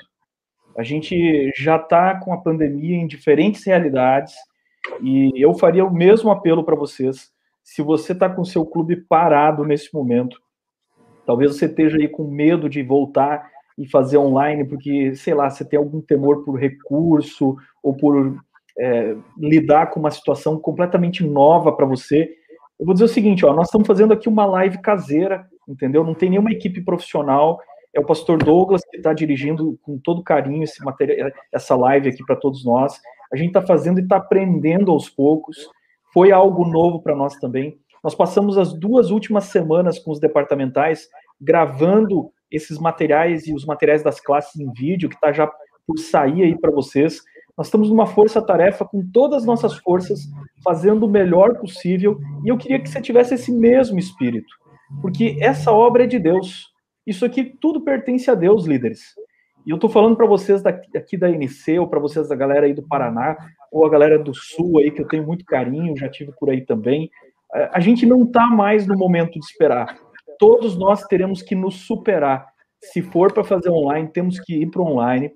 A 0.75 0.83
gente 0.83 1.53
já 1.55 1.77
está 1.77 2.19
com 2.19 2.33
a 2.33 2.41
pandemia 2.41 2.97
em 2.97 3.07
diferentes 3.07 3.67
realidades 3.67 4.33
e 5.03 5.31
eu 5.37 5.53
faria 5.53 5.85
o 5.85 5.93
mesmo 5.93 6.31
apelo 6.31 6.65
para 6.65 6.75
vocês. 6.75 7.31
Se 7.63 7.83
você 7.83 8.13
está 8.13 8.27
com 8.27 8.43
seu 8.43 8.65
clube 8.65 9.03
parado 9.07 9.67
nesse 9.67 9.93
momento, 9.93 10.41
talvez 11.27 11.55
você 11.55 11.67
esteja 11.67 11.99
aí 11.99 12.09
com 12.09 12.25
medo 12.25 12.71
de 12.71 12.83
voltar 12.83 13.52
e 13.79 13.89
fazer 13.89 14.19
online, 14.19 14.65
porque, 14.65 15.15
sei 15.15 15.35
lá, 15.35 15.49
você 15.49 15.65
tem 15.65 15.79
algum 15.79 16.01
temor 16.01 16.45
por 16.45 16.59
recurso 16.59 17.57
ou 17.83 17.97
por 17.97 18.37
é, 18.79 19.17
lidar 19.39 19.91
com 19.91 20.01
uma 20.01 20.11
situação 20.11 20.59
completamente 20.59 21.25
nova 21.25 21.73
para 21.73 21.87
você. 21.87 22.31
Eu 22.79 22.87
vou 22.87 22.95
dizer 22.95 23.05
o 23.05 23.09
seguinte, 23.09 23.45
ó, 23.45 23.53
nós 23.55 23.69
estamos 23.69 23.87
fazendo 23.87 24.13
aqui 24.13 24.29
uma 24.29 24.45
live 24.45 24.79
caseira, 24.79 25.47
entendeu? 25.69 26.05
Não 26.05 26.15
tem 26.15 26.31
nenhuma 26.31 26.53
equipe 26.53 26.81
profissional. 26.81 27.61
É 27.95 28.01
o 28.01 28.07
pastor 28.07 28.43
Douglas 28.43 28.83
que 28.91 28.97
está 28.97 29.13
dirigindo 29.13 29.79
com 29.83 29.99
todo 29.99 30.23
carinho 30.23 30.65
esse 30.65 30.83
material, 30.83 31.31
essa 31.53 31.77
live 31.77 32.09
aqui 32.09 32.25
para 32.25 32.37
todos 32.37 32.65
nós. 32.65 32.99
A 33.33 33.37
gente 33.37 33.49
está 33.49 33.63
fazendo 33.63 34.01
e 34.01 34.03
está 34.03 34.17
aprendendo 34.17 34.91
aos 34.91 35.09
poucos. 35.09 35.69
Foi 36.13 36.33
algo 36.33 36.65
novo 36.65 37.01
para 37.03 37.15
nós 37.15 37.37
também. 37.37 37.79
Nós 38.03 38.15
passamos 38.15 38.59
as 38.59 38.73
duas 38.73 39.11
últimas 39.11 39.45
semanas 39.45 39.99
com 39.99 40.11
os 40.11 40.19
departamentais 40.19 41.09
gravando 41.41 42.33
esses 42.53 42.79
materiais 42.79 43.47
e 43.47 43.55
os 43.55 43.65
materiais 43.65 44.03
das 44.03 44.21
classes 44.21 44.61
em 44.61 44.71
vídeo, 44.73 45.09
que 45.09 45.15
está 45.15 45.33
já 45.33 45.51
por 45.87 45.99
sair 45.99 46.43
aí 46.43 46.59
para 46.59 46.71
vocês. 46.71 47.23
Nós 47.57 47.67
estamos 47.67 47.89
numa 47.89 48.07
força-tarefa 48.07 48.85
com 48.85 49.05
todas 49.13 49.39
as 49.39 49.47
nossas 49.47 49.77
forças, 49.79 50.21
fazendo 50.63 51.07
o 51.07 51.11
melhor 51.11 51.59
possível, 51.59 52.19
e 52.45 52.49
eu 52.49 52.57
queria 52.57 52.81
que 52.81 52.89
você 52.89 53.01
tivesse 53.01 53.35
esse 53.35 53.53
mesmo 53.53 53.99
espírito, 53.99 54.55
porque 55.01 55.37
essa 55.41 55.73
obra 55.73 56.05
é 56.05 56.07
de 56.07 56.19
Deus. 56.19 56.71
Isso 57.07 57.25
aqui 57.25 57.45
tudo 57.61 57.81
pertence 57.81 58.31
a 58.31 58.35
Deus, 58.35 58.65
líderes. 58.65 59.01
E 59.67 59.71
eu 59.71 59.77
estou 59.77 59.91
falando 59.91 60.17
para 60.17 60.27
vocês 60.27 60.63
daqui, 60.63 60.97
aqui 60.97 61.17
da 61.17 61.31
NC, 61.31 61.79
ou 61.79 61.89
para 61.89 62.01
vocês 62.01 62.29
da 62.29 62.35
galera 62.35 62.67
aí 62.67 62.75
do 62.75 62.83
Paraná, 62.83 63.37
ou 63.71 63.87
a 63.87 63.91
galera 63.91 64.19
do 64.19 64.35
Sul 64.35 64.79
aí, 64.79 64.91
que 64.91 65.03
eu 65.03 65.09
tenho 65.09 65.27
muito 65.27 65.45
carinho, 65.45 65.97
já 65.97 66.09
tive 66.09 66.33
por 66.39 66.51
aí 66.51 66.65
também. 66.65 67.11
A 67.71 67.81
gente 67.81 68.07
não 68.07 68.23
está 68.23 68.47
mais 68.47 68.87
no 68.87 68.97
momento 68.97 69.33
de 69.33 69.45
esperar 69.45 69.97
todos 70.43 70.77
nós 70.77 71.05
teremos 71.05 71.41
que 71.41 71.55
nos 71.55 71.87
superar. 71.87 72.49
Se 72.81 73.01
for 73.01 73.33
para 73.33 73.45
fazer 73.45 73.71
online, 73.71 74.09
temos 74.09 74.41
que 74.41 74.63
ir 74.63 74.71
para 74.73 74.83
online. 74.83 75.33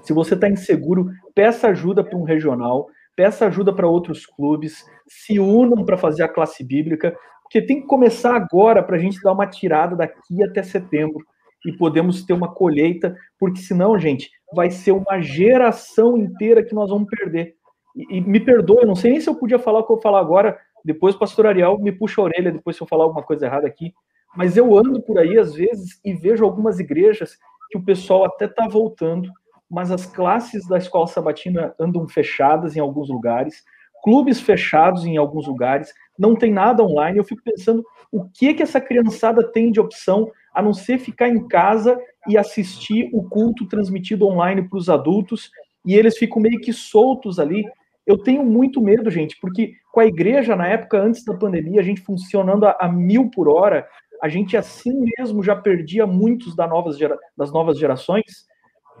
Se 0.00 0.14
você 0.14 0.32
está 0.32 0.48
inseguro, 0.48 1.10
peça 1.34 1.68
ajuda 1.68 2.02
para 2.02 2.16
um 2.16 2.22
regional, 2.22 2.88
peça 3.14 3.44
ajuda 3.44 3.74
para 3.74 3.86
outros 3.86 4.24
clubes, 4.24 4.86
se 5.06 5.38
unam 5.38 5.84
para 5.84 5.98
fazer 5.98 6.22
a 6.22 6.28
classe 6.28 6.64
bíblica, 6.64 7.14
porque 7.42 7.60
tem 7.60 7.82
que 7.82 7.86
começar 7.86 8.34
agora 8.34 8.82
para 8.82 8.96
a 8.96 8.98
gente 8.98 9.20
dar 9.20 9.32
uma 9.32 9.46
tirada 9.46 9.94
daqui 9.94 10.42
até 10.42 10.62
setembro 10.62 11.22
e 11.66 11.76
podemos 11.76 12.24
ter 12.24 12.32
uma 12.32 12.54
colheita, 12.54 13.14
porque 13.38 13.60
senão, 13.60 13.98
gente, 13.98 14.30
vai 14.54 14.70
ser 14.70 14.92
uma 14.92 15.20
geração 15.20 16.16
inteira 16.16 16.64
que 16.64 16.74
nós 16.74 16.88
vamos 16.88 17.06
perder. 17.06 17.54
E, 17.94 18.16
e 18.16 18.20
me 18.22 18.40
perdoe, 18.40 18.78
eu 18.80 18.86
não 18.86 18.94
sei 18.94 19.10
nem 19.10 19.20
se 19.20 19.28
eu 19.28 19.34
podia 19.34 19.58
falar 19.58 19.80
o 19.80 19.82
que 19.84 19.92
eu 19.92 19.96
vou 19.96 20.02
falar 20.02 20.20
agora, 20.20 20.58
depois 20.82 21.14
o 21.14 21.18
pastor 21.18 21.48
Ariel 21.48 21.78
me 21.78 21.92
puxa 21.92 22.22
a 22.22 22.24
orelha, 22.24 22.50
depois 22.50 22.76
se 22.76 22.82
eu 22.82 22.86
falar 22.86 23.04
alguma 23.04 23.22
coisa 23.22 23.44
errada 23.44 23.66
aqui, 23.66 23.92
mas 24.36 24.56
eu 24.56 24.76
ando 24.76 25.00
por 25.02 25.18
aí 25.18 25.38
às 25.38 25.54
vezes 25.54 26.00
e 26.04 26.12
vejo 26.12 26.44
algumas 26.44 26.78
igrejas 26.78 27.36
que 27.70 27.78
o 27.78 27.84
pessoal 27.84 28.24
até 28.24 28.44
está 28.44 28.68
voltando, 28.68 29.30
mas 29.70 29.90
as 29.90 30.04
classes 30.04 30.66
da 30.68 30.78
escola 30.78 31.06
sabatina 31.06 31.74
andam 31.80 32.06
fechadas 32.06 32.76
em 32.76 32.80
alguns 32.80 33.08
lugares, 33.08 33.62
clubes 34.02 34.40
fechados 34.40 35.06
em 35.06 35.16
alguns 35.16 35.46
lugares, 35.46 35.92
não 36.18 36.34
tem 36.36 36.52
nada 36.52 36.82
online. 36.82 37.18
Eu 37.18 37.24
fico 37.24 37.42
pensando 37.42 37.84
o 38.10 38.28
que 38.28 38.52
que 38.52 38.62
essa 38.62 38.80
criançada 38.80 39.42
tem 39.50 39.70
de 39.70 39.80
opção 39.80 40.30
a 40.52 40.60
não 40.60 40.74
ser 40.74 40.98
ficar 40.98 41.28
em 41.28 41.46
casa 41.48 41.98
e 42.28 42.36
assistir 42.36 43.08
o 43.12 43.22
culto 43.28 43.66
transmitido 43.66 44.26
online 44.26 44.68
para 44.68 44.78
os 44.78 44.90
adultos 44.90 45.50
e 45.84 45.94
eles 45.94 46.18
ficam 46.18 46.42
meio 46.42 46.60
que 46.60 46.72
soltos 46.72 47.38
ali. 47.38 47.64
Eu 48.06 48.18
tenho 48.18 48.44
muito 48.44 48.80
medo, 48.80 49.10
gente, 49.10 49.38
porque 49.40 49.72
com 49.92 50.00
a 50.00 50.06
igreja 50.06 50.54
na 50.54 50.66
época 50.66 51.00
antes 51.00 51.24
da 51.24 51.34
pandemia, 51.34 51.80
a 51.80 51.84
gente 51.84 52.00
funcionando 52.00 52.66
a, 52.66 52.76
a 52.80 52.88
mil 52.88 53.30
por 53.30 53.48
hora, 53.48 53.86
a 54.22 54.28
gente 54.28 54.56
assim 54.56 55.04
mesmo 55.18 55.42
já 55.42 55.56
perdia 55.56 56.06
muitos 56.06 56.54
da 56.54 56.64
novas 56.64 56.96
gera, 56.96 57.18
das 57.36 57.52
novas 57.52 57.76
gerações. 57.76 58.46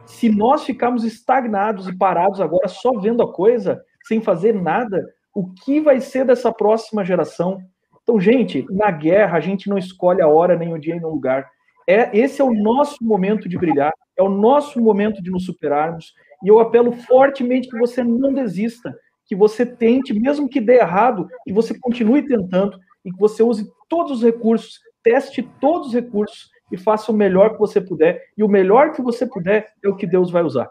Se 0.04 0.28
nós 0.28 0.64
ficarmos 0.64 1.04
estagnados 1.04 1.86
e 1.86 1.96
parados 1.96 2.40
agora 2.40 2.66
só 2.66 2.98
vendo 2.98 3.22
a 3.22 3.32
coisa, 3.32 3.80
sem 4.04 4.20
fazer 4.20 4.52
nada, 4.52 5.00
o 5.32 5.48
que 5.52 5.80
vai 5.80 6.00
ser 6.00 6.26
dessa 6.26 6.52
próxima 6.52 7.04
geração? 7.04 7.62
Então, 8.02 8.20
gente, 8.20 8.66
na 8.68 8.90
guerra 8.90 9.38
a 9.38 9.40
gente 9.40 9.68
não 9.68 9.78
escolhe 9.78 10.20
a 10.20 10.26
hora, 10.26 10.56
nem 10.56 10.74
o 10.74 10.78
dia, 10.78 10.96
nem 10.96 11.04
o 11.04 11.10
lugar. 11.10 11.48
É, 11.88 12.16
esse 12.18 12.40
é 12.40 12.44
o 12.44 12.52
nosso 12.52 12.96
momento 13.00 13.48
de 13.48 13.56
brilhar, 13.56 13.92
é 14.16 14.22
o 14.24 14.28
nosso 14.28 14.80
momento 14.80 15.22
de 15.22 15.30
nos 15.30 15.44
superarmos. 15.44 16.12
E 16.42 16.48
eu 16.48 16.58
apelo 16.58 16.90
fortemente 16.92 17.68
que 17.68 17.78
você 17.78 18.02
não 18.02 18.34
desista, 18.34 18.92
que 19.24 19.36
você 19.36 19.64
tente, 19.64 20.12
mesmo 20.12 20.48
que 20.48 20.60
dê 20.60 20.78
errado, 20.78 21.28
que 21.44 21.52
você 21.52 21.78
continue 21.78 22.26
tentando 22.26 22.76
e 23.04 23.12
que 23.12 23.18
você 23.18 23.44
use 23.44 23.70
todos 23.88 24.18
os 24.18 24.22
recursos 24.22 24.80
teste 25.02 25.42
todos 25.60 25.88
os 25.88 25.94
recursos 25.94 26.50
e 26.70 26.76
faça 26.76 27.12
o 27.12 27.14
melhor 27.14 27.52
que 27.52 27.58
você 27.58 27.80
puder. 27.80 28.22
E 28.36 28.42
o 28.42 28.48
melhor 28.48 28.92
que 28.92 29.02
você 29.02 29.26
puder 29.26 29.72
é 29.82 29.88
o 29.88 29.96
que 29.96 30.06
Deus 30.06 30.30
vai 30.30 30.42
usar. 30.42 30.70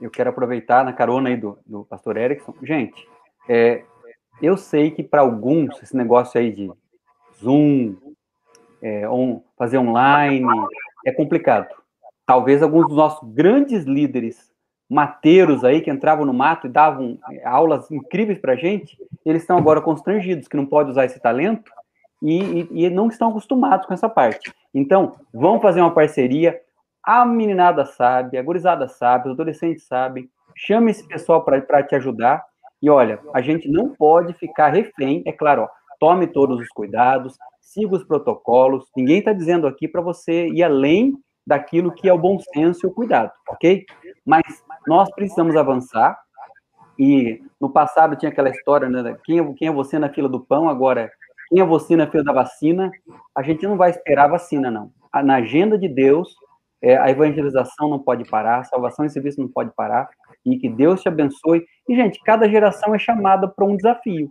Eu 0.00 0.10
quero 0.10 0.30
aproveitar 0.30 0.84
na 0.84 0.92
carona 0.92 1.28
aí 1.28 1.36
do, 1.36 1.58
do 1.66 1.84
pastor 1.84 2.16
Erickson. 2.16 2.54
Gente, 2.62 3.06
é, 3.48 3.82
eu 4.42 4.56
sei 4.56 4.90
que 4.90 5.02
para 5.02 5.20
alguns 5.20 5.82
esse 5.82 5.96
negócio 5.96 6.40
aí 6.40 6.52
de 6.52 6.70
Zoom, 7.38 7.96
é, 8.82 9.08
on, 9.08 9.42
fazer 9.56 9.78
online, 9.78 10.46
é 11.04 11.12
complicado. 11.12 11.68
Talvez 12.24 12.62
alguns 12.62 12.86
dos 12.86 12.96
nossos 12.96 13.28
grandes 13.32 13.84
líderes 13.84 14.50
mateiros 14.88 15.64
aí, 15.64 15.80
que 15.80 15.90
entravam 15.90 16.24
no 16.24 16.34
mato 16.34 16.66
e 16.66 16.70
davam 16.70 17.18
é, 17.30 17.46
aulas 17.46 17.90
incríveis 17.90 18.38
para 18.38 18.56
gente, 18.56 18.98
eles 19.24 19.42
estão 19.42 19.56
agora 19.56 19.80
constrangidos, 19.80 20.48
que 20.48 20.56
não 20.56 20.66
pode 20.66 20.90
usar 20.90 21.04
esse 21.04 21.20
talento, 21.20 21.70
e, 22.22 22.38
e, 22.72 22.84
e, 22.84 22.90
não 22.90 23.08
estão 23.08 23.30
acostumados 23.30 23.86
com 23.86 23.94
essa 23.94 24.08
parte. 24.08 24.52
Então, 24.74 25.14
vamos 25.32 25.62
fazer 25.62 25.80
uma 25.80 25.94
parceria. 25.94 26.60
A 27.02 27.24
meninada 27.24 27.84
sabe, 27.84 28.36
a 28.36 28.42
gurizada 28.42 28.88
sabe, 28.88 29.28
os 29.28 29.34
adolescentes 29.34 29.86
sabem. 29.86 30.28
Chame 30.54 30.90
esse 30.90 31.06
pessoal 31.06 31.44
para 31.44 31.82
te 31.82 31.94
ajudar. 31.94 32.44
E 32.82 32.90
olha, 32.90 33.20
a 33.34 33.40
gente 33.40 33.68
não 33.68 33.90
pode 33.90 34.32
ficar 34.34 34.68
refém, 34.68 35.22
é 35.26 35.32
claro, 35.32 35.62
ó, 35.62 35.68
tome 35.98 36.26
todos 36.26 36.58
os 36.58 36.68
cuidados, 36.68 37.36
siga 37.60 37.94
os 37.94 38.04
protocolos. 38.04 38.86
Ninguém 38.96 39.18
está 39.18 39.32
dizendo 39.32 39.66
aqui 39.66 39.86
para 39.86 40.00
você 40.00 40.48
ir 40.48 40.62
além 40.62 41.14
daquilo 41.46 41.92
que 41.92 42.08
é 42.08 42.12
o 42.12 42.18
bom 42.18 42.38
senso 42.38 42.86
e 42.86 42.88
o 42.88 42.92
cuidado, 42.92 43.30
ok? 43.48 43.84
Mas 44.24 44.42
nós 44.86 45.10
precisamos 45.14 45.56
avançar. 45.56 46.18
E 46.98 47.42
no 47.58 47.70
passado 47.70 48.14
tinha 48.14 48.30
aquela 48.30 48.50
história, 48.50 48.88
né? 48.88 49.16
Quem 49.24 49.38
é, 49.38 49.54
quem 49.54 49.68
é 49.68 49.72
você 49.72 49.98
na 49.98 50.10
fila 50.10 50.28
do 50.28 50.40
pão? 50.40 50.68
Agora 50.68 51.10
tinha 51.52 51.64
vacina, 51.64 52.06
fez 52.06 52.24
da 52.24 52.32
vacina, 52.32 52.90
a 53.34 53.42
gente 53.42 53.66
não 53.66 53.76
vai 53.76 53.90
esperar 53.90 54.26
a 54.26 54.32
vacina, 54.32 54.70
não. 54.70 54.90
Na 55.24 55.36
agenda 55.36 55.76
de 55.76 55.88
Deus, 55.88 56.34
é, 56.80 56.96
a 56.96 57.10
evangelização 57.10 57.90
não 57.90 57.98
pode 57.98 58.24
parar, 58.28 58.60
a 58.60 58.64
salvação 58.64 59.04
e 59.04 59.10
serviço 59.10 59.40
não 59.40 59.48
pode 59.48 59.70
parar, 59.74 60.08
e 60.44 60.56
que 60.56 60.68
Deus 60.68 61.02
te 61.02 61.08
abençoe. 61.08 61.64
E, 61.88 61.94
gente, 61.94 62.20
cada 62.24 62.48
geração 62.48 62.94
é 62.94 62.98
chamada 62.98 63.48
para 63.48 63.64
um 63.64 63.76
desafio. 63.76 64.30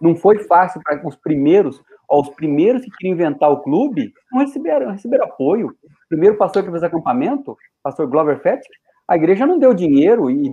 Não 0.00 0.14
foi 0.14 0.38
fácil 0.44 0.80
para 0.84 1.06
os 1.06 1.16
primeiros, 1.16 1.82
ó, 2.08 2.20
os 2.20 2.28
primeiros 2.30 2.82
que 2.84 2.90
queriam 2.90 3.14
inventar 3.14 3.50
o 3.50 3.62
clube, 3.62 4.12
não 4.30 4.40
receberam, 4.40 4.92
receberam 4.92 5.24
apoio. 5.24 5.68
O 5.68 6.08
primeiro 6.08 6.36
pastor 6.36 6.62
que 6.62 6.70
fez 6.70 6.82
acampamento, 6.82 7.56
pastor 7.82 8.06
Glover 8.06 8.40
Fett, 8.40 8.62
a 9.08 9.16
igreja 9.16 9.46
não 9.46 9.58
deu 9.58 9.74
dinheiro 9.74 10.30
e 10.30 10.50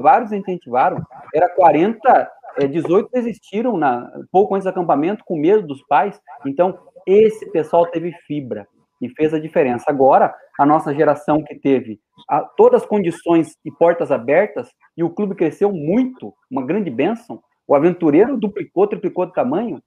vários 0.00 0.32
incentivaram. 0.32 1.04
Era 1.34 1.48
40 1.48 2.30
é, 2.56 2.66
18 2.66 3.10
desistiram 3.12 3.76
na, 3.76 4.10
pouco 4.30 4.54
antes 4.54 4.64
do 4.64 4.70
acampamento, 4.70 5.24
com 5.24 5.36
medo 5.36 5.66
dos 5.66 5.82
pais. 5.86 6.20
Então, 6.46 6.78
esse 7.06 7.50
pessoal 7.50 7.86
teve 7.86 8.12
fibra 8.26 8.66
e 9.00 9.08
fez 9.10 9.34
a 9.34 9.38
diferença. 9.38 9.86
Agora, 9.88 10.34
a 10.58 10.64
nossa 10.64 10.94
geração 10.94 11.42
que 11.42 11.56
teve 11.56 11.98
a, 12.28 12.40
todas 12.40 12.82
as 12.82 12.88
condições 12.88 13.56
e 13.64 13.70
portas 13.70 14.12
abertas, 14.12 14.70
e 14.96 15.02
o 15.02 15.10
clube 15.10 15.34
cresceu 15.34 15.72
muito, 15.72 16.32
uma 16.50 16.64
grande 16.64 16.90
bênção. 16.90 17.42
O 17.66 17.74
aventureiro 17.74 18.36
duplicou, 18.36 18.86
triplicou 18.86 19.26
de 19.26 19.32
tamanho, 19.32 19.82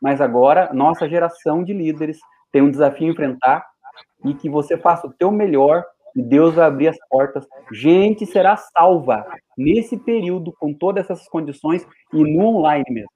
mas 0.00 0.20
agora, 0.20 0.72
nossa 0.72 1.08
geração 1.08 1.62
de 1.62 1.72
líderes 1.72 2.18
tem 2.52 2.62
um 2.62 2.70
desafio 2.70 3.08
a 3.08 3.10
enfrentar 3.10 3.66
e 4.24 4.34
que 4.34 4.48
você 4.48 4.76
faça 4.76 5.06
o 5.06 5.12
teu 5.12 5.30
melhor 5.30 5.84
e 6.14 6.22
Deus 6.22 6.54
vai 6.54 6.66
abrir 6.66 6.88
as 6.88 6.98
portas. 7.08 7.46
Gente 7.72 8.26
será 8.26 8.56
salva 8.56 9.24
nesse 9.56 9.96
período, 9.96 10.52
com 10.58 10.72
todas 10.72 11.04
essas 11.04 11.28
condições 11.28 11.86
e 12.12 12.22
no 12.22 12.46
online 12.46 12.84
mesmo. 12.88 13.10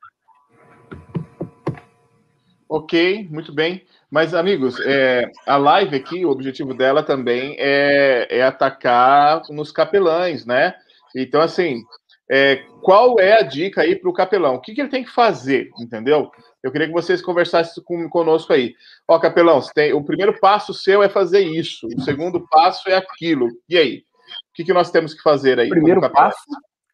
Ok, 2.69 3.29
muito 3.31 3.55
bem. 3.55 3.85
Mas, 4.11 4.35
amigos, 4.35 4.81
é, 4.85 5.31
a 5.47 5.57
live 5.57 5.97
aqui, 5.97 6.25
o 6.25 6.31
objetivo 6.31 6.75
dela 6.75 7.03
também 7.03 7.57
é, 7.59 8.27
é 8.31 8.43
atacar 8.43 9.43
nos 9.51 9.71
capelães, 9.71 10.47
né? 10.47 10.75
Então, 11.15 11.41
assim, 11.41 11.83
é, 12.31 12.65
qual 12.83 13.19
é 13.21 13.39
a 13.39 13.43
dica 13.43 13.83
aí 13.83 13.95
para 13.95 14.11
o 14.11 14.15
capelão? 14.15 14.55
O 14.55 14.61
que, 14.61 14.75
que, 14.75 14.81
ele 14.81 14.91
tem 14.91 15.05
que 15.05 15.11
fazer, 15.11 15.71
entendeu? 15.79 16.31
Eu 16.65 16.73
queria 16.73 16.87
que 16.87 16.95
vocês 16.95 17.21
conversassem 17.21 17.85
com, 17.85 18.09
conosco 18.09 18.51
aí. 18.55 18.75
Ó, 19.07 19.19
capelão, 19.19 19.61
tem, 19.75 19.93
o 19.93 20.03
primeiro 20.03 20.41
passo 20.41 20.73
seu 20.73 21.03
é 21.03 21.11
fazer 21.11 21.41
isso, 21.41 21.87
o 21.95 22.01
segundo 22.01 22.49
passo 22.49 22.89
é 22.89 22.97
aquilo. 22.97 23.49
E 23.69 23.77
aí? 23.77 23.99
O 23.99 24.55
que, 24.55 24.65
que 24.65 24.73
nós 24.73 24.91
temos 24.91 25.13
que 25.13 25.23
fazer 25.23 25.61
aí? 25.61 25.67
O 25.67 25.71
primeiro 25.71 26.01
passo 26.11 26.43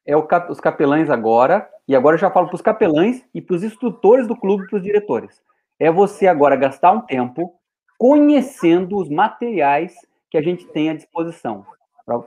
é 0.05 0.17
o, 0.17 0.27
os 0.49 0.59
capelães 0.59 1.09
agora, 1.09 1.71
e 1.87 1.95
agora 1.95 2.17
eu 2.17 2.21
já 2.21 2.33
falo 2.33 2.49
para 2.49 2.57
os 2.57 2.61
capelães 2.61 3.25
e 3.33 3.41
para 3.41 3.55
os 3.55 3.63
instrutores 3.63 4.27
do 4.27 4.35
clube, 4.35 4.67
para 4.67 4.77
os 4.77 4.83
diretores. 4.83 5.41
É 5.79 5.89
você 5.89 6.27
agora 6.27 6.57
gastar 6.57 6.91
um 6.91 7.03
tempo 7.03 7.55
conhecendo 7.97 8.97
os 8.97 9.09
materiais 9.09 9.95
que 10.29 10.37
a 10.37 10.43
gente 10.43 10.67
tem 10.67 10.91
à 10.91 10.95
disposição 10.95 11.65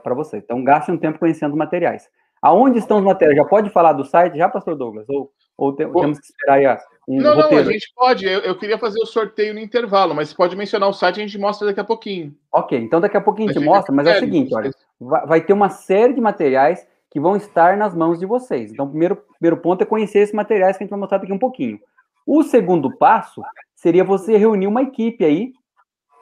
para 0.02 0.14
você. 0.14 0.38
Então, 0.38 0.64
gaste 0.64 0.90
um 0.90 0.96
tempo 0.96 1.18
conhecendo 1.18 1.50
os 1.50 1.58
materiais. 1.58 2.08
Aonde 2.40 2.78
estão 2.78 2.98
os 2.98 3.04
materiais? 3.04 3.36
Já 3.36 3.44
pode 3.44 3.68
falar 3.68 3.92
do 3.92 4.04
site, 4.04 4.38
já, 4.38 4.48
pastor 4.48 4.76
Douglas? 4.76 5.06
Ou, 5.10 5.30
ou 5.58 5.74
te, 5.74 5.86
temos 5.86 6.18
que 6.18 6.24
esperar 6.24 6.54
aí 6.54 6.66
um 7.06 7.20
Não, 7.20 7.34
roteiro? 7.34 7.64
não, 7.64 7.70
a 7.70 7.72
gente 7.72 7.92
pode. 7.94 8.26
Eu, 8.26 8.40
eu, 8.40 8.56
queria 8.56 8.78
fazer 8.78 9.00
o 9.00 9.06
sorteio 9.06 9.54
no 9.54 9.60
intervalo, 9.60 10.14
mas 10.14 10.32
pode 10.32 10.56
mencionar 10.56 10.88
o 10.88 10.92
site 10.92 11.18
e 11.18 11.22
a 11.22 11.26
gente 11.26 11.38
mostra 11.38 11.66
daqui 11.66 11.80
a 11.80 11.84
pouquinho. 11.84 12.34
Ok, 12.52 12.78
então 12.78 13.00
daqui 13.00 13.16
a 13.16 13.20
pouquinho 13.20 13.50
a 13.50 13.52
gente 13.52 13.64
mostra, 13.64 13.94
mas 13.94 14.06
é 14.06 14.16
o 14.16 14.20
seguinte, 14.20 14.54
olha, 14.54 14.70
vai, 15.00 15.40
ter 15.40 15.52
uma 15.52 15.68
série 15.68 16.14
de 16.14 16.20
materiais 16.20 16.86
que 17.10 17.20
vão 17.20 17.36
estar 17.36 17.76
nas 17.76 17.94
mãos 17.94 18.18
de 18.18 18.26
vocês. 18.26 18.72
Então, 18.72 18.86
o 18.86 18.88
primeiro, 18.88 19.16
primeiro 19.38 19.56
ponto 19.58 19.82
é 19.82 19.86
conhecer 19.86 20.20
esses 20.20 20.34
materiais 20.34 20.76
que 20.76 20.82
a 20.82 20.84
gente 20.84 20.90
vai 20.90 20.98
mostrar 20.98 21.18
daqui 21.18 21.32
um 21.32 21.38
pouquinho. 21.38 21.78
O 22.26 22.42
segundo 22.42 22.96
passo 22.96 23.42
seria 23.76 24.02
você 24.02 24.36
reunir 24.36 24.66
uma 24.66 24.82
equipe 24.82 25.24
aí 25.24 25.52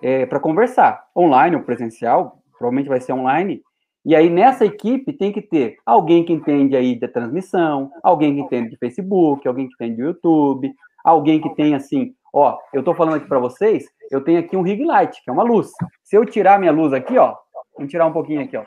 é, 0.03 0.26
para 0.26 0.41
conversar, 0.41 1.07
online 1.16 1.57
ou 1.57 1.62
presencial, 1.62 2.43
provavelmente 2.59 2.89
vai 2.89 3.01
ser 3.01 3.12
online, 3.12 3.62
e 4.05 4.16
aí, 4.16 4.28
nessa 4.28 4.64
equipe, 4.64 5.12
tem 5.12 5.32
que 5.32 5.40
ter 5.40 5.76
alguém 5.86 6.24
que 6.24 6.32
entende 6.32 6.76
aí 6.76 6.98
da 6.98 7.07
transmissão, 7.07 7.90
alguém 8.03 8.34
que 8.34 8.40
entende 8.40 8.70
de 8.70 8.76
Facebook, 8.76 9.46
alguém 9.46 9.68
que 9.68 9.74
entende 9.74 9.96
do 9.96 10.09
YouTube, 10.09 10.74
alguém 11.05 11.40
que 11.40 11.55
tem 11.55 11.74
assim, 11.74 12.14
ó, 12.32 12.59
eu 12.72 12.80
estou 12.80 12.94
falando 12.94 13.16
aqui 13.16 13.28
para 13.28 13.38
vocês, 13.38 13.86
eu 14.11 14.20
tenho 14.22 14.40
aqui 14.40 14.57
um 14.57 14.62
rig 14.62 14.84
light, 14.84 15.22
que 15.22 15.30
é 15.30 15.32
uma 15.32 15.44
luz. 15.44 15.70
Se 16.03 16.16
eu 16.16 16.26
tirar 16.26 16.59
minha 16.59 16.72
luz 16.72 16.92
aqui, 16.92 17.16
ó, 17.16 17.36
vamos 17.76 17.90
tirar 17.90 18.07
um 18.07 18.12
pouquinho 18.12 18.42
aqui, 18.42 18.57
ó, 18.57 18.64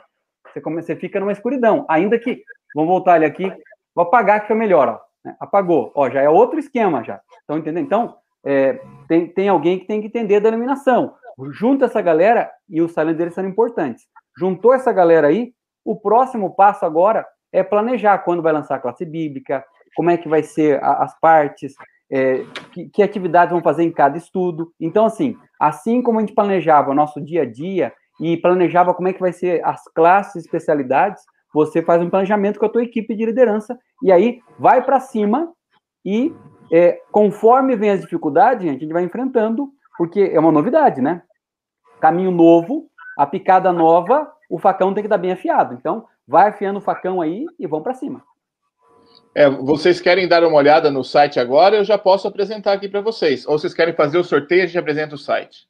você, 0.56 0.60
come, 0.60 0.82
você 0.82 0.96
fica 0.96 1.20
numa 1.20 1.32
escuridão. 1.32 1.84
Ainda 1.88 2.18
que, 2.18 2.42
vamos 2.74 2.88
voltar 2.88 3.16
ele 3.16 3.26
aqui, 3.26 3.52
vou 3.94 4.04
apagar 4.04 4.40
que 4.40 4.46
fica 4.46 4.54
melhor, 4.54 4.88
ó. 4.88 5.00
Né? 5.22 5.36
Apagou, 5.38 5.92
ó, 5.94 6.08
já 6.08 6.22
é 6.22 6.30
outro 6.30 6.58
esquema 6.58 7.04
já. 7.04 7.20
Estão 7.40 7.58
entendendo? 7.58 7.84
Então, 7.84 8.16
é, 8.44 8.80
tem, 9.06 9.26
tem 9.26 9.48
alguém 9.48 9.78
que 9.78 9.86
tem 9.86 10.00
que 10.00 10.06
entender 10.06 10.40
da 10.40 10.48
iluminação. 10.48 11.14
Junta 11.50 11.84
essa 11.84 12.00
galera 12.00 12.50
e 12.68 12.80
os 12.80 12.92
silent 12.92 13.16
deles 13.16 13.34
são 13.34 13.46
importantes. 13.46 14.06
Juntou 14.38 14.74
essa 14.74 14.92
galera 14.92 15.28
aí, 15.28 15.52
o 15.84 15.96
próximo 15.96 16.54
passo 16.54 16.84
agora 16.84 17.26
é 17.52 17.62
planejar 17.62 18.18
quando 18.18 18.42
vai 18.42 18.52
lançar 18.52 18.76
a 18.76 18.80
classe 18.80 19.04
bíblica, 19.04 19.64
como 19.94 20.10
é 20.10 20.16
que 20.16 20.28
vai 20.28 20.42
ser 20.42 20.82
a, 20.82 21.04
as 21.04 21.18
partes, 21.18 21.74
é, 22.10 22.44
que, 22.72 22.88
que, 22.88 23.02
atividades 23.02 23.52
vão 23.52 23.62
fazer 23.62 23.82
em 23.82 23.90
cada 23.90 24.16
estudo. 24.16 24.72
Então, 24.80 25.06
assim, 25.06 25.36
assim 25.58 26.02
como 26.02 26.18
a 26.18 26.20
gente 26.20 26.34
planejava 26.34 26.90
o 26.90 26.94
nosso 26.94 27.20
dia 27.20 27.42
a 27.42 27.50
dia 27.50 27.92
e 28.20 28.36
planejava 28.36 28.94
como 28.94 29.08
é 29.08 29.12
que 29.12 29.20
vai 29.20 29.32
ser 29.32 29.64
as 29.64 29.82
classes, 29.94 30.44
especialidades, 30.44 31.22
você 31.52 31.82
faz 31.82 32.02
um 32.02 32.10
planejamento 32.10 32.58
com 32.58 32.66
a 32.66 32.68
tua 32.68 32.82
equipe 32.82 33.14
de 33.14 33.24
liderança 33.24 33.78
e 34.02 34.12
aí 34.12 34.40
vai 34.58 34.84
para 34.84 35.00
cima 35.00 35.52
e 36.04 36.34
é, 36.70 37.00
conforme 37.10 37.76
vem 37.76 37.90
as 37.90 38.00
dificuldades, 38.00 38.68
a 38.68 38.72
gente 38.72 38.92
vai 38.92 39.04
enfrentando, 39.04 39.70
porque 39.96 40.30
é 40.32 40.38
uma 40.38 40.52
novidade, 40.52 41.00
né? 41.00 41.22
Caminho 42.00 42.30
novo, 42.30 42.88
a 43.16 43.26
picada 43.26 43.72
nova, 43.72 44.30
o 44.50 44.58
facão 44.58 44.92
tem 44.92 45.02
que 45.02 45.06
estar 45.06 45.18
bem 45.18 45.32
afiado. 45.32 45.74
Então, 45.74 46.04
vai 46.26 46.48
afiando 46.48 46.78
o 46.78 46.82
facão 46.82 47.20
aí 47.20 47.46
e 47.58 47.66
vão 47.66 47.82
para 47.82 47.94
cima. 47.94 48.22
É, 49.34 49.48
vocês 49.48 50.00
querem 50.00 50.28
dar 50.28 50.44
uma 50.44 50.56
olhada 50.56 50.90
no 50.90 51.04
site 51.04 51.38
agora? 51.38 51.76
Eu 51.76 51.84
já 51.84 51.96
posso 51.96 52.26
apresentar 52.26 52.72
aqui 52.72 52.88
para 52.88 53.00
vocês. 53.00 53.46
Ou 53.46 53.58
vocês 53.58 53.74
querem 53.74 53.94
fazer 53.94 54.18
o 54.18 54.24
sorteio 54.24 54.60
e 54.60 54.62
a 54.62 54.66
gente 54.66 54.78
apresenta 54.78 55.14
o 55.14 55.18
site? 55.18 55.66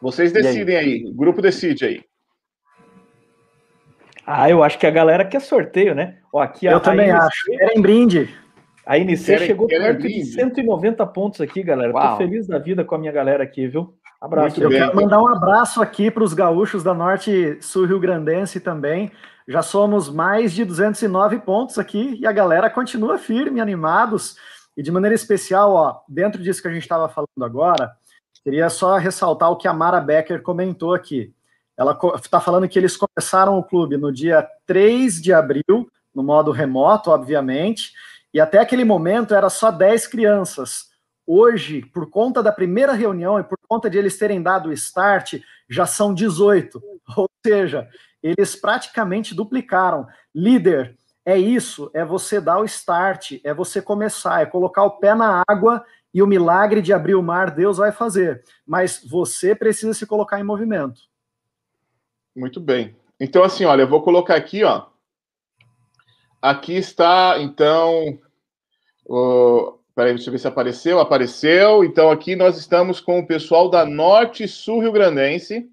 Vocês 0.00 0.32
decidem 0.32 0.76
aí? 0.76 0.86
aí, 0.86 1.06
o 1.06 1.14
grupo 1.14 1.42
decide 1.42 1.84
aí. 1.84 2.04
Ah, 4.26 4.48
eu 4.48 4.62
acho 4.62 4.78
que 4.78 4.86
a 4.86 4.90
galera 4.90 5.24
quer 5.24 5.40
sorteio, 5.40 5.94
né? 5.94 6.18
Ó, 6.32 6.40
aqui 6.40 6.66
eu 6.66 6.76
a, 6.76 6.80
também 6.80 7.10
a 7.10 7.18
acho. 7.18 7.46
Querem 7.46 7.82
brinde. 7.82 8.34
A 8.86 8.94
querem, 8.94 9.16
chegou 9.16 9.66
querem 9.66 9.86
perto 9.86 10.02
brinde. 10.02 10.20
de 10.20 10.26
190 10.26 11.06
pontos 11.06 11.40
aqui, 11.40 11.62
galera. 11.62 11.92
Uau. 11.92 12.12
Tô 12.12 12.16
feliz 12.18 12.46
da 12.46 12.58
vida 12.58 12.84
com 12.84 12.94
a 12.94 12.98
minha 12.98 13.12
galera 13.12 13.42
aqui, 13.42 13.66
viu? 13.66 13.94
Abraço. 14.20 14.60
Eu 14.60 14.68
quero 14.68 14.94
mandar 14.94 15.22
um 15.22 15.28
abraço 15.28 15.80
aqui 15.80 16.10
para 16.10 16.22
os 16.22 16.34
gaúchos 16.34 16.82
da 16.82 16.92
Norte 16.92 17.58
Sul 17.62 17.86
Rio 17.86 17.98
Grandense 17.98 18.60
também. 18.60 19.10
Já 19.48 19.62
somos 19.62 20.10
mais 20.10 20.52
de 20.52 20.64
209 20.64 21.38
pontos 21.38 21.78
aqui 21.78 22.18
e 22.20 22.26
a 22.26 22.32
galera 22.32 22.68
continua 22.68 23.16
firme, 23.16 23.60
animados. 23.60 24.36
E 24.76 24.82
de 24.82 24.92
maneira 24.92 25.14
especial, 25.14 25.72
ó, 25.72 26.00
dentro 26.06 26.42
disso 26.42 26.60
que 26.60 26.68
a 26.68 26.72
gente 26.72 26.82
estava 26.82 27.08
falando 27.08 27.42
agora, 27.42 27.92
queria 28.44 28.68
só 28.68 28.98
ressaltar 28.98 29.50
o 29.50 29.56
que 29.56 29.66
a 29.66 29.72
Mara 29.72 30.00
Becker 30.00 30.42
comentou 30.42 30.92
aqui. 30.92 31.34
Ela 31.76 31.98
está 32.16 32.38
falando 32.40 32.68
que 32.68 32.78
eles 32.78 32.98
começaram 32.98 33.58
o 33.58 33.64
clube 33.64 33.96
no 33.96 34.12
dia 34.12 34.46
3 34.66 35.20
de 35.20 35.32
abril, 35.32 35.90
no 36.14 36.22
modo 36.22 36.50
remoto, 36.50 37.10
obviamente, 37.10 37.92
e 38.34 38.38
até 38.38 38.58
aquele 38.58 38.84
momento 38.84 39.34
era 39.34 39.48
só 39.48 39.70
10 39.70 40.06
crianças. 40.08 40.89
Hoje, 41.32 41.82
por 41.94 42.10
conta 42.10 42.42
da 42.42 42.50
primeira 42.50 42.92
reunião 42.92 43.38
e 43.38 43.44
por 43.44 43.56
conta 43.68 43.88
de 43.88 43.96
eles 43.96 44.18
terem 44.18 44.42
dado 44.42 44.68
o 44.68 44.72
start, 44.72 45.34
já 45.68 45.86
são 45.86 46.12
18. 46.12 46.82
Ou 47.16 47.30
seja, 47.46 47.88
eles 48.20 48.56
praticamente 48.56 49.32
duplicaram. 49.32 50.08
Líder, 50.34 50.98
é 51.24 51.38
isso, 51.38 51.88
é 51.94 52.04
você 52.04 52.40
dar 52.40 52.58
o 52.58 52.64
start, 52.64 53.38
é 53.44 53.54
você 53.54 53.80
começar, 53.80 54.42
é 54.42 54.46
colocar 54.46 54.82
o 54.82 54.98
pé 54.98 55.14
na 55.14 55.44
água 55.46 55.84
e 56.12 56.20
o 56.20 56.26
milagre 56.26 56.82
de 56.82 56.92
abrir 56.92 57.14
o 57.14 57.22
mar 57.22 57.52
Deus 57.52 57.76
vai 57.76 57.92
fazer. 57.92 58.42
Mas 58.66 59.00
você 59.08 59.54
precisa 59.54 59.94
se 59.94 60.04
colocar 60.08 60.40
em 60.40 60.44
movimento. 60.44 61.02
Muito 62.34 62.58
bem. 62.58 62.96
Então, 63.20 63.44
assim, 63.44 63.64
olha, 63.64 63.82
eu 63.82 63.88
vou 63.88 64.02
colocar 64.02 64.34
aqui, 64.34 64.64
ó. 64.64 64.86
Aqui 66.42 66.74
está, 66.74 67.36
então, 67.38 68.18
o, 69.06 69.78
Peraí, 69.94 70.14
deixa 70.14 70.28
eu 70.28 70.32
ver 70.32 70.38
se 70.38 70.48
apareceu. 70.48 71.00
Apareceu. 71.00 71.84
Então, 71.84 72.10
aqui 72.10 72.36
nós 72.36 72.56
estamos 72.56 73.00
com 73.00 73.18
o 73.18 73.26
pessoal 73.26 73.68
da 73.68 73.84
Norte 73.84 74.46
Sul 74.46 74.80
Rio 74.80 74.92
Grandense. 74.92 75.68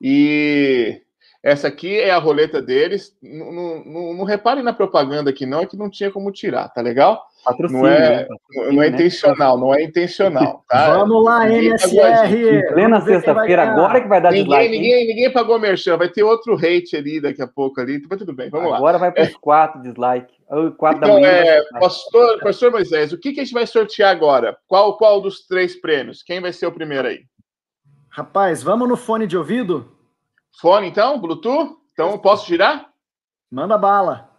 E 0.00 1.00
essa 1.42 1.66
aqui 1.66 1.98
é 1.98 2.10
a 2.12 2.18
roleta 2.18 2.62
deles. 2.62 3.16
Não, 3.20 3.50
não, 3.84 4.14
não, 4.14 4.24
reparem 4.24 4.62
na 4.62 4.72
propaganda 4.72 5.30
aqui, 5.30 5.44
não, 5.44 5.60
é 5.60 5.66
que 5.66 5.76
não 5.76 5.90
tinha 5.90 6.08
como 6.08 6.30
tirar, 6.30 6.68
tá 6.68 6.80
legal? 6.80 7.20
Patrocínio, 7.44 7.82
não 7.82 7.88
é, 7.88 7.98
né? 7.98 8.26
não 8.70 8.82
é 8.82 8.88
né? 8.88 8.94
intencional, 8.94 9.58
não 9.58 9.74
é 9.74 9.82
intencional. 9.82 10.64
Tá? 10.68 10.98
Vamos 10.98 11.24
lá, 11.24 11.44
ninguém 11.44 11.70
NSR! 11.70 12.68
Plena 12.72 13.00
sexta-feira, 13.00 13.62
agora 13.70 14.00
que 14.00 14.06
vai 14.06 14.20
dar 14.20 14.30
ninguém, 14.30 14.44
dislike. 14.44 14.70
Ninguém, 14.70 15.06
ninguém 15.08 15.32
pagou 15.32 15.58
merchan, 15.58 15.96
vai 15.96 16.08
ter 16.08 16.22
outro 16.22 16.54
hate 16.54 16.96
ali 16.96 17.20
daqui 17.20 17.42
a 17.42 17.48
pouco 17.48 17.80
ali, 17.80 18.00
mas 18.08 18.20
tudo 18.20 18.32
bem, 18.32 18.48
vamos 18.48 18.66
agora 18.66 18.70
lá. 18.70 18.78
Agora 18.78 18.98
vai 18.98 19.10
para 19.10 19.24
os 19.24 19.36
quatro 19.36 19.82
dislike. 19.82 20.32
Quatro 20.78 20.98
então, 20.98 21.14
da 21.14 21.20
manhã, 21.20 21.28
é, 21.28 21.62
pastor, 21.80 22.38
pastor 22.40 22.70
Moisés, 22.70 23.12
o 23.12 23.18
que, 23.18 23.32
que 23.32 23.40
a 23.40 23.44
gente 23.44 23.54
vai 23.54 23.66
sortear 23.66 24.12
agora? 24.12 24.56
Qual, 24.68 24.96
qual 24.96 25.20
dos 25.20 25.44
três 25.44 25.74
prêmios? 25.74 26.22
Quem 26.22 26.40
vai 26.40 26.52
ser 26.52 26.66
o 26.66 26.72
primeiro 26.72 27.08
aí? 27.08 27.22
Rapaz, 28.10 28.62
vamos 28.62 28.88
no 28.88 28.96
fone 28.96 29.26
de 29.26 29.36
ouvido? 29.36 29.90
Fone, 30.60 30.88
então? 30.88 31.20
Bluetooth? 31.20 31.76
Então, 31.92 32.18
posso 32.18 32.46
girar? 32.46 32.92
Manda 33.50 33.76
bala. 33.76 34.30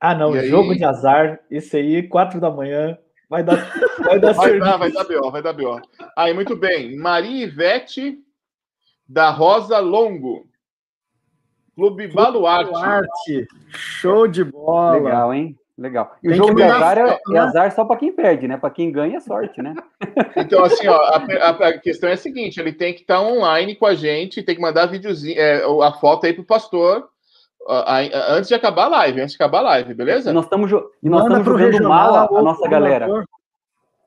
Ah, 0.00 0.16
não, 0.16 0.36
jogo 0.44 0.74
de 0.74 0.84
azar, 0.84 1.40
esse 1.48 1.76
aí, 1.76 2.08
quatro 2.08 2.40
da 2.40 2.50
manhã, 2.50 2.98
vai 3.30 3.44
dar, 3.44 3.54
vai 4.02 4.18
dar 4.18 4.32
vai 4.32 4.58
Dar, 4.58 4.76
vai 4.76 4.90
dar 4.90 5.04
B.O., 5.04 5.30
vai 5.30 5.42
dar 5.42 5.52
B.O. 5.52 5.80
Aí, 6.16 6.34
muito 6.34 6.56
bem. 6.56 6.96
Maria 6.96 7.44
Ivete 7.44 8.18
da 9.08 9.30
Rosa 9.30 9.78
Longo. 9.78 10.48
Clube 11.76 12.08
Baluarte. 12.08 12.72
Baluarte. 12.72 13.46
Show 13.68 14.26
de 14.26 14.42
bola. 14.42 14.96
Legal, 14.96 15.32
hein? 15.32 15.56
Legal. 15.82 16.14
E 16.22 16.28
Tem 16.28 16.30
o 16.30 16.34
jogo 16.36 16.54
de 16.54 16.62
azar 16.62 16.96
é, 16.96 17.18
é, 17.34 17.38
azar 17.38 17.72
só 17.72 17.84
para 17.84 17.96
quem 17.96 18.12
perde, 18.12 18.46
né? 18.46 18.56
Para 18.56 18.70
quem 18.70 18.92
ganha 18.92 19.16
é 19.16 19.20
sorte, 19.20 19.60
né? 19.60 19.74
Então, 20.36 20.64
assim, 20.64 20.86
ó, 20.86 20.96
a, 20.96 21.16
a, 21.18 21.50
a, 21.68 21.78
questão 21.78 22.08
é 22.08 22.12
a 22.12 22.16
seguinte: 22.16 22.60
ele 22.60 22.72
tem 22.72 22.94
que 22.94 23.00
estar 23.00 23.16
tá 23.16 23.22
online 23.22 23.74
com 23.74 23.86
a 23.86 23.94
gente, 23.94 24.44
tem 24.44 24.54
que 24.54 24.60
mandar 24.60 24.86
videozinho, 24.86 25.38
é, 25.38 25.62
a 25.84 25.92
foto 25.92 26.26
aí 26.26 26.32
pro 26.32 26.44
pastor 26.44 27.08
antes 28.28 28.48
de 28.48 28.54
acabar 28.54 28.84
a 28.84 28.88
live, 28.88 29.20
antes 29.20 29.36
de 29.36 29.42
acabar 29.42 29.58
a 29.58 29.62
live, 29.62 29.94
beleza? 29.94 30.30
E 30.30 30.32
nós 30.32 30.44
estamos 30.44 30.70
nós 30.70 31.22
estamos 31.22 31.44
jogando 31.44 31.56
regional, 31.56 31.90
mal 31.90 32.14
a, 32.14 32.38
a 32.38 32.42
nossa 32.42 32.68
galera. 32.68 33.08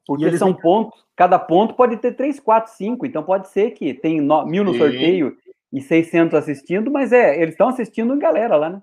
Porque 0.05 0.25
eles 0.25 0.39
são 0.39 0.53
têm... 0.53 0.61
pontos, 0.61 1.05
cada 1.15 1.39
ponto 1.39 1.73
pode 1.73 1.97
ter 1.97 2.13
3, 2.13 2.39
4, 2.39 2.73
5, 2.73 3.05
então 3.05 3.23
pode 3.23 3.47
ser 3.49 3.71
que 3.71 3.93
tem 3.93 4.21
no, 4.21 4.45
mil 4.45 4.63
no 4.63 4.73
Sim. 4.73 4.79
sorteio 4.79 5.37
e 5.73 5.81
600 5.81 6.37
assistindo, 6.37 6.91
mas 6.91 7.11
é, 7.11 7.41
eles 7.41 7.53
estão 7.53 7.69
assistindo 7.69 8.13
em 8.13 8.19
galera 8.19 8.55
lá, 8.55 8.69
né? 8.69 8.81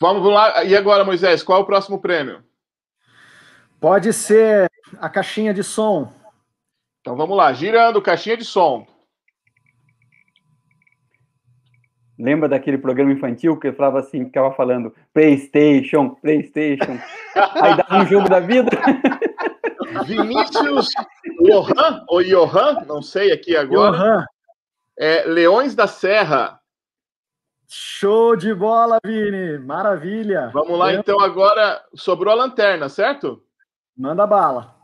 Vamos 0.00 0.32
lá, 0.32 0.64
e 0.64 0.74
agora, 0.74 1.04
Moisés, 1.04 1.42
qual 1.42 1.58
é 1.58 1.62
o 1.62 1.66
próximo 1.66 2.00
prêmio? 2.00 2.42
Pode 3.78 4.12
ser 4.14 4.70
a 4.98 5.08
caixinha 5.10 5.52
de 5.52 5.62
som. 5.62 6.10
Então 7.00 7.16
vamos 7.16 7.36
lá, 7.36 7.52
girando 7.52 8.00
caixinha 8.00 8.36
de 8.36 8.44
som. 8.44 8.86
Lembra 12.18 12.48
daquele 12.48 12.76
programa 12.76 13.12
infantil 13.12 13.58
que 13.58 13.68
eu 13.68 13.74
falava 13.74 14.00
assim, 14.00 14.26
ficava 14.26 14.52
falando 14.52 14.94
PlayStation, 15.12 16.10
PlayStation. 16.16 16.98
Aí 17.62 17.76
dava 17.76 18.02
um 18.02 18.06
jogo 18.06 18.28
da 18.28 18.40
vida. 18.40 18.70
Vinícius 20.06 20.88
Johan, 21.42 22.04
ou 22.08 22.22
Johan, 22.22 22.84
não 22.86 23.02
sei 23.02 23.32
aqui 23.32 23.56
agora. 23.56 23.96
Johan. 23.96 24.26
É, 24.98 25.24
Leões 25.24 25.74
da 25.74 25.86
Serra. 25.86 26.59
Show 27.72 28.34
de 28.34 28.52
bola, 28.52 28.98
Vini! 29.04 29.56
Maravilha! 29.58 30.50
Vamos 30.52 30.76
lá, 30.76 30.92
Eu... 30.92 30.98
então, 30.98 31.20
agora 31.20 31.80
sobrou 31.94 32.32
a 32.32 32.36
lanterna, 32.36 32.88
certo? 32.88 33.40
Manda 33.96 34.26
bala. 34.26 34.74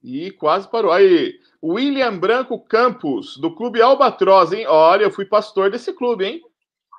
E 0.00 0.30
quase 0.30 0.70
parou. 0.70 0.92
Aí, 0.92 1.34
William 1.60 2.16
Branco 2.16 2.64
Campos, 2.64 3.36
do 3.38 3.56
Clube 3.56 3.82
Albatroz, 3.82 4.52
hein? 4.52 4.68
Olha, 4.68 5.02
eu 5.02 5.10
fui 5.10 5.24
pastor 5.24 5.68
desse 5.68 5.92
clube, 5.92 6.24
hein? 6.24 6.40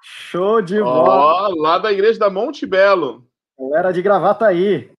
Show 0.03 0.61
de 0.61 0.81
bola! 0.81 1.47
Ó, 1.47 1.55
lá 1.55 1.77
da 1.77 1.89
igreja 1.89 2.19
da 2.19 2.29
Monte 2.29 2.65
Belo. 2.65 3.25
Era 3.73 3.93
de 3.93 4.01
gravata 4.01 4.45
aí. 4.45 4.91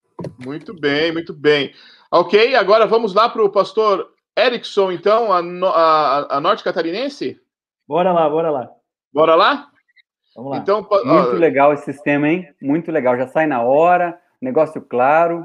Muito 0.43 0.73
bem, 0.73 1.13
muito 1.13 1.35
bem. 1.35 1.75
Ok, 2.11 2.55
agora 2.55 2.87
vamos 2.87 3.13
lá 3.13 3.29
para 3.29 3.45
o 3.45 3.53
pastor 3.53 4.12
Erickson, 4.39 4.93
então, 4.93 5.33
a, 5.33 5.41
a, 5.41 6.37
a, 6.37 6.41
norte 6.41 6.65
catarinense? 6.65 7.41
Bora 7.87 8.13
lá, 8.13 8.29
bora 8.29 8.51
lá. 8.51 8.71
Bora 9.13 9.35
lá? 9.35 9.69
Vamos 10.35 10.53
lá. 10.53 10.59
Então, 10.59 10.81
Muito 10.81 11.07
ó, 11.07 11.33
legal 11.33 11.73
esse 11.73 11.93
sistema, 11.93 12.29
hein? 12.29 12.49
Muito 12.61 12.91
legal. 12.91 13.17
Já 13.17 13.29
sai 13.29 13.47
na 13.47 13.63
hora, 13.63 14.19
negócio 14.41 14.81
claro. 14.81 15.45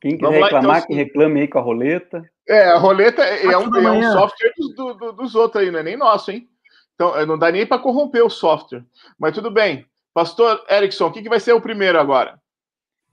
Quem 0.00 0.18
quiser 0.18 0.38
lá, 0.38 0.46
reclamar, 0.46 0.76
então, 0.76 0.88
que 0.88 0.94
reclame 0.94 1.40
aí 1.40 1.48
com 1.48 1.58
a 1.58 1.62
roleta. 1.62 2.22
É, 2.46 2.64
a 2.64 2.76
roleta 2.76 3.22
é, 3.22 3.46
é 3.46 3.56
um, 3.56 3.74
é 3.74 3.90
um, 3.90 4.12
software 4.12 4.52
dos, 4.54 4.74
do, 4.74 5.12
dos 5.12 5.34
outros 5.34 5.62
aí, 5.62 5.70
não 5.70 5.78
é 5.78 5.82
nem 5.82 5.96
nosso, 5.96 6.30
hein? 6.30 6.46
Então, 6.94 7.16
é, 7.16 7.24
não 7.24 7.38
dá 7.38 7.50
nem 7.50 7.66
para 7.66 7.80
corromper 7.80 8.22
o 8.22 8.28
software. 8.28 8.84
Mas 9.18 9.32
tudo 9.32 9.50
bem. 9.50 9.86
Pastor 10.12 10.62
Erickson, 10.70 11.06
o 11.06 11.12
que, 11.12 11.22
que 11.22 11.28
vai 11.28 11.40
ser 11.40 11.54
o 11.54 11.60
primeiro 11.60 11.98
agora? 11.98 12.38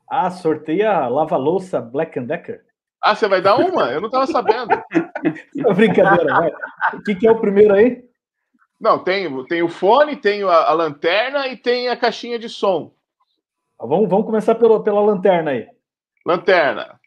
Ah, 0.09 0.29
sorteia 0.29 1.07
lava-louça 1.07 1.79
Black 1.79 2.19
Decker. 2.19 2.65
Ah, 3.01 3.15
você 3.15 3.27
vai 3.27 3.41
dar 3.41 3.55
uma? 3.55 3.91
Eu 3.91 3.99
não 3.99 4.07
estava 4.07 4.27
sabendo. 4.27 4.69
Brincadeira, 5.75 6.33
vai. 6.33 6.51
O 6.93 7.03
que, 7.03 7.15
que, 7.15 7.27
é 7.27 7.31
o 7.31 7.39
primeiro 7.39 7.73
aí? 7.73 8.03
Não, 8.79 8.99
tem, 8.99 9.45
tem 9.45 9.63
o 9.63 9.69
fone, 9.69 10.15
tem 10.15 10.43
a, 10.43 10.47
a 10.47 10.73
lanterna 10.73 11.47
e 11.47 11.57
tem 11.57 11.89
a 11.89 11.97
caixinha 11.97 12.37
de 12.37 12.47
som. 12.47 12.93
Vamos, 13.79 14.07
vamos 14.07 14.25
começar 14.25 14.53
pelo, 14.55 14.83
pela 14.83 15.01
lanterna 15.01 15.51
aí. 15.51 15.67
Lanterna. 16.25 16.99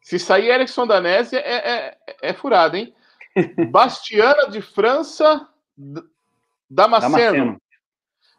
Se 0.00 0.18
sair 0.18 0.50
Erickson 0.50 0.86
Danese, 0.86 1.36
é, 1.36 1.40
é, 1.40 1.98
é 2.22 2.32
furado, 2.32 2.76
hein? 2.76 2.94
Bastiana 3.70 4.48
de 4.48 4.60
França 4.60 5.48
Damasceno. 5.76 7.10
Damasceno. 7.10 7.62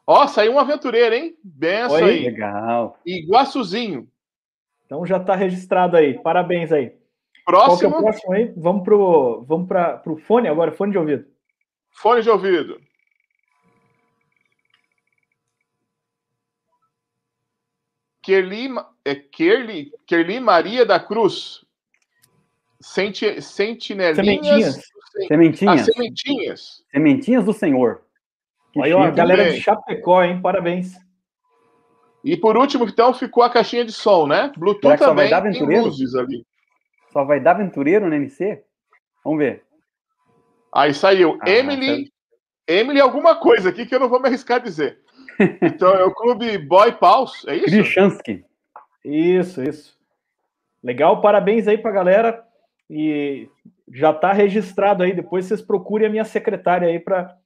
Ó, 0.07 0.27
saiu 0.27 0.53
um 0.53 0.59
aventureiro, 0.59 1.15
hein? 1.15 1.35
Benção 1.43 1.97
aí. 1.97 2.25
Legal. 2.25 2.97
Iguaçuzinho. 3.05 4.07
Então 4.85 5.05
já 5.05 5.17
está 5.17 5.35
registrado 5.35 5.97
aí. 5.97 6.13
Parabéns 6.21 6.71
aí. 6.71 6.93
Próximo. 7.45 7.91
Qual 7.91 7.93
é 7.93 7.97
o 7.99 8.03
próximo 8.03 8.33
aí? 8.33 8.53
Vamos 8.57 8.83
vamos 9.47 9.67
para 9.67 10.01
o 10.05 10.17
fone 10.17 10.47
agora, 10.47 10.71
fone 10.71 10.91
de 10.91 10.97
ouvido. 10.97 11.25
Fone 11.91 12.21
de 12.21 12.29
ouvido. 12.29 12.81
Kerli, 18.21 18.69
é 19.05 19.13
Kerli, 19.13 19.91
Kerli 20.07 20.39
Maria 20.39 20.83
da 20.83 20.99
Cruz. 20.99 21.63
Senti, 22.81 23.39
sentinelinhas. 23.39 24.15
Sementinhas. 24.15 24.81
Sementinhas. 25.27 25.81
Ah, 25.81 25.83
sementinhas. 25.83 26.83
Sementinhas 26.91 27.45
do 27.45 27.53
Senhor. 27.53 28.01
Aí, 28.81 28.91
ó, 28.93 29.09
galera 29.11 29.51
de 29.51 29.61
Chapecó, 29.61 30.23
hein? 30.23 30.41
Parabéns. 30.41 30.95
E 32.25 32.35
por 32.35 32.57
último, 32.57 32.85
então, 32.85 33.13
ficou 33.13 33.43
a 33.43 33.49
caixinha 33.51 33.85
de 33.85 33.91
som, 33.91 34.25
né? 34.25 34.51
Bluetooth 34.57 34.97
Será 34.97 35.09
também. 35.11 35.29
Só 35.29 35.35
vai 35.35 35.51
dar 35.51 35.51
tem 35.53 35.81
luzes 35.81 36.15
ali. 36.15 36.45
Só 37.13 37.23
vai 37.23 37.39
dar 37.39 37.51
aventureiro 37.51 38.09
no 38.09 38.15
NC? 38.15 38.63
Vamos 39.23 39.37
ver. 39.37 39.63
Aí 40.73 40.91
saiu 40.91 41.37
ah, 41.39 41.47
Emily. 41.47 42.11
Emily 42.67 42.99
alguma 42.99 43.35
coisa 43.35 43.69
aqui 43.69 43.85
que 43.85 43.93
eu 43.93 43.99
não 43.99 44.09
vou 44.09 44.19
me 44.19 44.27
arriscar 44.27 44.57
a 44.57 44.63
dizer. 44.63 44.99
Então 45.61 45.93
é 45.93 46.03
o 46.05 46.13
clube 46.13 46.57
Boy 46.57 46.93
Paus, 46.93 47.45
é 47.45 47.57
isso? 47.57 47.65
Krishansky. 47.65 48.45
Isso, 49.03 49.61
isso. 49.61 49.95
Legal, 50.81 51.21
parabéns 51.21 51.67
aí 51.67 51.77
pra 51.77 51.91
galera. 51.91 52.43
E 52.89 53.47
já 53.93 54.13
tá 54.13 54.31
registrado 54.31 55.03
aí. 55.03 55.13
Depois 55.13 55.45
vocês 55.45 55.61
procurem 55.61 56.07
a 56.07 56.09
minha 56.09 56.25
secretária 56.25 56.87
aí 56.87 56.99
para 56.99 57.37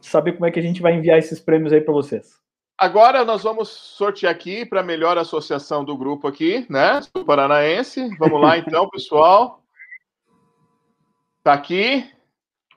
saber 0.00 0.32
como 0.32 0.46
é 0.46 0.50
que 0.50 0.60
a 0.60 0.62
gente 0.62 0.80
vai 0.80 0.94
enviar 0.94 1.18
esses 1.18 1.38
prêmios 1.40 1.72
aí 1.72 1.80
para 1.80 1.92
vocês. 1.92 2.45
Agora 2.78 3.24
nós 3.24 3.42
vamos 3.42 3.70
sortear 3.70 4.30
aqui 4.30 4.66
para 4.66 4.80
a 4.80 4.84
melhor 4.84 5.16
associação 5.16 5.82
do 5.82 5.96
grupo 5.96 6.28
aqui, 6.28 6.66
né? 6.68 7.00
Do 7.14 7.24
Paranaense. 7.24 8.06
Vamos 8.18 8.38
lá 8.38 8.58
então, 8.58 8.88
pessoal. 8.90 9.62
Tá 11.42 11.54
aqui. 11.54 12.10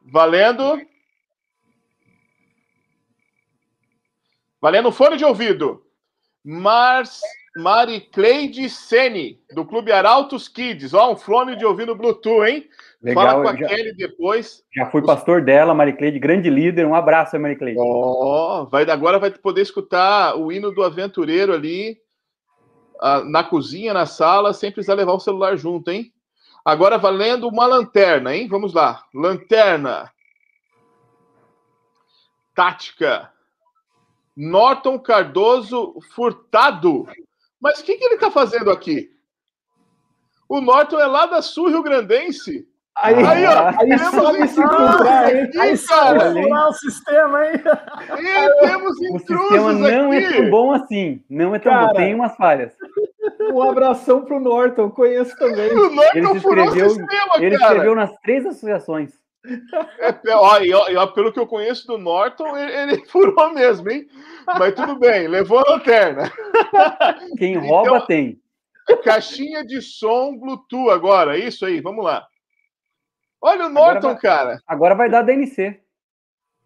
Valendo. 0.02 0.82
Valendo 4.62 4.90
fone 4.90 5.18
de 5.18 5.26
ouvido. 5.26 5.86
Mars, 6.46 7.20
Maricleide 7.58 8.70
Sene, 8.70 9.42
do 9.52 9.66
Clube 9.66 9.92
Arautos 9.92 10.48
Kids. 10.48 10.94
Ó, 10.94 11.12
um 11.12 11.18
fone 11.18 11.58
de 11.58 11.66
ouvido 11.66 11.94
Bluetooth, 11.94 12.46
hein? 12.48 12.70
Legal, 13.02 13.26
Fala 13.26 13.44
com 13.44 13.50
a 13.50 13.56
já- 13.56 13.68
Kelly 13.68 13.94
depois. 13.96 14.64
Já 14.76 14.86
fui 14.88 15.02
pastor 15.02 15.42
dela, 15.42 15.74
Maricleide, 15.74 16.20
grande 16.20 16.50
líder. 16.50 16.86
Um 16.86 16.94
abraço, 16.94 17.40
Maricleide. 17.40 17.80
Ó, 17.80 18.66
vai, 18.66 18.90
agora 18.90 19.18
vai 19.18 19.32
poder 19.32 19.62
escutar 19.62 20.36
o 20.36 20.52
hino 20.52 20.72
do 20.72 20.84
aventureiro 20.84 21.54
ali 21.54 21.98
ah, 23.00 23.24
na 23.24 23.44
cozinha, 23.44 23.94
na 23.94 24.06
sala, 24.06 24.54
sem 24.54 24.72
precisar 24.72 24.96
levar 24.96 25.14
o 25.14 25.20
celular 25.20 25.56
junto, 25.56 25.90
hein? 25.90 26.14
Agora 26.66 26.98
valendo 26.98 27.48
uma 27.48 27.66
lanterna, 27.66 28.36
hein? 28.36 28.48
Vamos 28.50 28.74
lá. 28.74 29.06
Lanterna. 29.14 30.12
Tática. 32.54 33.32
Norton 34.36 35.00
Cardoso 35.00 36.00
Furtado. 36.14 37.08
Mas 37.62 37.80
o 37.80 37.84
que, 37.84 37.98
que 37.98 38.04
ele 38.04 38.18
tá 38.18 38.30
fazendo 38.30 38.70
aqui? 38.72 39.10
O 40.50 40.60
Norton 40.60 41.00
é 41.00 41.06
lá 41.06 41.26
da 41.26 41.42
Sul 41.42 41.70
Rio 41.70 41.84
Grandense. 41.84 42.69
Aí, 43.02 43.16
Aí, 43.16 43.46
ó, 43.46 43.70
aí 43.80 43.98
sabe 43.98 44.48
se 44.48 44.60
então- 44.60 44.66
encontrar, 44.66 45.34
hein? 45.36 45.50
Aí 45.60 45.78
cara, 45.78 45.78
sabe 45.78 46.46
o 46.54 46.74
sistema, 46.74 47.46
hein? 47.46 47.54
E 48.20 48.68
temos 48.68 48.98
O 49.00 49.06
intrusos 49.16 49.48
sistema 49.50 49.74
não 49.74 50.12
aqui. 50.12 50.26
é 50.26 50.32
tão 50.34 50.50
bom 50.50 50.72
assim. 50.74 51.24
Não 51.30 51.56
é 51.56 51.60
tão 51.60 51.72
Cara. 51.72 51.88
bom. 51.88 51.94
Tem 51.94 52.14
umas 52.16 52.36
falhas. 52.36 52.74
Um 53.54 53.62
abração 53.64 54.22
pro 54.26 54.40
Norton, 54.40 54.90
conheço 54.92 55.36
também. 55.38 55.72
O 55.72 55.90
Norton 55.90 56.18
Ele 56.18 56.28
se 56.28 56.40
furou 56.42 56.64
o 56.64 56.68
inscreveu- 56.68 56.90
sistema, 56.90 57.34
Ele 57.38 57.58
cara. 57.58 57.72
escreveu 57.72 57.96
nas 57.96 58.12
três 58.22 58.46
associações. 58.46 59.12
É, 60.00 60.12
pe- 60.12 60.32
ó, 60.32 60.60
e, 60.60 60.74
ó, 60.74 60.90
e, 60.90 60.98
ó, 60.98 61.08
pelo 61.08 61.32
que 61.32 61.40
eu 61.40 61.48
conheço 61.48 61.88
do 61.88 61.98
Norton, 61.98 62.58
ele, 62.58 62.72
ele 62.74 63.06
furou 63.08 63.54
mesmo, 63.54 63.90
hein? 63.90 64.06
Mas 64.46 64.74
tudo 64.76 64.98
bem, 65.00 65.28
levou 65.30 65.60
a 65.60 65.72
lanterna. 65.72 66.30
Quem 67.38 67.54
Então- 67.56 67.68
rouba 67.68 68.02
tem. 68.02 68.38
Caixinha 69.04 69.64
de 69.64 69.82
som 69.82 70.36
Bluetooth 70.38 70.90
agora, 70.90 71.38
isso 71.38 71.66
aí, 71.66 71.80
vamos 71.80 72.04
lá. 72.04 72.26
Olha 73.42 73.68
o 73.68 73.70
Norton, 73.70 74.10
vai- 74.10 74.20
cara. 74.20 74.62
Agora 74.68 74.96
vai 74.96 75.10
dar 75.10 75.22
DNC. 75.22 75.82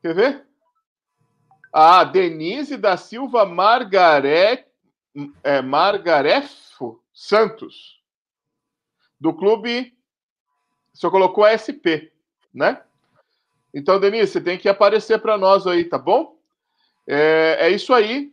Quer 0.01 0.15
ver? 0.15 0.47
Ah, 1.71 2.03
Denise 2.03 2.77
da 2.77 2.97
Silva 2.97 3.45
Margaré, 3.45 4.67
é, 5.43 5.61
Margarefo 5.61 7.01
Santos, 7.13 8.01
do 9.19 9.33
clube. 9.33 9.97
Só 10.93 11.09
colocou 11.09 11.45
SP, 11.47 12.11
né? 12.53 12.81
Então, 13.73 13.99
Denise, 13.99 14.31
você 14.33 14.41
tem 14.41 14.57
que 14.57 14.69
aparecer 14.69 15.19
para 15.19 15.37
nós 15.37 15.65
aí, 15.65 15.83
tá 15.85 15.97
bom? 15.97 16.37
É, 17.07 17.57
é 17.61 17.69
isso 17.69 17.91
aí. 17.93 18.31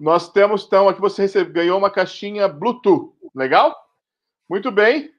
Nós 0.00 0.30
temos, 0.32 0.64
então, 0.64 0.88
aqui 0.88 1.00
você 1.00 1.22
recebe, 1.22 1.52
ganhou 1.52 1.76
uma 1.76 1.90
caixinha 1.90 2.48
Bluetooth. 2.48 3.12
Legal? 3.34 3.76
Muito 4.48 4.70
bem. 4.70 5.12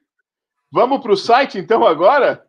Vamos 0.72 1.00
para 1.00 1.12
o 1.12 1.16
site, 1.16 1.58
então, 1.58 1.84
agora? 1.84 2.44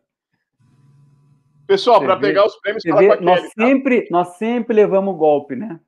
Pessoal, 1.65 2.01
para 2.01 2.17
pegar 2.17 2.45
os 2.45 2.55
prêmios, 2.57 2.84
fala 2.84 2.99
vê, 2.99 3.07
nós, 3.22 3.39
Kelly, 3.39 3.53
tá? 3.55 3.65
sempre, 3.65 4.07
nós 4.11 4.28
sempre 4.38 4.76
levamos 4.76 5.17
golpe, 5.17 5.55
né? 5.55 5.80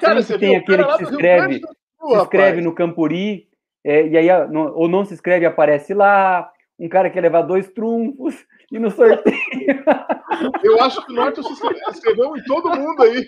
Cara, 0.00 0.20
sempre 0.20 0.22
você 0.22 0.38
tem 0.38 0.50
viu 0.50 0.58
o 0.58 0.62
aquele 0.62 0.84
que 0.84 0.96
se 0.96 1.02
inscreve- 1.12 1.60
Sul, 1.60 2.30
se 2.30 2.60
no 2.60 2.74
Campuri, 2.74 3.48
é, 3.84 4.06
e 4.08 4.16
aí, 4.16 4.28
a- 4.28 4.46
no- 4.46 4.74
ou 4.74 4.88
não 4.88 5.04
se 5.04 5.14
inscreve 5.14 5.44
e 5.44 5.46
aparece 5.46 5.94
lá. 5.94 6.50
Um 6.78 6.88
cara 6.88 7.08
quer 7.08 7.20
levar 7.20 7.42
dois 7.42 7.68
trunfos 7.70 8.44
e 8.72 8.78
no 8.80 8.90
sorteio. 8.90 9.36
Eu 10.64 10.82
acho 10.82 11.06
que 11.06 11.12
o 11.12 11.14
Norton 11.14 11.42
se 11.44 11.52
inscreveu- 11.52 11.88
inscreveu 11.88 12.36
em 12.36 12.42
todo 12.44 12.76
mundo 12.76 13.00
aí. 13.04 13.24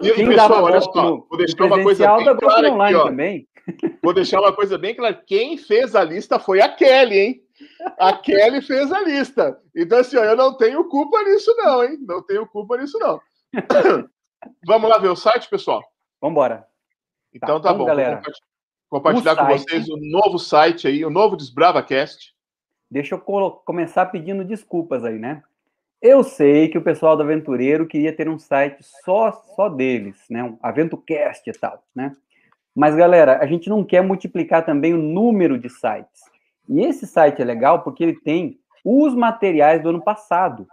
E, 0.00 0.08
e, 0.08 0.12
Quem 0.14 0.28
pessoal, 0.28 0.48
dava 0.48 0.62
olha 0.62 0.80
só, 0.80 1.02
no, 1.02 1.26
vou 1.28 1.36
deixar 1.38 1.64
uma 1.64 1.82
coisa 1.82 2.06
bem 2.16 2.36
clara 2.36 2.60
aqui, 2.68 2.70
online 2.70 2.96
ó. 2.96 3.04
também. 3.04 3.48
Vou 4.02 4.12
deixar 4.12 4.40
uma 4.40 4.52
coisa 4.52 4.76
bem 4.76 4.94
clara. 4.94 5.14
Quem 5.14 5.56
fez 5.56 5.94
a 5.94 6.04
lista 6.04 6.38
foi 6.38 6.60
a 6.60 6.68
Kelly, 6.68 7.18
hein? 7.18 7.42
A 7.98 8.12
Kelly 8.12 8.60
fez 8.60 8.92
a 8.92 9.00
lista. 9.00 9.58
Então, 9.74 9.98
assim, 9.98 10.16
ó, 10.16 10.24
eu 10.24 10.36
não 10.36 10.56
tenho 10.56 10.84
culpa 10.88 11.22
nisso, 11.22 11.54
não, 11.56 11.84
hein? 11.84 11.98
Não 12.00 12.22
tenho 12.22 12.46
culpa 12.46 12.76
nisso, 12.76 12.98
não. 12.98 13.20
Vamos 14.66 14.90
lá 14.90 14.98
ver 14.98 15.08
o 15.08 15.16
site, 15.16 15.48
pessoal? 15.48 15.82
Vambora. 16.20 16.66
Então 17.32 17.60
tá, 17.60 17.70
então, 17.70 17.78
bom. 17.78 17.84
galera, 17.84 18.22
compartilhar 18.88 19.36
com 19.36 19.44
site- 19.46 19.62
vocês 19.62 19.88
o 19.88 19.96
novo 19.96 20.38
site 20.38 20.86
aí, 20.86 21.04
o 21.04 21.10
novo 21.10 21.36
DesbravaCast. 21.36 22.34
Deixa 22.90 23.14
eu 23.14 23.20
começar 23.20 24.06
pedindo 24.06 24.44
desculpas 24.44 25.04
aí, 25.04 25.18
né? 25.18 25.42
Eu 26.00 26.22
sei 26.22 26.68
que 26.68 26.76
o 26.76 26.82
pessoal 26.82 27.16
do 27.16 27.22
Aventureiro 27.22 27.86
queria 27.86 28.14
ter 28.14 28.28
um 28.28 28.38
site 28.38 28.84
só 29.04 29.32
só 29.56 29.68
deles, 29.68 30.22
né? 30.28 30.44
Um 30.44 30.58
AventuCast 30.62 31.48
e 31.48 31.52
tal, 31.52 31.82
né? 31.94 32.12
Mas, 32.74 32.94
galera, 32.96 33.38
a 33.38 33.46
gente 33.46 33.68
não 33.68 33.84
quer 33.84 34.02
multiplicar 34.02 34.64
também 34.64 34.92
o 34.92 34.98
número 34.98 35.58
de 35.58 35.68
sites. 35.68 36.22
E 36.68 36.80
esse 36.80 37.06
site 37.06 37.40
é 37.40 37.44
legal 37.44 37.82
porque 37.82 38.02
ele 38.02 38.20
tem 38.20 38.58
os 38.84 39.14
materiais 39.14 39.82
do 39.82 39.90
ano 39.90 40.02
passado. 40.02 40.66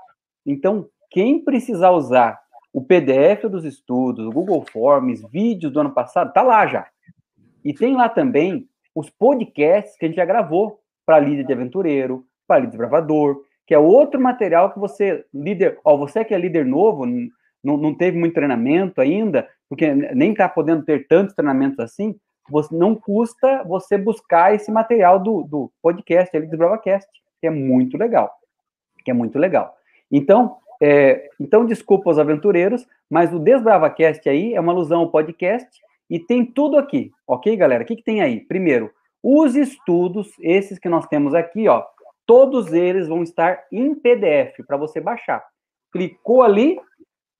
Então, 0.46 0.88
quem 1.10 1.44
precisar 1.44 1.92
usar 1.92 2.40
o 2.74 2.82
PDF 2.82 3.44
dos 3.50 3.66
estudos, 3.66 4.26
o 4.26 4.32
Google 4.32 4.66
Forms, 4.72 5.22
vídeos 5.30 5.72
do 5.72 5.80
ano 5.80 5.92
passado, 5.92 6.34
tá 6.34 6.42
lá 6.42 6.66
já. 6.66 6.88
E 7.64 7.74
tem 7.74 7.96
lá 7.96 8.10
também 8.10 8.68
os 8.96 9.10
podcasts 9.10 9.96
que 9.98 10.06
a 10.06 10.08
gente 10.08 10.18
já 10.18 10.26
gravou 10.26 10.80
para 11.06 11.20
líder 11.20 11.46
de 11.46 11.54
aventureiro, 11.54 12.26
para 12.48 12.60
líder 12.60 12.72
desbravador, 12.72 13.42
que 13.68 13.74
é 13.74 13.80
outro 13.80 14.20
material 14.20 14.72
que 14.72 14.80
você, 14.80 15.26
líder, 15.34 15.80
ó, 15.84 15.96
você 15.96 16.26
que 16.26 16.34
é 16.34 16.38
líder 16.38 16.66
novo, 16.66 17.06
não, 17.06 17.78
não 17.78 17.94
teve 17.94 18.18
muito 18.18 18.34
treinamento 18.34 19.00
ainda, 19.00 19.48
porque 19.72 19.90
nem 19.96 20.32
está 20.32 20.50
podendo 20.50 20.84
ter 20.84 21.08
tantos 21.08 21.34
treinamentos 21.34 21.80
assim, 21.80 22.14
você, 22.50 22.76
não 22.76 22.94
custa 22.94 23.64
você 23.64 23.98
buscar 23.98 24.54
esse 24.54 24.70
material 24.70 25.18
do, 25.18 25.44
do 25.44 25.72
podcast, 25.82 26.36
ali 26.36 26.46
do 26.46 26.58
BravaCast, 26.58 27.10
que 27.40 27.48
é 27.48 27.50
muito 27.50 27.98
legal, 27.98 28.30
que 29.06 29.12
é 29.12 29.14
muito 29.14 29.40
legal. 29.40 29.74
Então, 30.12 30.58
é, 30.82 31.30
então 31.40 31.66
desculpa 31.66 32.10
os 32.10 32.20
aventureiros, 32.20 32.86
mas 33.10 33.34
o 33.34 33.40
DesbravaCast 33.40 34.28
aí 34.28 34.54
é 34.54 34.60
uma 34.60 34.74
alusão 34.74 35.00
ao 35.00 35.10
podcast 35.10 35.70
e 36.10 36.20
tem 36.20 36.46
tudo 36.46 36.78
aqui, 36.78 37.10
ok, 37.26 37.56
galera? 37.56 37.84
O 37.84 37.88
que, 37.88 37.96
que 37.96 38.04
tem 38.04 38.22
aí? 38.22 38.42
Primeiro, 38.42 38.92
os 39.24 39.56
estudos, 39.56 40.34
esses 40.42 40.80
que 40.80 40.90
nós 40.90 41.08
temos 41.08 41.34
aqui, 41.34 41.70
ó, 41.70 41.86
todos 42.26 42.74
eles 42.74 43.08
vão 43.08 43.24
estar 43.24 43.64
em 43.72 43.96
PDF 43.96 44.66
para 44.68 44.76
você 44.76 45.00
baixar. 45.00 45.42
Clicou 45.94 46.44
ali 46.44 46.78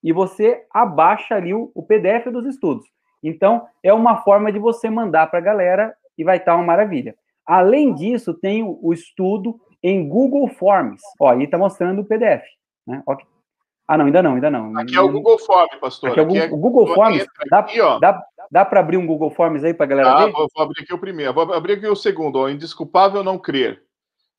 e 0.02 0.12
você 0.12 0.64
abaixa 0.72 1.34
ali 1.34 1.54
o, 1.54 1.70
o 1.74 1.82
PDF 1.82 2.26
dos 2.32 2.44
estudos. 2.46 2.84
Então, 3.22 3.66
é 3.82 3.92
uma 3.92 4.18
forma 4.22 4.50
de 4.52 4.58
você 4.58 4.90
mandar 4.90 5.28
para 5.28 5.38
a 5.38 5.42
galera 5.42 5.94
e 6.18 6.24
vai 6.24 6.38
estar 6.38 6.54
uma 6.56 6.64
maravilha. 6.64 7.14
Além 7.46 7.94
disso, 7.94 8.34
tem 8.34 8.62
o, 8.62 8.78
o 8.82 8.92
estudo 8.92 9.60
em 9.82 10.08
Google 10.08 10.48
Forms. 10.48 11.00
Ó, 11.20 11.28
aí 11.30 11.44
está 11.44 11.56
mostrando 11.58 12.00
o 12.00 12.04
PDF. 12.04 12.42
Né? 12.86 13.02
Ok. 13.06 13.24
Ah, 13.86 13.98
não, 13.98 14.06
ainda 14.06 14.22
não, 14.22 14.34
ainda 14.34 14.50
não. 14.50 14.76
Aqui 14.78 14.96
é 14.96 15.00
o 15.00 15.10
Google 15.10 15.38
Form, 15.38 15.68
pastor. 15.80 16.10
Aqui 16.10 16.20
é 16.20 16.22
o, 16.22 16.26
Aqui 16.26 16.38
é- 16.38 16.46
Google- 16.48 16.70
Google 16.84 16.94
Forms. 16.94 17.26
Dá, 17.50 17.58
aqui, 17.58 17.80
ó. 17.80 17.98
dá, 17.98 18.24
dá 18.50 18.64
para 18.64 18.80
abrir 18.80 18.96
um 18.96 19.06
Google 19.06 19.30
Forms 19.30 19.64
aí 19.64 19.74
para 19.74 19.84
a 19.84 19.88
galera 19.88 20.12
Ah, 20.12 20.24
ver? 20.26 20.32
vou, 20.32 20.46
vou 20.54 20.64
abrir 20.64 20.82
aqui 20.82 20.94
o 20.94 20.98
primeiro. 20.98 21.32
Vou 21.34 21.52
abrir 21.52 21.74
aqui 21.74 21.86
o 21.86 21.96
segundo, 21.96 22.36
ó. 22.40 22.48
Indesculpável 22.48 23.22
não 23.24 23.38
crer. 23.38 23.82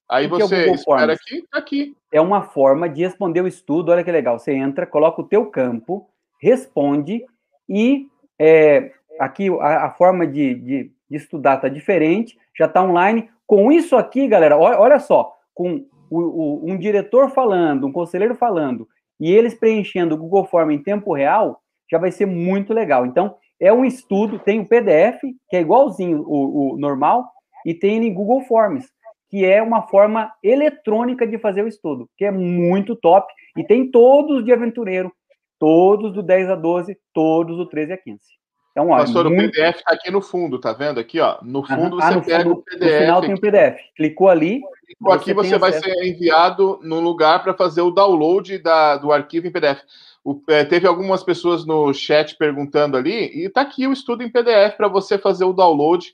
Aí 0.10 0.30
que 0.30 0.36
que 0.36 0.41
é 0.41 0.45
você 0.45 0.72
espera 0.72 1.14
aqui, 1.14 1.43
tá 1.51 1.58
aqui. 1.58 1.95
é 2.12 2.22
uma 2.22 2.43
forma 2.43 2.88
de 2.89 3.01
responder 3.04 3.41
o 3.41 3.47
estudo. 3.47 3.91
Olha 3.91 4.04
que 4.04 4.12
legal. 4.12 4.38
Você 4.38 4.54
entra, 4.54 4.86
coloca 4.86 5.22
o 5.22 5.28
teu 5.28 5.45
campo, 5.47 6.08
responde 6.41 7.26
e 7.68 8.08
é, 8.39 8.91
aqui 9.20 9.47
a, 9.60 9.86
a 9.86 9.91
forma 9.91 10.28
de, 10.28 10.54
de, 10.56 10.91
de 11.10 11.18
estudar 11.18 11.56
está 11.56 11.70
diferente, 11.70 12.38
já 12.58 12.66
está 12.66 12.84
online. 12.84 13.30
Com 13.47 13.72
isso 13.72 13.95
aqui, 13.95 14.28
galera, 14.28 14.58
olha, 14.58 14.80
olha 14.80 14.99
só, 14.99 15.34
com 15.54 15.86
o, 16.10 16.20
o- 16.20 16.62
um 16.72 16.78
diretor 16.78 17.30
falando, 17.30 17.88
um 17.88 17.91
conselheiro 17.91 18.36
falando 18.36 18.88
e 19.20 19.32
eles 19.32 19.54
preenchendo 19.54 20.16
o 20.16 20.18
Google 20.18 20.45
Form 20.45 20.72
em 20.72 20.82
tempo 20.84 21.14
real, 21.14 21.62
já 21.89 21.97
vai 21.97 22.12
ser 22.12 22.26
muito 22.26 22.74
legal. 22.74 23.06
Então, 23.06 23.36
é 23.60 23.72
um 23.72 23.86
estudo, 23.86 24.38
tem 24.39 24.60
o 24.60 24.66
PDF, 24.66 25.22
que 25.49 25.56
é 25.56 25.62
igualzinho 25.62 26.24
o, 26.28 26.74
o 26.74 26.78
normal, 26.78 27.32
e 27.66 27.74
tem 27.74 27.95
ele 27.97 28.08
em 28.08 28.14
Google 28.14 28.41
Forms 28.41 28.91
que 29.34 29.44
é 29.44 29.64
uma 29.64 29.82
forma 29.88 30.32
eletrônica 30.44 31.26
de 31.26 31.40
fazer 31.40 31.64
o 31.64 31.68
estudo, 31.68 32.08
que 32.16 32.24
é 32.24 32.30
muito 32.30 32.96
top, 32.96 33.34
e 33.58 33.64
tem 33.64 33.90
todos 33.90 34.46
de 34.46 34.54
aventureiro, 34.54 35.12
todos 35.58 36.14
do 36.14 36.22
10 36.22 36.52
a 36.52 36.56
12, 36.56 36.96
todos 37.12 37.58
do 37.58 37.68
13 37.68 37.94
a 37.94 37.98
15. 37.98 38.20
Então, 38.70 38.90
olha, 38.90 39.06
Pastor, 39.06 39.28
muito... 39.32 39.50
o 39.50 39.52
PDF 39.52 39.82
tá 39.82 39.92
aqui 39.92 40.12
no 40.12 40.22
fundo, 40.22 40.60
tá 40.60 40.72
vendo? 40.72 41.00
Aqui, 41.00 41.20
ó. 41.20 41.40
No 41.42 41.66
fundo 41.66 42.00
Ah, 42.00 42.10
você 42.12 42.16
no 42.16 42.24
pega 42.24 42.44
fundo, 42.44 42.54
o 42.60 42.62
PDF. 42.62 42.84
No 42.84 43.00
final 43.00 43.22
tem 43.22 43.34
o 43.34 43.42
PDF. 43.42 43.80
Clicou 43.98 44.30
ali, 44.30 44.62
aqui 45.10 45.34
você 45.34 45.50
você 45.50 45.58
vai 45.58 45.70
acesso. 45.72 45.86
ser 45.86 46.06
enviado 46.06 46.80
no 46.84 47.00
lugar 47.00 47.42
para 47.42 47.56
fazer 47.56 47.82
o 47.82 47.90
download 47.90 48.60
da, 48.60 48.98
do 48.98 49.12
arquivo 49.12 49.48
em 49.48 49.52
PDF. 49.52 49.82
O- 50.24 50.44
é, 50.48 50.64
teve 50.64 50.86
algumas 50.86 51.24
pessoas 51.24 51.66
no 51.66 51.92
chat 51.92 52.38
perguntando 52.38 52.96
ali, 52.98 53.32
e 53.34 53.50
tá 53.50 53.62
aqui 53.62 53.88
o 53.88 53.94
estudo 53.94 54.22
em 54.22 54.30
PDF 54.30 54.78
para 54.78 54.88
você 54.88 55.18
fazer 55.18 55.46
o 55.46 55.54
download, 55.54 56.14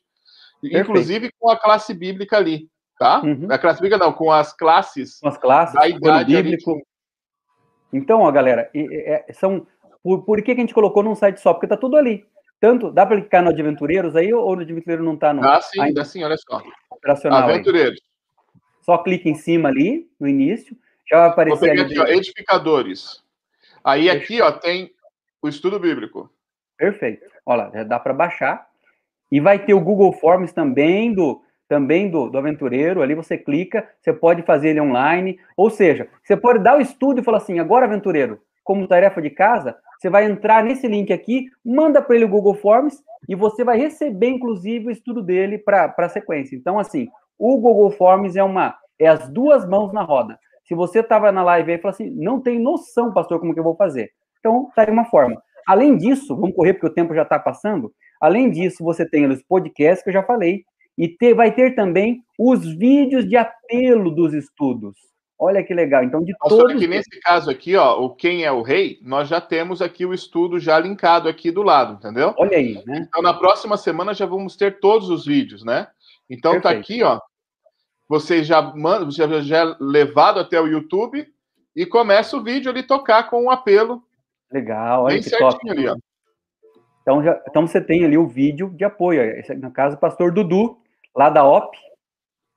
Perfeito. 0.62 0.84
inclusive 0.90 1.34
com 1.38 1.50
a 1.50 1.58
classe 1.60 1.94
bíblica 1.94 2.38
ali. 2.38 2.70
Tá? 3.00 3.22
Uhum. 3.22 3.48
A 3.50 3.58
classe 3.58 3.82
bíblica 3.82 3.98
não, 3.98 4.12
com 4.12 4.30
as 4.32 4.54
classes. 4.54 5.20
Com 5.20 5.30
as 5.30 5.38
classes, 5.38 5.74
da 5.74 5.88
idade 5.88 6.36
bíblico. 6.36 6.74
Ali. 6.74 6.84
Então, 7.94 8.22
ó, 8.22 8.32
galera, 8.32 8.70
é, 8.76 9.26
é, 9.30 9.34
são 9.34 9.66
por, 10.04 10.24
por 10.24 10.38
que, 10.44 10.54
que 10.54 10.62
a 10.62 10.64
gente 10.64 10.74
colocou 10.74 11.02
num 11.02 11.16
site 11.16 11.40
só? 11.40 11.54
Porque 11.54 11.66
tá 11.66 11.78
tudo 11.78 11.96
ali. 11.96 12.28
Tanto, 12.60 12.92
dá 12.92 13.06
para 13.06 13.22
clicar 13.22 13.42
no 13.42 13.50
Adventureiros 13.50 14.18
aí 14.18 14.34
ou 14.34 14.54
no 14.54 14.62
Adventureiro 14.62 15.02
não 15.02 15.16
tá 15.16 15.34
no? 15.34 15.44
Ah, 15.44 15.62
sim, 15.62 15.80
ainda 15.80 16.04
sim, 16.04 16.24
olha 16.24 16.36
só. 16.38 16.62
Operacional 16.92 17.44
Aventureiros. 17.44 18.00
Aí. 18.02 18.62
Só 18.82 18.98
clica 18.98 19.30
em 19.30 19.36
cima 19.36 19.70
ali, 19.70 20.10
no 20.20 20.28
início, 20.28 20.76
já 21.10 21.20
vai 21.20 21.30
aparecer 21.30 21.70
ali. 21.70 21.82
Aqui, 21.82 22.00
ó, 22.00 22.06
edificadores. 22.06 23.24
Aí 23.82 24.10
aqui, 24.10 24.42
ó, 24.42 24.52
tem 24.52 24.92
o 25.42 25.48
estudo 25.48 25.80
bíblico. 25.80 26.30
Perfeito. 26.78 27.26
Olha, 27.46 27.72
já 27.74 27.84
dá 27.84 27.98
para 27.98 28.14
baixar. 28.14 28.68
E 29.32 29.40
vai 29.40 29.64
ter 29.64 29.74
o 29.74 29.80
Google 29.80 30.12
Forms 30.12 30.52
também 30.52 31.14
do 31.14 31.42
também 31.70 32.10
do, 32.10 32.30
do 32.30 32.38
aventureiro, 32.38 33.02
ali 33.02 33.14
você 33.14 33.38
clica, 33.38 33.88
você 34.02 34.12
pode 34.12 34.42
fazer 34.42 34.70
ele 34.70 34.82
online, 34.82 35.40
ou 35.56 35.70
seja, 35.70 36.10
você 36.24 36.36
pode 36.36 36.60
dar 36.60 36.78
o 36.78 36.82
estudo 36.82 37.22
e 37.22 37.24
falar 37.24 37.38
assim, 37.38 37.60
agora 37.60 37.86
aventureiro, 37.86 38.42
como 38.64 38.88
tarefa 38.88 39.22
de 39.22 39.30
casa, 39.30 39.78
você 39.98 40.10
vai 40.10 40.26
entrar 40.26 40.64
nesse 40.64 40.88
link 40.88 41.14
aqui, 41.14 41.46
manda 41.64 42.02
para 42.02 42.16
ele 42.16 42.26
o 42.26 42.30
Google 42.30 42.56
Forms 42.56 43.02
e 43.28 43.36
você 43.36 43.64
vai 43.64 43.78
receber, 43.78 44.30
inclusive, 44.30 44.88
o 44.88 44.92
estudo 44.92 45.22
dele 45.22 45.60
para 45.60 45.94
a 45.96 46.10
sequência. 46.10 46.56
Então, 46.56 46.80
assim, 46.80 47.08
o 47.38 47.58
Google 47.58 47.92
Forms 47.92 48.36
é 48.36 48.44
uma 48.44 48.76
é 48.98 49.08
as 49.08 49.30
duas 49.30 49.66
mãos 49.66 49.94
na 49.94 50.02
roda. 50.02 50.38
Se 50.66 50.76
você 50.76 51.00
estava 51.00 51.32
na 51.32 51.42
live 51.44 51.72
aí 51.72 51.78
e 51.78 51.82
falou 51.82 51.94
assim, 51.94 52.10
não 52.10 52.42
tem 52.42 52.60
noção, 52.60 53.14
pastor, 53.14 53.40
como 53.40 53.54
que 53.54 53.60
eu 53.60 53.64
vou 53.64 53.76
fazer. 53.76 54.12
Então, 54.40 54.70
tá 54.76 54.82
aí 54.82 54.92
uma 54.92 55.06
forma. 55.06 55.42
Além 55.66 55.96
disso, 55.96 56.36
vamos 56.36 56.56
correr 56.56 56.74
porque 56.74 56.88
o 56.88 56.94
tempo 56.94 57.14
já 57.14 57.22
está 57.22 57.40
passando. 57.40 57.94
Além 58.20 58.50
disso, 58.50 58.84
você 58.84 59.08
tem 59.08 59.26
os 59.26 59.42
podcasts 59.44 60.04
que 60.04 60.10
eu 60.10 60.14
já 60.14 60.24
falei, 60.24 60.64
e 61.00 61.08
ter, 61.08 61.34
vai 61.34 61.56
ter 61.56 61.76
também 61.76 62.22
os 62.38 62.66
vídeos 62.76 63.26
de 63.28 63.38
apelo 63.38 64.12
dos 64.12 64.34
estudos. 64.34 64.98
Olha 65.40 65.64
que 65.64 65.74
legal. 65.74 66.04
Então, 66.04 66.22
de 66.22 66.34
Nossa, 66.44 66.58
todos. 66.58 66.78
que 66.78 66.86
nesse 66.86 67.18
caso 67.22 67.50
aqui, 67.50 67.78
ó, 67.78 67.98
o 68.02 68.14
Quem 68.14 68.44
é 68.44 68.52
o 68.52 68.62
Rei, 68.62 69.00
nós 69.02 69.30
já 69.30 69.40
temos 69.40 69.82
aqui 69.82 70.06
o 70.06 70.14
estudo 70.14 70.60
já 70.60 70.78
linkado 70.78 71.30
aqui 71.30 71.50
do 71.52 71.64
lado, 71.64 71.94
entendeu? 71.94 72.34
Olha 72.38 72.58
aí, 72.58 72.84
né? 72.86 73.08
Então, 73.08 73.22
na 73.22 73.34
próxima 73.34 73.78
semana 73.78 74.14
já 74.14 74.26
vamos 74.26 74.58
ter 74.58 74.82
todos 74.82 75.10
os 75.10 75.26
vídeos, 75.26 75.64
né? 75.64 75.88
Então, 76.30 76.52
Perfeito. 76.52 76.76
tá 76.76 76.80
aqui, 76.82 77.02
ó. 77.02 77.22
Você 78.10 78.44
já 78.44 78.62
manda, 78.62 79.10
já, 79.10 79.40
já 79.40 79.60
é 79.60 79.76
levado 79.80 80.42
até 80.42 80.60
o 80.60 80.68
YouTube 80.68 81.26
e 81.74 81.86
começa 81.86 82.36
o 82.36 82.44
vídeo 82.44 82.70
ali 82.70 82.84
tocar 82.84 83.30
com 83.30 83.46
um 83.46 83.50
apelo. 83.50 84.04
Legal, 84.52 85.04
olha 85.04 85.14
bem 85.14 85.24
que 85.24 85.30
certinho 85.30 85.52
top. 85.52 85.70
ali, 85.70 85.88
ó. 85.88 85.96
Então, 87.02 87.24
já, 87.24 87.42
então 87.48 87.66
você 87.66 87.80
tem 87.80 88.04
ali 88.04 88.18
o 88.18 88.28
vídeo 88.28 88.70
de 88.76 88.84
apoio. 88.84 89.22
Esse, 89.22 89.56
no 89.56 89.72
caso, 89.72 89.96
o 89.96 90.00
pastor 90.00 90.34
Dudu, 90.34 90.78
lá 91.16 91.30
da 91.30 91.44
OP, 91.44 91.78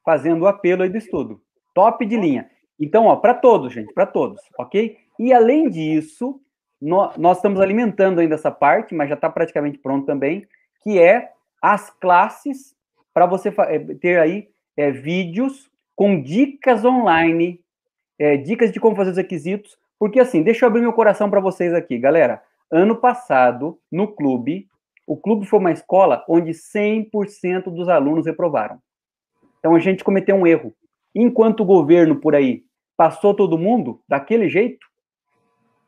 fazendo 0.05 0.43
o 0.43 0.47
apelo 0.47 0.83
aí 0.83 0.89
do 0.89 0.99
estudo. 0.99 1.41
Top 1.75 2.05
de 2.05 2.17
linha. 2.17 2.51
Então, 2.79 3.07
ó, 3.07 3.17
para 3.17 3.35
todos, 3.35 3.73
gente, 3.73 3.93
para 3.93 4.07
todos, 4.07 4.41
ok? 4.59 4.97
E 5.19 5.33
além 5.33 5.69
disso, 5.69 6.41
nós, 6.81 7.17
nós 7.17 7.37
estamos 7.37 7.61
alimentando 7.61 8.21
ainda 8.21 8.35
essa 8.35 8.51
parte, 8.51 8.95
mas 8.95 9.09
já 9.09 9.15
está 9.15 9.31
praticamente 9.31 9.79
pronto 9.79 10.05
também, 10.05 10.47
que 10.83 10.99
é 10.99 11.31
as 11.61 11.91
classes 11.91 12.75
para 13.15 13.27
você 13.27 13.55
é, 13.69 13.79
ter 13.95 14.19
aí 14.19 14.49
é, 14.77 14.91
vídeos 14.91 15.71
com 15.95 16.21
dicas 16.21 16.85
online, 16.85 17.61
é, 18.19 18.37
dicas 18.37 18.73
de 18.73 18.81
como 18.81 18.97
fazer 18.97 19.11
os 19.11 19.17
requisitos, 19.17 19.79
porque 19.99 20.19
assim, 20.19 20.43
deixa 20.43 20.65
eu 20.65 20.69
abrir 20.69 20.81
meu 20.81 20.93
coração 20.93 21.31
para 21.31 21.41
vocês 21.41 21.73
aqui, 21.73 21.99
galera. 21.99 22.43
Ano 22.71 22.97
passado, 22.97 23.79
no 23.91 24.09
clube, 24.09 24.67
o 25.07 25.17
clube 25.17 25.47
foi 25.47 25.59
uma 25.59 25.73
escola 25.73 26.25
onde 26.29 26.53
100% 26.53 27.65
dos 27.65 27.89
alunos 27.89 28.27
reprovaram. 28.27 28.79
Então 29.59 29.75
a 29.75 29.79
gente 29.79 30.05
cometeu 30.05 30.37
um 30.37 30.47
erro. 30.47 30.75
Enquanto 31.15 31.61
o 31.61 31.67
governo 31.67 32.17
por 32.17 32.35
aí 32.35 32.65
passou 32.97 33.35
todo 33.35 33.59
mundo 33.59 34.01
daquele 34.09 34.49
jeito, 34.49 34.87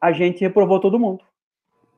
a 0.01 0.13
gente 0.13 0.41
reprovou 0.41 0.81
todo 0.81 0.99
mundo. 0.99 1.25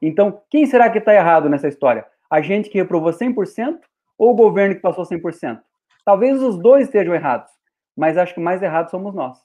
Então, 0.00 0.40
quem 0.50 0.66
será 0.66 0.90
que 0.90 0.98
está 0.98 1.14
errado 1.14 1.48
nessa 1.48 1.68
história? 1.68 2.06
A 2.30 2.40
gente 2.40 2.68
que 2.68 2.78
reprovou 2.78 3.10
100% 3.10 3.80
ou 4.18 4.30
o 4.30 4.34
governo 4.34 4.74
que 4.74 4.80
passou 4.80 5.04
100%? 5.04 5.60
Talvez 6.04 6.40
os 6.40 6.56
dois 6.58 6.84
estejam 6.84 7.14
errados, 7.14 7.50
mas 7.96 8.16
acho 8.16 8.34
que 8.34 8.40
mais 8.40 8.62
errados 8.62 8.90
somos 8.90 9.14
nós. 9.14 9.38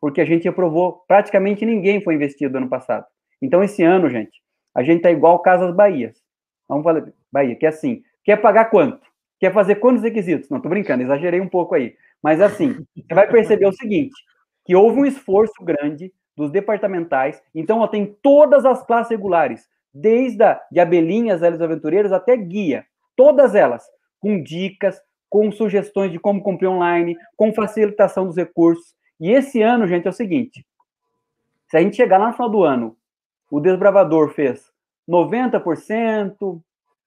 Porque 0.00 0.20
a 0.20 0.24
gente 0.24 0.44
reprovou, 0.44 1.04
praticamente 1.08 1.64
ninguém 1.64 2.02
foi 2.02 2.14
investido 2.14 2.58
ano 2.58 2.68
passado. 2.68 3.06
Então, 3.40 3.62
esse 3.62 3.82
ano, 3.82 4.10
gente, 4.10 4.42
a 4.74 4.82
gente 4.82 4.98
está 4.98 5.10
igual 5.10 5.38
Casas 5.38 5.74
Bahias. 5.74 6.25
Vamos 6.68 6.84
falar, 6.84 7.06
Bahia, 7.32 7.56
que 7.56 7.66
é 7.66 7.68
assim, 7.68 8.02
quer 8.24 8.36
pagar 8.36 8.66
quanto? 8.66 9.06
Quer 9.38 9.52
fazer 9.52 9.76
quantos 9.76 10.02
requisitos? 10.02 10.48
Não, 10.48 10.60
tô 10.60 10.68
brincando, 10.68 11.02
exagerei 11.02 11.40
um 11.40 11.48
pouco 11.48 11.74
aí. 11.74 11.94
Mas 12.22 12.40
assim, 12.40 12.84
você 12.94 13.14
vai 13.14 13.28
perceber 13.28 13.66
o 13.66 13.72
seguinte, 13.72 14.14
que 14.64 14.74
houve 14.74 15.00
um 15.00 15.04
esforço 15.04 15.62
grande 15.62 16.12
dos 16.36 16.50
departamentais. 16.50 17.42
Então, 17.54 17.80
ó, 17.80 17.86
tem 17.86 18.16
todas 18.22 18.64
as 18.64 18.84
classes 18.84 19.10
regulares, 19.10 19.68
desde 19.92 20.42
a, 20.42 20.60
de 20.70 20.80
abelhinhas, 20.80 21.42
elas 21.42 21.60
aventureiras, 21.60 22.12
até 22.12 22.36
guia. 22.36 22.84
Todas 23.16 23.54
elas, 23.54 23.84
com 24.20 24.42
dicas, 24.42 25.00
com 25.28 25.50
sugestões 25.50 26.12
de 26.12 26.18
como 26.18 26.42
cumprir 26.42 26.68
online, 26.68 27.16
com 27.36 27.52
facilitação 27.52 28.26
dos 28.26 28.36
recursos. 28.36 28.94
E 29.18 29.30
esse 29.30 29.62
ano, 29.62 29.86
gente, 29.86 30.06
é 30.06 30.10
o 30.10 30.12
seguinte: 30.12 30.66
se 31.68 31.76
a 31.76 31.80
gente 31.80 31.96
chegar 31.96 32.18
lá 32.18 32.28
no 32.28 32.32
final 32.34 32.50
do 32.50 32.62
ano, 32.62 32.96
o 33.50 33.60
desbravador 33.60 34.30
fez 34.30 34.70
90%, 35.08 36.60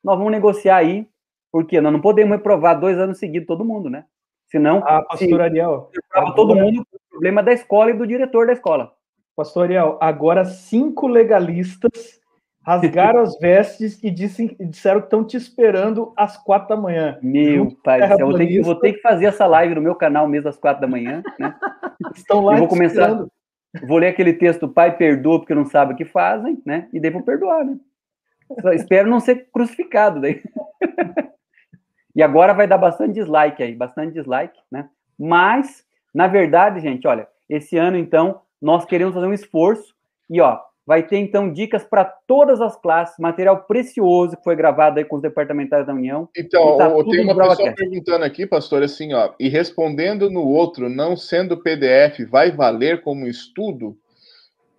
nós 0.03 0.17
vamos 0.17 0.31
negociar 0.31 0.77
aí, 0.77 1.07
porque 1.51 1.81
nós 1.81 1.91
não 1.91 2.01
podemos 2.01 2.35
reprovar 2.35 2.79
dois 2.79 2.97
anos 2.97 3.17
seguidos 3.17 3.47
todo 3.47 3.65
mundo, 3.65 3.89
né? 3.89 4.05
Senão, 4.47 4.83
ah, 4.85 5.03
pastor 5.03 5.41
Ariel, 5.41 5.89
agora... 6.11 6.35
todo 6.35 6.55
mundo 6.55 6.85
problema 7.09 7.43
da 7.43 7.51
escola 7.51 7.91
e 7.91 7.93
do 7.93 8.07
diretor 8.07 8.47
da 8.47 8.53
escola. 8.53 8.93
Pastor 9.35 9.65
Ariel, 9.65 9.97
agora 10.01 10.45
cinco 10.45 11.07
legalistas 11.07 12.19
rasgaram 12.65 13.21
as 13.21 13.37
vestes 13.39 14.01
e, 14.03 14.09
disse, 14.09 14.55
disseram 14.59 15.01
que 15.01 15.07
estão 15.07 15.23
te 15.23 15.35
esperando 15.35 16.13
às 16.15 16.37
quatro 16.37 16.69
da 16.69 16.77
manhã. 16.77 17.17
Meu 17.21 17.75
pai, 17.83 18.01
eu 18.11 18.27
vou, 18.27 18.37
ter 18.37 18.47
que, 18.47 18.61
vou 18.61 18.75
ter 18.75 18.93
que 18.93 19.01
fazer 19.01 19.25
essa 19.25 19.45
live 19.45 19.75
no 19.75 19.81
meu 19.81 19.95
canal 19.95 20.27
mesmo 20.27 20.49
às 20.49 20.57
quatro 20.57 20.81
da 20.81 20.87
manhã, 20.87 21.23
né? 21.37 21.55
Estão 22.15 22.43
lá 22.43 22.53
eu 22.53 22.59
vou 22.59 22.67
começar, 22.67 23.09
esperando. 23.09 23.31
vou 23.87 23.97
ler 23.97 24.07
aquele 24.07 24.33
texto, 24.33 24.67
pai 24.67 24.95
perdoa 24.95 25.39
porque 25.39 25.55
não 25.55 25.65
sabe 25.65 25.93
o 25.93 25.95
que 25.95 26.05
fazem, 26.05 26.61
né? 26.65 26.87
E 26.93 26.99
daí 26.99 27.11
vou 27.11 27.23
perdoar, 27.23 27.65
né? 27.65 27.77
Só 28.61 28.71
espero 28.73 29.09
não 29.09 29.19
ser 29.19 29.47
crucificado 29.51 30.21
daí. 30.21 30.41
e 32.15 32.23
agora 32.23 32.53
vai 32.53 32.67
dar 32.67 32.77
bastante 32.77 33.13
dislike 33.13 33.61
aí, 33.61 33.75
bastante 33.75 34.13
dislike, 34.13 34.59
né? 34.71 34.89
Mas 35.17 35.85
na 36.13 36.27
verdade, 36.27 36.79
gente, 36.79 37.07
olha, 37.07 37.27
esse 37.49 37.77
ano, 37.77 37.97
então, 37.97 38.41
nós 38.61 38.85
queremos 38.85 39.13
fazer 39.13 39.27
um 39.27 39.33
esforço 39.33 39.93
e, 40.29 40.41
ó, 40.41 40.59
vai 40.85 41.03
ter, 41.03 41.17
então, 41.17 41.51
dicas 41.51 41.83
para 41.83 42.03
todas 42.03 42.59
as 42.61 42.75
classes, 42.75 43.15
material 43.19 43.63
precioso 43.63 44.35
que 44.35 44.43
foi 44.43 44.55
gravado 44.55 44.97
aí 44.97 45.05
com 45.05 45.17
os 45.17 45.21
departamentais 45.21 45.85
da 45.85 45.93
União. 45.93 46.27
Então, 46.35 46.77
tá 46.77 46.89
tem 47.03 47.23
uma 47.23 47.49
pessoa 47.49 47.73
perguntando 47.73 48.25
aqui, 48.25 48.45
pastor, 48.47 48.81
assim, 48.81 49.13
ó, 49.13 49.31
e 49.39 49.49
respondendo 49.49 50.29
no 50.29 50.45
outro, 50.47 50.89
não 50.89 51.15
sendo 51.15 51.61
PDF, 51.61 52.27
vai 52.27 52.51
valer 52.51 53.01
como 53.01 53.27
estudo? 53.27 53.95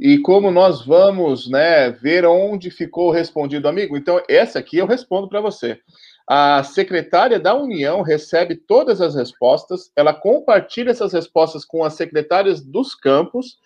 E 0.02 0.16
como 0.16 0.50
nós 0.50 0.82
vamos, 0.86 1.46
né, 1.46 1.90
ver 1.90 2.24
onde 2.24 2.70
ficou 2.70 3.10
respondido, 3.10 3.68
amigo? 3.68 3.98
Então, 3.98 4.18
essa 4.30 4.58
aqui 4.58 4.78
eu 4.78 4.86
respondo 4.86 5.28
para 5.28 5.42
você. 5.42 5.78
A 6.26 6.62
secretária 6.62 7.38
da 7.38 7.54
União 7.54 8.00
recebe 8.00 8.54
todas 8.54 9.02
as 9.02 9.14
respostas, 9.14 9.92
ela 9.94 10.14
compartilha 10.14 10.90
essas 10.90 11.12
respostas 11.12 11.66
com 11.66 11.84
as 11.84 11.94
secretárias 11.94 12.62
dos 12.62 12.94
campos, 12.94 13.58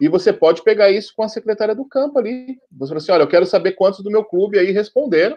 e 0.00 0.08
você 0.08 0.32
pode 0.32 0.64
pegar 0.64 0.90
isso 0.90 1.12
com 1.14 1.24
a 1.24 1.28
secretária 1.28 1.74
do 1.74 1.84
campo 1.84 2.18
ali. 2.18 2.58
Você 2.78 2.88
fala 2.88 2.98
assim: 2.98 3.12
olha, 3.12 3.22
eu 3.24 3.28
quero 3.28 3.44
saber 3.44 3.72
quantos 3.72 4.02
do 4.02 4.10
meu 4.10 4.24
clube 4.24 4.58
aí 4.58 4.70
responderam, 4.70 5.36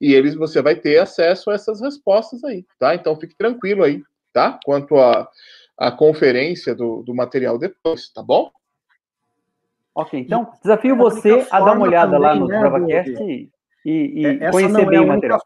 e 0.00 0.14
eles 0.14 0.34
você 0.34 0.62
vai 0.62 0.76
ter 0.76 0.98
acesso 0.98 1.50
a 1.50 1.54
essas 1.54 1.82
respostas 1.82 2.42
aí, 2.42 2.64
tá? 2.78 2.94
Então 2.94 3.20
fique 3.20 3.36
tranquilo 3.36 3.84
aí, 3.84 4.02
tá? 4.32 4.58
Quanto 4.64 4.96
a 4.96 5.92
conferência 5.92 6.74
do, 6.74 7.02
do 7.02 7.14
material 7.14 7.58
depois, 7.58 8.08
tá 8.08 8.22
bom? 8.22 8.50
Ok, 9.94 10.20
então 10.20 10.52
desafio 10.62 10.96
você 10.96 11.46
a 11.50 11.60
dar 11.60 11.72
uma 11.72 11.82
olhada 11.82 12.12
também, 12.12 12.28
lá 12.28 12.34
no 12.34 12.46
né, 12.46 12.60
BravaCast 12.60 13.22
e, 13.22 13.50
e, 13.84 14.26
e 14.26 14.50
conhecer 14.50 14.86
bem 14.86 14.98
é 14.98 15.02
o 15.02 15.06
material. 15.06 15.40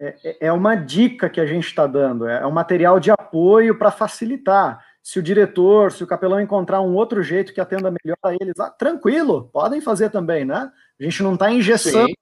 É, 0.00 0.14
é, 0.24 0.36
é 0.46 0.52
uma 0.52 0.74
dica 0.74 1.30
que 1.30 1.40
a 1.40 1.46
gente 1.46 1.66
está 1.66 1.86
dando, 1.86 2.26
é 2.26 2.46
um 2.46 2.50
material 2.50 2.98
de 2.98 3.10
apoio 3.10 3.78
para 3.78 3.90
facilitar. 3.90 4.84
Se 5.02 5.18
o 5.18 5.22
diretor, 5.22 5.92
se 5.92 6.02
o 6.02 6.06
capelão 6.06 6.40
encontrar 6.40 6.80
um 6.80 6.94
outro 6.94 7.22
jeito 7.22 7.52
que 7.52 7.60
atenda 7.60 7.90
melhor 7.90 8.16
a 8.24 8.34
eles, 8.34 8.58
ah, 8.58 8.70
tranquilo, 8.70 9.50
podem 9.52 9.80
fazer 9.80 10.10
também, 10.10 10.44
né? 10.44 10.70
A 10.98 11.02
gente 11.02 11.22
não 11.22 11.34
está 11.34 11.52
engessando, 11.52 12.08
Sim. 12.08 12.14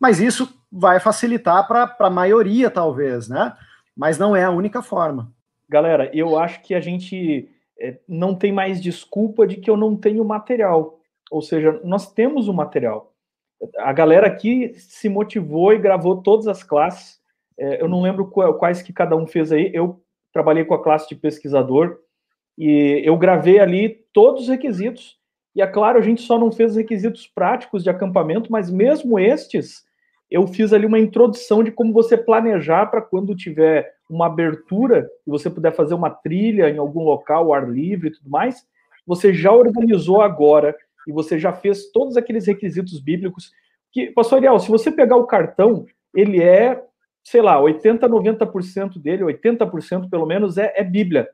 mas 0.00 0.18
isso 0.18 0.48
vai 0.72 0.98
facilitar 0.98 1.68
para 1.68 1.94
a 1.98 2.10
maioria, 2.10 2.70
talvez, 2.70 3.28
né? 3.28 3.54
Mas 3.94 4.18
não 4.18 4.34
é 4.34 4.44
a 4.44 4.50
única 4.50 4.80
forma. 4.80 5.30
Galera, 5.68 6.10
eu 6.14 6.38
acho 6.38 6.62
que 6.62 6.74
a 6.74 6.80
gente 6.80 7.48
é, 7.48 7.50
não 8.06 8.34
tem 8.34 8.52
mais 8.52 8.80
desculpa 8.80 9.46
de 9.46 9.56
que 9.56 9.70
eu 9.70 9.76
não 9.76 9.96
tenho 9.96 10.24
material. 10.24 10.98
Ou 11.30 11.40
seja, 11.40 11.80
nós 11.84 12.12
temos 12.12 12.48
o 12.48 12.52
material 12.52 13.10
a 13.78 13.92
galera 13.92 14.26
aqui 14.26 14.72
se 14.74 15.08
motivou 15.08 15.72
e 15.72 15.78
gravou 15.78 16.22
todas 16.22 16.46
as 16.48 16.62
classes. 16.62 17.20
É, 17.58 17.82
eu 17.82 17.88
não 17.88 18.00
lembro 18.00 18.26
quais 18.26 18.80
que 18.82 18.92
cada 18.92 19.16
um 19.16 19.26
fez 19.26 19.52
aí. 19.52 19.70
Eu 19.74 20.02
trabalhei 20.32 20.64
com 20.64 20.74
a 20.74 20.82
classe 20.82 21.08
de 21.08 21.16
pesquisador, 21.16 21.98
e 22.56 23.02
eu 23.04 23.16
gravei 23.16 23.58
ali 23.58 24.04
todos 24.12 24.42
os 24.42 24.48
requisitos. 24.48 25.18
E 25.54 25.62
é 25.62 25.66
claro, 25.66 25.98
a 25.98 26.02
gente 26.02 26.22
só 26.22 26.38
não 26.38 26.52
fez 26.52 26.76
requisitos 26.76 27.26
práticos 27.26 27.82
de 27.82 27.90
acampamento, 27.90 28.52
mas 28.52 28.70
mesmo 28.70 29.18
estes, 29.18 29.84
eu 30.30 30.46
fiz 30.46 30.72
ali 30.72 30.86
uma 30.86 30.98
introdução 30.98 31.62
de 31.64 31.72
como 31.72 31.92
você 31.92 32.16
planejar 32.16 32.86
para 32.86 33.02
quando 33.02 33.34
tiver 33.34 33.92
uma 34.10 34.26
abertura 34.26 35.08
e 35.26 35.30
você 35.30 35.48
puder 35.48 35.72
fazer 35.72 35.94
uma 35.94 36.10
trilha 36.10 36.68
em 36.68 36.78
algum 36.78 37.04
local, 37.04 37.44
ao 37.44 37.54
ar 37.54 37.70
livre 37.70 38.08
e 38.08 38.12
tudo 38.12 38.28
mais, 38.28 38.66
você 39.06 39.32
já 39.32 39.52
organizou 39.52 40.20
agora 40.20 40.76
e 41.06 41.12
você 41.12 41.38
já 41.38 41.52
fez 41.52 41.90
todos 41.90 42.16
aqueles 42.16 42.46
requisitos 42.46 43.00
bíblicos 43.00 43.52
que, 43.92 44.10
pastor 44.10 44.38
Ariel, 44.38 44.58
se 44.58 44.68
você 44.68 44.90
pegar 44.90 45.16
o 45.16 45.26
cartão, 45.26 45.86
ele 46.14 46.42
é, 46.42 46.82
sei 47.24 47.40
lá, 47.40 47.60
80, 47.60 48.08
90% 48.08 49.00
dele, 49.00 49.24
80% 49.24 50.08
pelo 50.10 50.26
menos, 50.26 50.58
é, 50.58 50.72
é 50.76 50.84
Bíblia. 50.84 51.28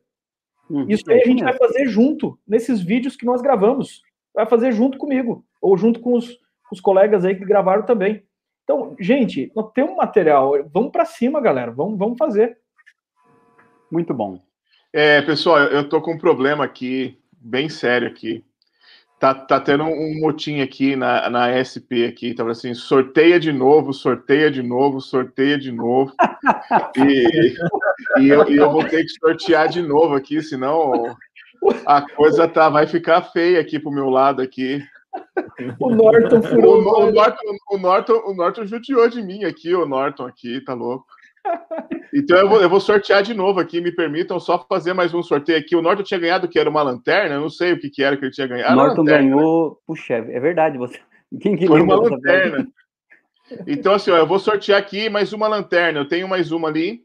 Hum, 0.71 0.87
Isso 0.89 1.11
aí 1.11 1.21
a 1.21 1.27
gente 1.27 1.45
vai 1.45 1.53
fazer 1.55 1.87
junto, 1.87 2.39
nesses 2.47 2.81
vídeos 2.81 3.17
que 3.17 3.27
nós 3.27 3.43
gravamos. 3.43 4.03
Vai 4.35 4.47
fazer 4.47 4.73
junto 4.73 4.99
comigo, 4.99 5.45
ou 5.61 5.77
junto 5.77 6.01
com 6.01 6.15
os, 6.15 6.39
os 6.71 6.81
colegas 6.81 7.25
aí 7.25 7.35
que 7.35 7.45
gravaram 7.45 7.85
também. 7.85 8.23
Então, 8.65 8.97
gente, 8.99 9.53
nós 9.55 9.71
temos 9.73 9.93
um 9.93 9.97
material. 9.97 10.53
Vamos 10.73 10.91
para 10.91 11.05
cima, 11.05 11.41
galera. 11.41 11.71
Vamos, 11.71 11.97
vunk 11.97 12.19
fazer. 12.19 12.59
Muito 13.91 14.13
bom. 14.13 14.41
É, 14.93 15.21
pessoal, 15.23 15.59
eu 15.59 15.89
tô 15.89 16.01
com 16.01 16.15
um 16.15 16.19
problema 16.19 16.65
aqui, 16.65 17.19
bem 17.33 17.69
sério 17.69 18.09
aqui. 18.09 18.45
Tá, 19.19 19.35
tá 19.35 19.59
tendo 19.59 19.85
um 19.85 20.21
motim 20.21 20.61
aqui 20.61 20.95
na, 20.95 21.31
na 21.31 21.49
SP 21.57 22.05
aqui, 22.05 22.35
tava 22.35 22.51
assim, 22.51 22.75
sorteia 22.75 23.41
de 23.41 23.51
novo, 23.51 23.95
sorteia 23.95 24.51
de 24.51 24.63
novo, 24.63 25.01
sorteia 25.01 25.59
de 25.59 25.73
novo. 25.73 26.13
e, 26.99 27.55
e, 28.21 28.29
eu, 28.29 28.51
e 28.51 28.57
eu 28.57 28.71
vou 28.71 28.85
ter 28.85 29.03
que 29.05 29.09
sortear 29.09 29.69
de 29.69 29.81
novo 29.81 30.15
aqui, 30.15 30.43
senão 30.43 31.17
a 31.87 32.03
coisa 32.03 32.47
tá, 32.47 32.69
vai 32.69 32.87
ficar 32.87 33.23
feia 33.23 33.59
aqui 33.59 33.79
pro 33.79 33.91
meu 33.91 34.11
lado 34.11 34.43
aqui. 34.43 34.85
O 35.81 35.95
Norton 35.95 36.43
furou. 36.43 36.83
O, 36.83 37.09
o, 37.09 37.11
Norton, 37.11 37.57
o, 37.71 37.79
Norton, 37.79 38.23
o 38.27 38.35
Norton 38.35 38.67
judiou 38.67 39.09
de 39.09 39.23
mim 39.23 39.45
aqui, 39.45 39.75
o 39.75 39.87
Norton 39.87 40.27
aqui, 40.27 40.61
tá 40.61 40.75
louco. 40.75 41.07
Então 42.15 42.39
eu 42.39 42.49
vou, 42.49 42.63
eu 42.63 42.69
vou, 42.69 42.81
sortear 42.81 43.23
de 43.23 43.35
novo 43.35 43.61
aqui, 43.61 43.81
me 43.81 43.93
permitam 43.93 44.41
só 44.41 44.65
fazer 44.69 44.93
mais 44.93 45.13
um 45.13 45.23
sorteio 45.23 45.59
aqui. 45.59 45.77
O 45.77 45.83
Norton 45.83 46.03
tinha 46.03 46.21
ganhado 46.21 46.49
que 46.49 46.59
era 46.59 46.71
uma 46.71 46.83
lanterna, 46.83 47.35
eu 47.35 47.41
não 47.41 47.51
sei 47.51 47.73
o 47.73 47.79
que, 47.79 47.91
que 47.91 48.03
era 48.03 48.17
que 48.17 48.25
ele 48.25 48.33
tinha 48.33 48.47
ganhado. 48.47 48.73
O 48.73 48.77
Norton 48.77 49.05
ganhou, 49.05 49.79
puxa, 49.87 50.15
é 50.15 50.41
verdade, 50.41 50.79
você. 50.79 50.99
Quem 51.41 51.57
que 51.57 51.67
Foi 51.67 51.81
uma 51.81 51.97
lanterna. 51.97 52.67
Então, 53.67 53.95
assim, 53.95 54.11
ó, 54.11 54.17
eu 54.17 54.27
vou 54.27 54.39
sortear 54.39 54.79
aqui 54.79 55.09
mais 55.09 55.33
uma 55.33 55.49
lanterna. 55.49 56.01
Eu 56.01 56.09
tenho 56.09 56.29
mais 56.29 56.53
uma 56.53 56.69
ali. 56.69 57.03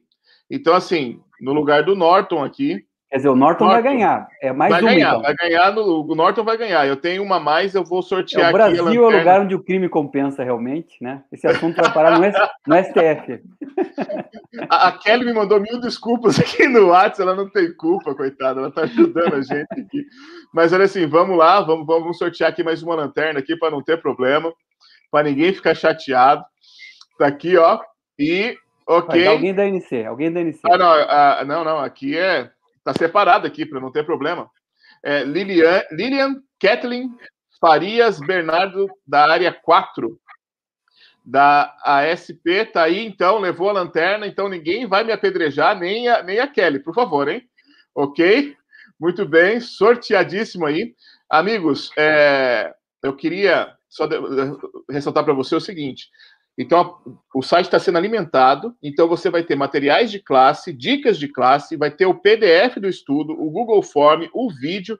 Então, 0.49 0.73
assim, 0.73 1.19
no 1.39 1.53
lugar 1.53 1.83
do 1.83 1.95
Norton 1.95 2.43
aqui, 2.43 2.85
Quer 3.11 3.17
dizer, 3.17 3.29
o 3.29 3.35
Norton, 3.35 3.65
Norton, 3.65 3.81
vai 3.81 3.93
ganhar. 3.93 4.27
É 4.41 4.53
mais 4.53 4.71
vai 4.71 4.81
uma, 4.81 4.89
ganhar, 4.89 5.09
então. 5.09 5.21
vai 5.21 5.35
ganhar. 5.35 5.71
No, 5.73 6.09
o 6.09 6.15
Norton 6.15 6.43
vai 6.45 6.57
ganhar. 6.57 6.87
Eu 6.87 6.95
tenho 6.95 7.21
uma 7.21 7.41
mais, 7.41 7.75
eu 7.75 7.83
vou 7.83 8.01
sortear 8.01 8.45
é, 8.45 8.49
o 8.49 8.53
Brasil 8.53 8.87
aqui. 8.87 8.95
é 8.95 8.99
o 9.01 9.09
lugar 9.09 9.41
onde 9.41 9.53
o 9.53 9.61
crime 9.61 9.89
compensa 9.89 10.45
realmente, 10.45 10.95
né? 11.03 11.21
Esse 11.29 11.45
assunto 11.45 11.75
vai 11.75 11.91
parar 11.91 12.17
no, 12.17 12.21
no 12.21 12.83
STF. 12.83 13.43
A, 14.69 14.89
a, 14.89 14.91
Kelly 14.91 15.25
me 15.25 15.33
mandou 15.33 15.61
mil 15.61 15.79
desculpas 15.79 16.37
aqui 16.37 16.67
no 16.67 16.87
WhatsApp, 16.89 17.21
ela 17.21 17.35
não 17.35 17.49
tem 17.49 17.73
culpa, 17.73 18.13
coitada, 18.13 18.59
ela 18.59 18.67
está 18.67 18.81
ajudando 18.81 19.35
a 19.35 19.41
gente 19.41 19.71
aqui. 19.71 20.05
Mas 20.53 20.73
olha 20.73 20.83
assim, 20.83 21.07
vamos 21.07 21.37
lá, 21.37 21.61
vamos, 21.61 21.85
vamos 21.85 22.17
sortear 22.17 22.49
aqui 22.49 22.61
mais 22.61 22.83
uma 22.83 22.95
lanterna 22.95 23.39
aqui 23.39 23.55
para 23.55 23.71
não 23.71 23.81
ter 23.81 24.01
problema, 24.01 24.53
para 25.09 25.29
ninguém 25.29 25.53
ficar 25.53 25.73
chateado. 25.73 26.43
Tá 27.17 27.27
aqui, 27.27 27.55
ó. 27.55 27.79
E 28.19 28.57
ok. 28.85 29.25
alguém 29.25 29.53
da 29.53 29.65
NC, 29.65 30.05
alguém 30.05 30.31
da 30.31 30.41
NC. 30.41 30.59
Ah, 30.69 30.77
não, 30.77 30.91
a, 30.91 31.45
não, 31.45 31.63
não, 31.63 31.79
aqui 31.79 32.17
é 32.17 32.51
Está 32.81 32.93
separado 32.97 33.45
aqui 33.45 33.65
para 33.65 33.79
não 33.79 33.91
ter 33.91 34.05
problema. 34.05 34.49
É, 35.03 35.23
Lilian, 35.23 35.83
Lilian 35.91 36.35
Kathleen 36.59 37.09
Farias 37.59 38.19
Bernardo, 38.19 38.89
da 39.05 39.31
área 39.31 39.53
4 39.53 40.19
da 41.23 41.77
ASP, 41.83 42.65
tá 42.73 42.83
aí, 42.83 43.05
então, 43.05 43.37
levou 43.37 43.69
a 43.69 43.73
lanterna, 43.73 44.25
então 44.25 44.49
ninguém 44.49 44.87
vai 44.87 45.03
me 45.03 45.11
apedrejar, 45.11 45.77
nem 45.79 46.07
a, 46.07 46.23
nem 46.23 46.39
a 46.39 46.47
Kelly, 46.47 46.79
por 46.79 46.95
favor, 46.95 47.29
hein? 47.29 47.43
Ok? 47.93 48.55
Muito 48.99 49.27
bem, 49.27 49.59
sorteadíssimo 49.59 50.65
aí. 50.65 50.95
Amigos, 51.29 51.91
é, 51.95 52.73
eu 53.03 53.15
queria 53.15 53.75
só 53.87 54.07
ressaltar 54.89 55.23
para 55.23 55.33
você 55.33 55.55
o 55.55 55.61
seguinte: 55.61 56.09
então, 56.61 56.97
o 57.33 57.41
site 57.41 57.65
está 57.65 57.79
sendo 57.79 57.97
alimentado, 57.97 58.75
então 58.83 59.07
você 59.07 59.31
vai 59.31 59.43
ter 59.43 59.55
materiais 59.55 60.11
de 60.11 60.19
classe, 60.19 60.71
dicas 60.71 61.17
de 61.17 61.27
classe, 61.27 61.75
vai 61.75 61.89
ter 61.89 62.05
o 62.05 62.13
PDF 62.13 62.77
do 62.79 62.87
estudo, 62.87 63.33
o 63.33 63.49
Google 63.49 63.81
Form, 63.81 64.27
o 64.31 64.47
vídeo, 64.51 64.99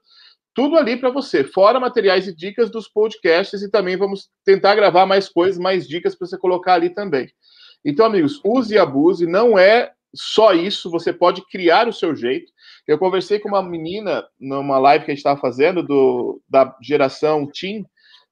tudo 0.55 0.76
ali 0.76 0.97
para 0.97 1.12
você, 1.12 1.43
fora 1.43 1.80
materiais 1.80 2.28
e 2.28 2.36
dicas 2.36 2.72
dos 2.72 2.88
podcasts, 2.88 3.62
e 3.62 3.70
também 3.70 3.95
vamos 3.95 4.28
tentar 4.43 4.74
gravar 4.74 5.05
mais 5.05 5.30
coisas, 5.30 5.59
mais 5.59 5.88
dicas 5.88 6.16
para 6.16 6.28
você 6.28 6.36
colocar 6.36 6.74
ali 6.74 6.89
também. 6.89 7.30
Então, 7.86 8.07
amigos, 8.07 8.41
use 8.43 8.74
e 8.74 8.80
abuse, 8.80 9.28
não 9.28 9.57
é 9.57 9.91
só 10.16 10.53
isso, 10.53 10.89
você 10.89 11.14
pode 11.14 11.45
criar 11.47 11.88
o 11.88 11.93
seu 11.93 12.16
jeito. 12.16 12.51
Eu 12.88 12.97
conversei 12.97 13.38
com 13.38 13.49
uma 13.49 13.62
menina 13.62 14.26
numa 14.39 14.80
live 14.80 15.05
que 15.05 15.12
a 15.12 15.14
gente 15.14 15.20
estava 15.20 15.39
fazendo 15.39 15.84
do, 15.84 16.41
da 16.49 16.76
geração 16.82 17.47
Team, 17.47 17.86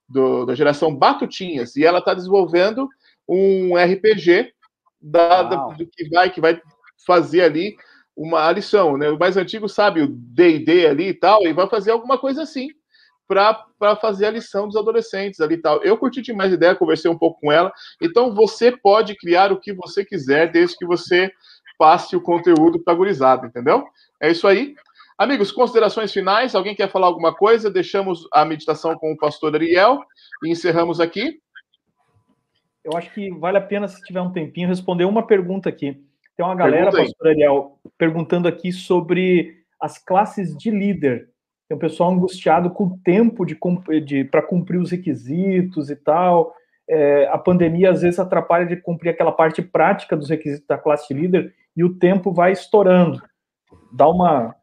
do, 0.10 0.46
da 0.46 0.56
geração 0.56 0.94
Batutinhas, 0.94 1.76
e 1.76 1.86
ela 1.86 2.00
está 2.00 2.16
desenvolvendo 2.16 2.90
um 3.30 3.76
RPG 3.76 4.52
da, 5.00 5.44
da, 5.44 5.56
do 5.68 5.86
que 5.86 6.10
vai 6.10 6.30
que 6.32 6.42
vai 6.42 6.60
fazer 7.06 7.44
ali 7.44 7.76
uma 8.18 8.52
lição, 8.52 8.98
né? 8.98 9.10
O 9.10 9.18
mais 9.18 9.38
antigo 9.38 9.70
sabe 9.70 10.02
o 10.02 10.08
D&D 10.08 10.88
ali 10.88 11.08
e 11.10 11.14
tal, 11.14 11.46
e 11.48 11.54
vai 11.54 11.70
fazer 11.70 11.92
alguma 11.92 12.18
coisa 12.18 12.42
assim 12.42 12.70
para 13.26 13.96
fazer 14.02 14.26
a 14.26 14.32
lição 14.32 14.66
dos 14.66 14.76
adolescentes 14.76 15.40
ali 15.40 15.54
e 15.54 15.62
tal. 15.62 15.84
Eu 15.84 15.96
curti 15.96 16.20
demais 16.20 16.52
a 16.52 16.56
ideia, 16.56 16.76
conversei 16.76 17.10
um 17.10 17.18
pouco 17.18 17.40
com 17.40 17.52
ela. 17.52 17.72
Então 18.02 18.34
você 18.34 18.76
pode 18.76 19.16
criar 19.16 19.52
o 19.52 19.60
que 19.60 19.72
você 19.72 20.04
quiser, 20.04 20.52
desde 20.52 20.76
que 20.76 20.86
você 20.86 21.32
passe 21.78 22.16
o 22.16 22.22
conteúdo 22.22 22.84
para 22.84 22.96
gurizada, 22.96 23.46
entendeu? 23.46 23.86
É 24.20 24.32
isso 24.32 24.48
aí. 24.48 24.76
Amigos, 25.18 25.52
considerações 25.52 26.12
finais. 26.12 26.56
Alguém 26.56 26.76
quer 26.76 26.90
falar 26.90 27.08
alguma 27.08 27.34
coisa? 27.34 27.70
Deixamos 27.70 28.28
a 28.34 28.44
meditação 28.44 28.98
com 28.98 29.12
o 29.12 29.18
pastor 29.18 29.54
Ariel 29.54 30.00
e 30.44 30.50
encerramos 30.50 31.00
aqui 31.00 31.40
eu 32.84 32.98
acho 32.98 33.14
que 33.14 33.30
vale 33.32 33.58
a 33.58 33.62
pena, 33.62 33.88
se 33.88 34.02
tiver 34.04 34.22
um 34.22 34.32
tempinho, 34.32 34.68
responder 34.68 35.06
uma 35.06 35.26
pergunta 35.26 35.70
aqui. 35.70 36.02
Tem 36.36 36.46
uma 36.46 36.56
galera, 36.56 36.92
pastor 36.92 37.28
Ariel, 37.28 37.80
perguntando 37.98 38.48
aqui 38.48 38.72
sobre 38.72 39.58
as 39.80 39.98
classes 39.98 40.56
de 40.56 40.72
líder. 40.72 41.30
Tem 41.68 41.76
um 41.76 41.80
pessoal 41.80 42.12
angustiado 42.12 42.72
com 42.72 42.86
o 42.86 43.00
tempo 43.04 43.46
de, 43.46 43.58
de 44.06 44.24
para 44.24 44.42
cumprir 44.42 44.80
os 44.80 44.92
requisitos 44.92 45.90
e 45.90 45.96
tal. 45.96 46.56
É, 46.90 47.28
a 47.28 47.38
pandemia 47.38 47.92
às 47.92 48.02
vezes 48.02 48.20
atrapalha 48.20 48.66
de 48.66 48.78
cumprir 48.78 49.10
aquela 49.10 49.32
parte 49.32 49.62
prática 49.62 50.16
dos 50.16 50.30
requisitos 50.30 50.66
da 50.66 50.78
classe 50.78 51.14
de 51.14 51.20
líder 51.20 51.54
e 51.76 51.84
o 51.84 51.94
tempo 51.94 52.32
vai 52.32 52.54
estourando. 52.54 53.22
Dá 53.92 54.08
uma. 54.08 54.56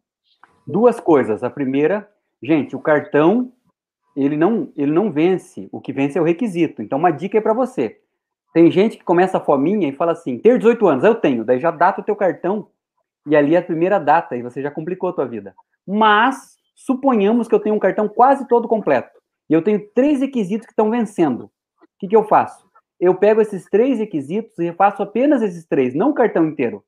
Duas 0.67 0.99
coisas. 0.99 1.45
A 1.45 1.51
primeira, 1.51 2.09
gente, 2.43 2.75
o 2.75 2.81
cartão 2.81 3.53
ele 4.17 4.37
não, 4.37 4.73
ele 4.75 4.91
não 4.91 5.13
vence. 5.13 5.69
O 5.71 5.81
que 5.81 5.93
vence 5.93 6.19
é 6.19 6.21
o 6.21 6.25
requisito. 6.25 6.81
Então, 6.81 6.99
uma 6.99 7.11
dica 7.11 7.37
é 7.37 7.41
para 7.41 7.53
você. 7.53 8.01
Tem 8.57 8.71
gente 8.71 8.97
que 8.97 9.05
começa 9.05 9.37
a 9.37 9.41
fominha 9.41 9.87
e 9.87 9.93
fala 9.93 10.13
assim: 10.13 10.39
ter 10.39 10.57
18 10.57 10.87
anos, 10.87 11.05
eu 11.05 11.15
tenho, 11.15 11.45
daí 11.45 11.61
já 11.61 11.71
data 11.71 12.01
o 12.01 12.05
teu 12.05 12.17
cartão 12.17 12.69
e 13.27 13.37
ali 13.37 13.55
é 13.55 13.59
a 13.59 13.63
primeira 13.63 13.99
data 13.99 14.35
e 14.35 14.43
você 14.43 14.63
já 14.63 14.71
complicou 14.71 15.11
a 15.11 15.13
tua 15.13 15.27
vida. 15.27 15.55
Mas 15.87 16.57
suponhamos 16.75 17.49
que 17.49 17.55
eu 17.55 17.61
tenho 17.61 17.75
um 17.75 17.79
cartão 17.79 18.09
quase 18.09 18.49
todo 18.49 18.67
completo 18.67 19.11
e 19.51 19.53
eu 19.53 19.61
tenho 19.61 19.87
três 19.95 20.23
requisitos 20.23 20.65
que 20.65 20.73
estão 20.73 20.91
vencendo. 20.91 21.43
O 21.43 21.51
que, 21.99 22.09
que 22.09 22.17
eu 22.17 22.25
faço? 22.25 22.67
Eu 22.99 23.15
pego 23.15 23.43
esses 23.43 23.67
três 23.67 23.99
requisitos 23.99 24.59
e 24.59 24.73
faço 24.73 25.03
apenas 25.03 25.43
esses 25.43 25.67
três, 25.67 25.95
não 25.95 26.09
o 26.09 26.15
cartão 26.15 26.47
inteiro. 26.47 26.83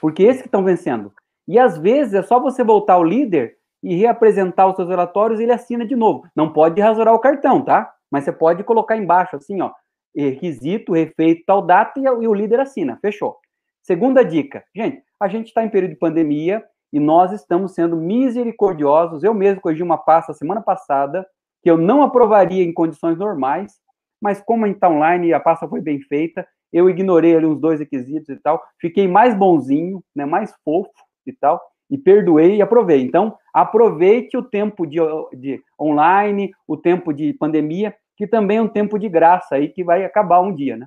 Porque 0.00 0.22
esses 0.22 0.40
que 0.40 0.48
estão 0.48 0.64
vencendo. 0.64 1.12
E 1.46 1.58
às 1.58 1.76
vezes 1.76 2.14
é 2.14 2.22
só 2.22 2.40
você 2.40 2.64
voltar 2.64 2.94
ao 2.94 3.04
líder 3.04 3.58
e 3.82 3.96
reapresentar 3.96 4.66
os 4.66 4.76
seus 4.76 4.88
relatórios 4.88 5.40
e 5.40 5.42
ele 5.42 5.52
assina 5.52 5.84
de 5.84 5.94
novo. 5.94 6.26
Não 6.34 6.50
pode 6.50 6.80
rasurar 6.80 7.12
o 7.12 7.20
cartão, 7.20 7.62
tá? 7.62 7.92
Mas 8.10 8.24
você 8.24 8.32
pode 8.32 8.64
colocar 8.64 8.96
embaixo 8.96 9.36
assim, 9.36 9.60
ó, 9.60 9.70
requisito, 10.14 10.92
refeito, 10.92 11.44
tal 11.46 11.62
data, 11.62 11.98
e, 11.98 12.08
o 12.08 12.34
líder 12.34 12.60
assina. 12.60 12.98
Fechou. 13.00 13.36
Segunda 13.82 14.24
dica. 14.24 14.64
Gente, 14.74 15.02
a 15.18 15.28
gente 15.28 15.48
está 15.48 15.64
em 15.64 15.68
período 15.68 15.92
de 15.92 15.98
pandemia 15.98 16.64
e 16.92 16.98
nós 16.98 17.32
estamos 17.32 17.74
sendo 17.74 17.96
misericordiosos. 17.96 19.22
Eu 19.22 19.32
mesmo 19.34 19.60
corrigi 19.60 19.82
uma 19.82 19.98
pasta 19.98 20.34
semana 20.34 20.60
passada 20.60 21.26
que 21.62 21.70
eu 21.70 21.76
não 21.76 22.02
aprovaria 22.02 22.64
em 22.64 22.72
condições 22.72 23.18
normais, 23.18 23.72
mas 24.20 24.40
como 24.40 24.66
está 24.66 24.88
online 24.88 25.28
e 25.28 25.34
a 25.34 25.40
pasta 25.40 25.68
foi 25.68 25.80
bem 25.80 26.00
feita, 26.00 26.46
eu 26.72 26.88
ignorei 26.88 27.36
ali 27.36 27.46
uns 27.46 27.60
dois 27.60 27.80
requisitos 27.80 28.28
e 28.28 28.36
tal, 28.36 28.62
fiquei 28.80 29.08
mais 29.08 29.34
bonzinho, 29.36 30.02
né, 30.14 30.24
mais 30.24 30.54
fofo 30.64 30.90
e 31.26 31.32
tal, 31.32 31.60
e 31.90 31.98
perdoei 31.98 32.56
e 32.56 32.62
aprovei. 32.62 33.02
Então, 33.02 33.36
aproveite 33.52 34.36
o 34.36 34.42
tempo 34.42 34.86
de, 34.86 34.98
de 35.36 35.60
online, 35.78 36.52
o 36.66 36.76
tempo 36.76 37.12
de 37.12 37.32
pandemia, 37.32 37.94
que 38.20 38.26
também 38.26 38.58
é 38.58 38.62
um 38.62 38.68
tempo 38.68 38.98
de 38.98 39.08
graça 39.08 39.54
aí 39.54 39.70
que 39.70 39.82
vai 39.82 40.04
acabar 40.04 40.42
um 40.42 40.54
dia, 40.54 40.76
né? 40.76 40.86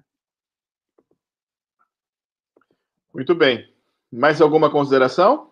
Muito 3.12 3.34
bem. 3.34 3.68
Mais 4.12 4.40
alguma 4.40 4.70
consideração? 4.70 5.50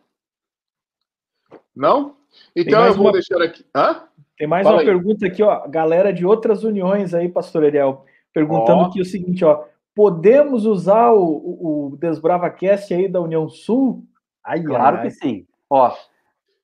Não? 1.76 2.18
Então 2.56 2.86
eu 2.86 2.94
vou 2.94 3.08
uma... 3.08 3.14
deixar 3.14 3.42
aqui. 3.42 3.66
Hã? 3.76 4.08
Tem 4.38 4.48
mais 4.48 4.64
Fala 4.64 4.76
uma 4.76 4.82
aí. 4.82 4.86
pergunta 4.86 5.26
aqui, 5.26 5.42
ó. 5.42 5.68
Galera 5.68 6.14
de 6.14 6.24
outras 6.24 6.64
uniões 6.64 7.16
aí, 7.16 7.28
pastor 7.28 7.64
Ariel, 7.66 8.06
perguntando 8.32 8.84
aqui 8.84 9.02
o 9.02 9.06
seguinte, 9.06 9.44
ó. 9.44 9.66
Podemos 9.96 10.68
usar 10.68 11.10
o, 11.14 11.24
o, 11.24 11.94
o 11.94 11.98
DesbravaCast 11.98 12.94
aí 12.94 13.08
da 13.08 13.20
União 13.20 13.50
Sul? 13.50 14.06
Ai, 14.46 14.62
claro 14.62 14.98
ai, 14.98 15.04
que 15.08 15.10
sim. 15.10 15.48
Ó, 15.68 15.92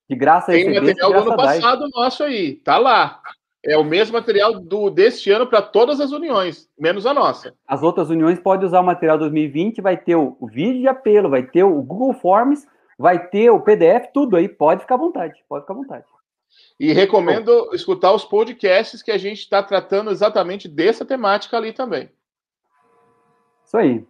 de 0.08 0.16
graça 0.16 0.52
Tem 0.52 0.80
material 0.80 1.12
do 1.12 1.20
ano 1.22 1.36
passado 1.36 1.90
nosso 1.90 2.24
aí, 2.24 2.58
tá 2.58 2.78
lá. 2.78 3.20
É 3.68 3.78
o 3.78 3.84
mesmo 3.84 4.14
material 4.14 4.58
do 4.62 4.90
deste 4.90 5.30
ano 5.30 5.46
para 5.46 5.62
todas 5.62 6.00
as 6.00 6.14
uniões, 6.14 6.70
menos 6.80 7.06
a 7.06 7.14
nossa. 7.14 7.54
As 7.68 7.84
outras 7.84 8.10
uniões 8.10 8.40
podem 8.40 8.66
usar 8.66 8.80
o 8.80 8.86
material 8.86 9.18
2020, 9.18 9.82
vai 9.82 9.98
ter 9.98 10.16
o, 10.16 10.38
vídeo 10.44 10.80
de 10.80 10.88
apelo, 10.88 11.30
vai 11.30 11.44
ter 11.44 11.64
o 11.64 11.82
Google 11.82 12.14
Forms, 12.14 12.66
vai 12.98 13.28
ter 13.28 13.50
o 13.50 13.60
PDF, 13.60 14.08
tudo 14.14 14.38
aí. 14.38 14.48
Pode 14.48 14.82
ficar 14.82 14.96
à 14.96 14.98
vontade, 14.98 15.44
pode 15.50 15.64
ficar 15.64 15.74
à 15.74 15.78
vontade. 15.78 16.06
E 16.80 16.94
recomendo 16.94 17.70
escutar 17.74 18.14
os 18.14 18.24
podcasts 18.24 19.04
que 19.04 19.12
a 19.12 19.18
gente 19.18 19.40
está 19.40 19.62
tratando 19.62 20.12
exatamente 20.12 20.70
dessa 20.70 21.04
temática 21.04 21.58
ali 21.58 21.74
também. 21.74 22.10
Isso 23.66 23.76
aí. 23.76 24.08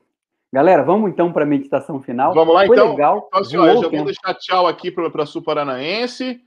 Galera, 0.53 0.83
vamos 0.83 1.09
então 1.09 1.33
para 1.33 1.43
a 1.43 1.47
meditação 1.47 1.99
final. 1.99 2.31
Vamos 2.31 2.53
lá, 2.53 2.67
Foi 2.67 2.75
então. 2.75 2.91
Legal. 2.91 3.27
Então, 3.27 3.65
eu 3.65 3.81
já 3.81 3.89
vou 3.89 4.05
deixar 4.05 4.35
tchau 4.35 4.67
aqui 4.67 4.91
para 4.91 5.25
Sul 5.25 5.41
Paranaense, 5.41 6.39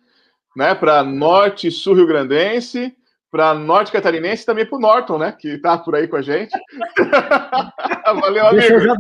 né, 0.57 0.77
para 0.77 1.03
Norte 1.03 1.67
e 1.67 1.73
Sul 1.73 1.95
Rio 1.95 2.07
Grandense, 2.07 2.97
para 3.31 3.55
Norte 3.55 3.93
Catarinense 3.93 4.43
e 4.43 4.47
também 4.47 4.66
para 4.66 4.76
o 4.76 4.81
Norton, 4.81 5.18
né, 5.18 5.33
que 5.33 5.49
está 5.49 5.78
por 5.78 5.95
aí 5.95 6.09
com 6.09 6.16
a 6.16 6.22
gente. 6.22 6.51
Valeu, 8.20 8.47
amigo. 8.47 8.61
Deixa 8.61 8.74
eu, 8.74 8.81
já, 8.81 8.95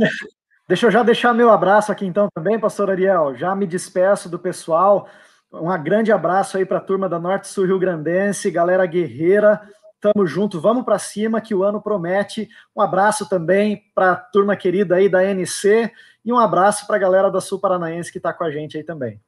deixa 0.68 0.86
eu 0.86 0.90
já 0.90 1.02
deixar 1.02 1.34
meu 1.34 1.50
abraço 1.50 1.90
aqui 1.90 2.06
então 2.06 2.28
também, 2.32 2.58
pastor 2.58 2.90
Ariel. 2.90 3.34
Já 3.36 3.54
me 3.56 3.66
despeço 3.66 4.28
do 4.28 4.38
pessoal. 4.38 5.08
Um 5.52 5.76
grande 5.82 6.12
abraço 6.12 6.56
aí 6.56 6.64
para 6.64 6.78
a 6.78 6.82
turma 6.82 7.08
da 7.08 7.18
Norte 7.18 7.48
Sul 7.48 7.66
Rio 7.66 7.78
Grandense, 7.78 8.50
galera 8.50 8.86
guerreira. 8.86 9.60
Tamo 10.00 10.26
junto, 10.26 10.60
vamos 10.60 10.84
para 10.84 10.98
cima 10.98 11.40
que 11.40 11.54
o 11.54 11.64
ano 11.64 11.82
promete. 11.82 12.48
Um 12.74 12.80
abraço 12.80 13.28
também 13.28 13.82
para 13.94 14.12
a 14.12 14.16
turma 14.16 14.56
querida 14.56 14.94
aí 14.94 15.08
da 15.08 15.24
NC 15.24 15.90
e 16.24 16.32
um 16.32 16.38
abraço 16.38 16.86
para 16.86 16.96
a 16.96 17.00
galera 17.00 17.30
da 17.30 17.40
Sul 17.40 17.60
Paranaense 17.60 18.12
que 18.12 18.18
está 18.18 18.32
com 18.32 18.44
a 18.44 18.50
gente 18.50 18.76
aí 18.76 18.84
também. 18.84 19.20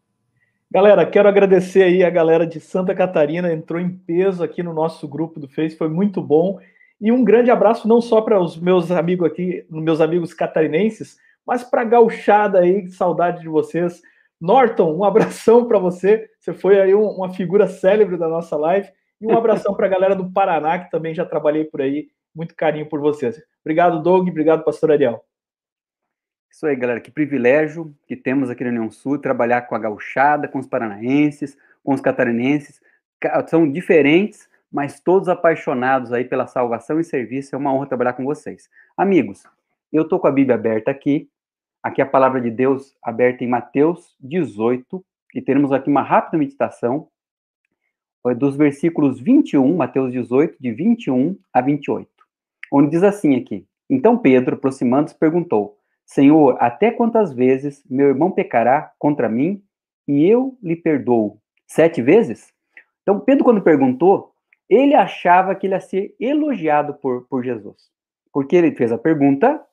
Galera, 0.73 1.05
quero 1.05 1.29
agradecer 1.29 1.83
aí 1.83 2.03
a 2.03 2.09
galera 2.09 2.47
de 2.47 2.59
Santa 2.59 2.95
Catarina, 2.95 3.53
entrou 3.53 3.79
em 3.79 3.91
peso 3.91 4.43
aqui 4.43 4.63
no 4.63 4.73
nosso 4.73 5.07
grupo 5.07 5.39
do 5.39 5.47
Face, 5.47 5.77
foi 5.77 5.91
muito 5.91 6.23
bom. 6.23 6.59
E 6.99 7.13
um 7.13 7.23
grande 7.23 7.51
abraço 7.51 7.87
não 7.87 8.01
só 8.01 8.23
para 8.23 8.41
os 8.41 8.59
meus 8.59 8.91
amigos 8.91 9.27
aqui, 9.27 9.67
meus 9.69 10.01
amigos 10.01 10.33
catarinenses, 10.33 11.19
mas 11.47 11.63
para 11.63 11.83
a 11.83 11.85
gauchada 11.85 12.61
aí, 12.61 12.89
saudade 12.89 13.43
de 13.43 13.51
vocês. 13.51 14.01
Norton, 14.41 14.97
um 14.97 15.05
abração 15.05 15.69
para 15.69 15.79
você. 15.79 16.27
Você 16.41 16.55
foi 16.55 16.81
aí 16.81 16.95
um, 16.95 17.07
uma 17.07 17.35
figura 17.35 17.67
célebre 17.69 18.17
da 18.17 18.27
nossa 18.27 18.57
live. 18.57 18.89
E 19.21 19.27
um 19.27 19.37
abração 19.37 19.75
para 19.75 19.85
a 19.85 19.91
galera 19.91 20.17
do 20.17 20.33
Paraná, 20.33 20.79
que 20.79 20.91
também 20.91 21.15
já 21.15 21.27
trabalhei 21.27 21.67
por 21.67 21.83
aí. 21.83 22.07
Muito 22.35 22.57
carinho 22.57 22.89
por 22.89 22.99
vocês. 22.99 23.39
Obrigado, 23.63 24.03
Doug. 24.03 24.27
Obrigado, 24.27 24.65
pastor 24.65 24.91
Ariel. 24.93 25.23
Isso 26.53 26.67
aí, 26.67 26.77
galera. 26.77 27.01
Que 27.01 27.11
privilégio 27.11 27.95
que 28.07 28.15
temos 28.15 28.51
aqui 28.51 28.63
na 28.63 28.69
União 28.69 28.91
Sul, 28.91 29.19
trabalhar 29.19 29.63
com 29.63 29.75
a 29.75 29.79
gauchada, 29.79 30.47
com 30.47 30.59
os 30.59 30.67
paranaenses, 30.67 31.57
com 31.83 31.95
os 31.95 32.01
catarinenses. 32.01 32.79
São 33.49 33.71
diferentes, 33.71 34.51
mas 34.71 35.01
todos 35.01 35.31
apaixonados 35.31 36.13
aí 36.13 36.25
pela 36.27 36.47
salvação 36.47 37.01
e 37.01 37.05
serviço. 37.05 37.55
É 37.55 37.59
uma 37.59 37.73
honra 37.73 37.87
trabalhar 37.87 38.13
com 38.13 38.25
vocês. 38.25 38.69
Amigos, 38.95 39.45
eu 39.91 40.03
estou 40.03 40.21
com 40.21 40.27
a 40.27 40.31
Bíblia 40.31 40.57
aberta 40.57 40.91
aqui. 40.91 41.27
Aqui 41.83 42.03
a 42.03 42.07
palavra 42.07 42.39
de 42.39 42.51
Deus 42.51 42.95
aberta 43.03 43.43
em 43.43 43.49
Mateus 43.49 44.15
18. 44.21 45.03
E 45.35 45.41
teremos 45.41 45.73
aqui 45.73 45.89
uma 45.89 46.03
rápida 46.03 46.37
meditação 46.37 47.09
dos 48.37 48.57
versículos 48.57 49.19
21, 49.19 49.75
Mateus 49.75 50.13
18, 50.13 50.57
de 50.61 50.71
21 50.71 51.37
a 51.53 51.61
28, 51.63 52.09
onde 52.71 52.91
diz 52.91 53.03
assim 53.03 53.35
aqui: 53.37 53.67
Então 53.91 54.19
Pedro, 54.19 54.55
aproximando-se, 54.55 55.19
perguntou: 55.19 55.82
Senhor, 56.13 56.59
até 56.61 56.91
quantas 56.91 57.33
vezes 57.33 57.83
meu 57.89 58.09
irmão 58.09 58.31
pecará 58.31 58.93
contra 58.99 59.31
mim 59.31 59.65
e 60.07 60.29
eu 60.29 60.59
lhe 60.63 60.77
perdoo? 60.77 61.39
Sete 61.67 62.03
vezes? 62.03 62.53
Então, 63.03 63.19
Pedro, 63.19 63.43
quando 63.43 63.63
perguntou, 63.63 64.35
ele 64.69 64.95
achava 64.95 65.55
que 65.55 65.67
ele 65.67 65.73
ia 65.73 65.81
ser 65.81 66.15
elogiado 66.21 66.93
por, 66.93 67.27
por 67.29 67.43
Jesus. 67.43 67.91
Porque 68.31 68.55
ele 68.55 68.73
fez 68.73 68.93
a 68.93 68.99
pergunta 68.99 69.65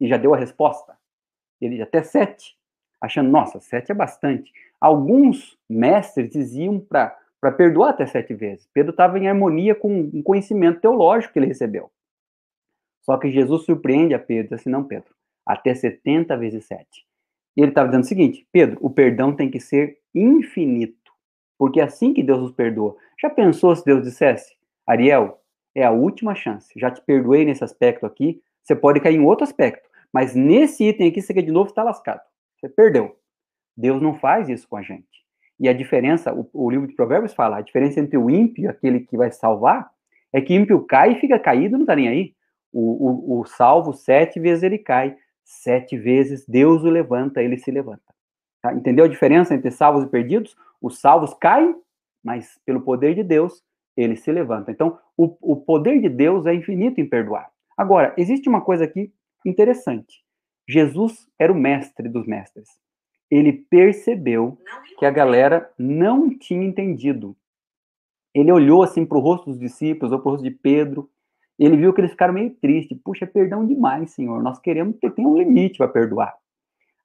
e 0.00 0.06
já 0.06 0.16
deu 0.16 0.32
a 0.32 0.36
resposta. 0.36 0.96
Ele 1.60 1.82
até 1.82 2.00
sete, 2.00 2.56
achando, 3.00 3.28
nossa, 3.28 3.58
sete 3.58 3.90
é 3.90 3.94
bastante. 3.94 4.52
Alguns 4.80 5.58
mestres 5.68 6.30
diziam 6.30 6.78
para 6.78 7.10
perdoar 7.56 7.90
até 7.90 8.06
sete 8.06 8.34
vezes. 8.34 8.68
Pedro 8.72 8.92
estava 8.92 9.18
em 9.18 9.26
harmonia 9.26 9.74
com 9.74 9.92
um 10.14 10.22
conhecimento 10.22 10.80
teológico 10.80 11.32
que 11.32 11.40
ele 11.40 11.46
recebeu. 11.46 11.90
Só 13.02 13.16
que 13.16 13.32
Jesus 13.32 13.64
surpreende 13.64 14.14
a 14.14 14.18
Pedro, 14.20 14.54
assim, 14.54 14.70
não, 14.70 14.84
Pedro, 14.84 15.17
até 15.48 15.74
70 15.74 16.36
vezes 16.36 16.66
7. 16.66 16.86
E 17.56 17.60
ele 17.60 17.70
estava 17.70 17.88
dizendo 17.88 18.04
o 18.04 18.06
seguinte, 18.06 18.46
Pedro, 18.52 18.78
o 18.80 18.90
perdão 18.90 19.34
tem 19.34 19.50
que 19.50 19.58
ser 19.58 19.98
infinito, 20.14 21.10
porque 21.58 21.80
é 21.80 21.84
assim 21.84 22.12
que 22.12 22.22
Deus 22.22 22.40
nos 22.40 22.52
perdoa. 22.52 22.96
Já 23.20 23.30
pensou 23.30 23.74
se 23.74 23.84
Deus 23.84 24.02
dissesse, 24.02 24.54
Ariel, 24.86 25.42
é 25.74 25.84
a 25.84 25.90
última 25.90 26.34
chance, 26.34 26.72
já 26.76 26.90
te 26.90 27.00
perdoei 27.00 27.44
nesse 27.44 27.64
aspecto 27.64 28.06
aqui, 28.06 28.40
você 28.62 28.76
pode 28.76 29.00
cair 29.00 29.16
em 29.16 29.24
outro 29.24 29.44
aspecto, 29.44 29.88
mas 30.12 30.34
nesse 30.34 30.84
item 30.84 31.08
aqui, 31.08 31.22
você 31.22 31.32
quer 31.32 31.42
de 31.42 31.50
novo 31.50 31.70
está 31.70 31.82
lascado. 31.82 32.20
Você 32.58 32.68
perdeu. 32.68 33.16
Deus 33.76 34.02
não 34.02 34.14
faz 34.14 34.48
isso 34.48 34.68
com 34.68 34.76
a 34.76 34.82
gente. 34.82 35.06
E 35.60 35.68
a 35.68 35.72
diferença, 35.72 36.32
o, 36.32 36.48
o, 36.52 36.70
livro 36.70 36.86
de 36.86 36.94
Provérbios 36.94 37.34
fala, 37.34 37.58
a 37.58 37.60
diferença 37.60 38.00
entre 38.00 38.16
o 38.16 38.30
ímpio, 38.30 38.70
aquele 38.70 39.00
que 39.00 39.16
vai 39.16 39.30
salvar, 39.30 39.90
é 40.32 40.40
que 40.40 40.54
ímpio 40.54 40.84
cai 40.84 41.12
e 41.12 41.20
fica 41.20 41.38
caído 41.38 41.76
não 41.76 41.82
está 41.82 41.96
nem 41.96 42.08
aí. 42.08 42.34
O, 42.72 42.80
o, 42.80 43.40
o, 43.40 43.44
salvo, 43.46 43.92
sete 43.92 44.38
vezes 44.38 44.62
ele 44.62 44.78
cai, 44.78 45.16
sete 45.50 45.96
vezes 45.96 46.46
Deus 46.46 46.82
o 46.82 46.90
levanta, 46.90 47.42
ele 47.42 47.58
se 47.58 47.70
levanta. 47.70 48.14
Tá? 48.62 48.74
Entendeu 48.74 49.04
a 49.04 49.08
diferença 49.08 49.54
entre 49.54 49.70
salvos 49.70 50.04
e 50.04 50.08
perdidos? 50.08 50.56
Os 50.80 51.00
salvos 51.00 51.34
caem, 51.34 51.74
mas 52.22 52.58
pelo 52.64 52.80
poder 52.80 53.14
de 53.14 53.22
Deus, 53.22 53.62
ele 53.96 54.16
se 54.16 54.30
levanta. 54.30 54.70
Então, 54.70 54.98
o, 55.16 55.36
o 55.40 55.56
poder 55.56 56.00
de 56.00 56.08
Deus 56.08 56.46
é 56.46 56.54
infinito 56.54 57.00
em 57.00 57.08
perdoar. 57.08 57.50
Agora, 57.76 58.14
existe 58.16 58.48
uma 58.48 58.60
coisa 58.60 58.84
aqui 58.84 59.12
interessante. 59.44 60.22
Jesus 60.68 61.28
era 61.38 61.52
o 61.52 61.56
mestre 61.56 62.08
dos 62.08 62.26
mestres 62.26 62.68
ele 63.30 63.52
percebeu 63.52 64.58
que 64.98 65.04
a 65.04 65.10
galera 65.10 65.70
não 65.78 66.30
tinha 66.30 66.66
entendido. 66.66 67.36
Ele 68.34 68.50
olhou 68.50 68.82
assim 68.82 69.04
para 69.04 69.18
o 69.18 69.20
rosto 69.20 69.50
dos 69.50 69.58
discípulos, 69.58 70.12
ou 70.12 70.18
para 70.18 70.28
o 70.28 70.32
rosto 70.32 70.44
de 70.44 70.50
Pedro, 70.50 71.10
ele 71.58 71.76
viu 71.76 71.92
que 71.92 72.00
eles 72.00 72.12
ficaram 72.12 72.34
meio 72.34 72.50
tristes. 72.50 72.98
Puxa, 73.02 73.26
perdão 73.26 73.66
demais, 73.66 74.10
Senhor. 74.12 74.42
Nós 74.42 74.58
queremos 74.58 74.96
que 74.98 75.10
tem 75.10 75.26
um 75.26 75.36
limite 75.36 75.78
para 75.78 75.88
perdoar. 75.88 76.36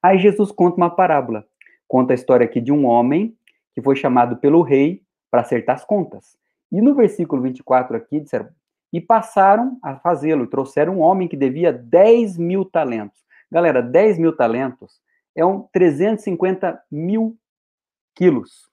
Aí 0.02 0.18
Jesus 0.18 0.52
conta 0.52 0.76
uma 0.76 0.90
parábola. 0.90 1.44
Conta 1.88 2.12
a 2.12 2.14
história 2.14 2.44
aqui 2.44 2.60
de 2.60 2.72
um 2.72 2.86
homem 2.86 3.36
que 3.74 3.82
foi 3.82 3.96
chamado 3.96 4.36
pelo 4.36 4.62
rei 4.62 5.02
para 5.30 5.40
acertar 5.40 5.74
as 5.74 5.84
contas. 5.84 6.36
E 6.70 6.80
no 6.80 6.94
versículo 6.94 7.42
24 7.42 7.96
aqui, 7.96 8.20
disseram, 8.20 8.48
e 8.92 9.00
passaram 9.00 9.78
a 9.82 9.96
fazê-lo, 9.96 10.46
trouxeram 10.46 10.98
um 10.98 11.00
homem 11.00 11.26
que 11.26 11.36
devia 11.36 11.72
10 11.72 12.38
mil 12.38 12.64
talentos. 12.64 13.24
Galera, 13.50 13.82
10 13.82 14.18
mil 14.18 14.36
talentos 14.36 15.00
é 15.34 15.44
um 15.44 15.62
350 15.72 16.80
mil 16.90 17.36
quilos. 18.14 18.70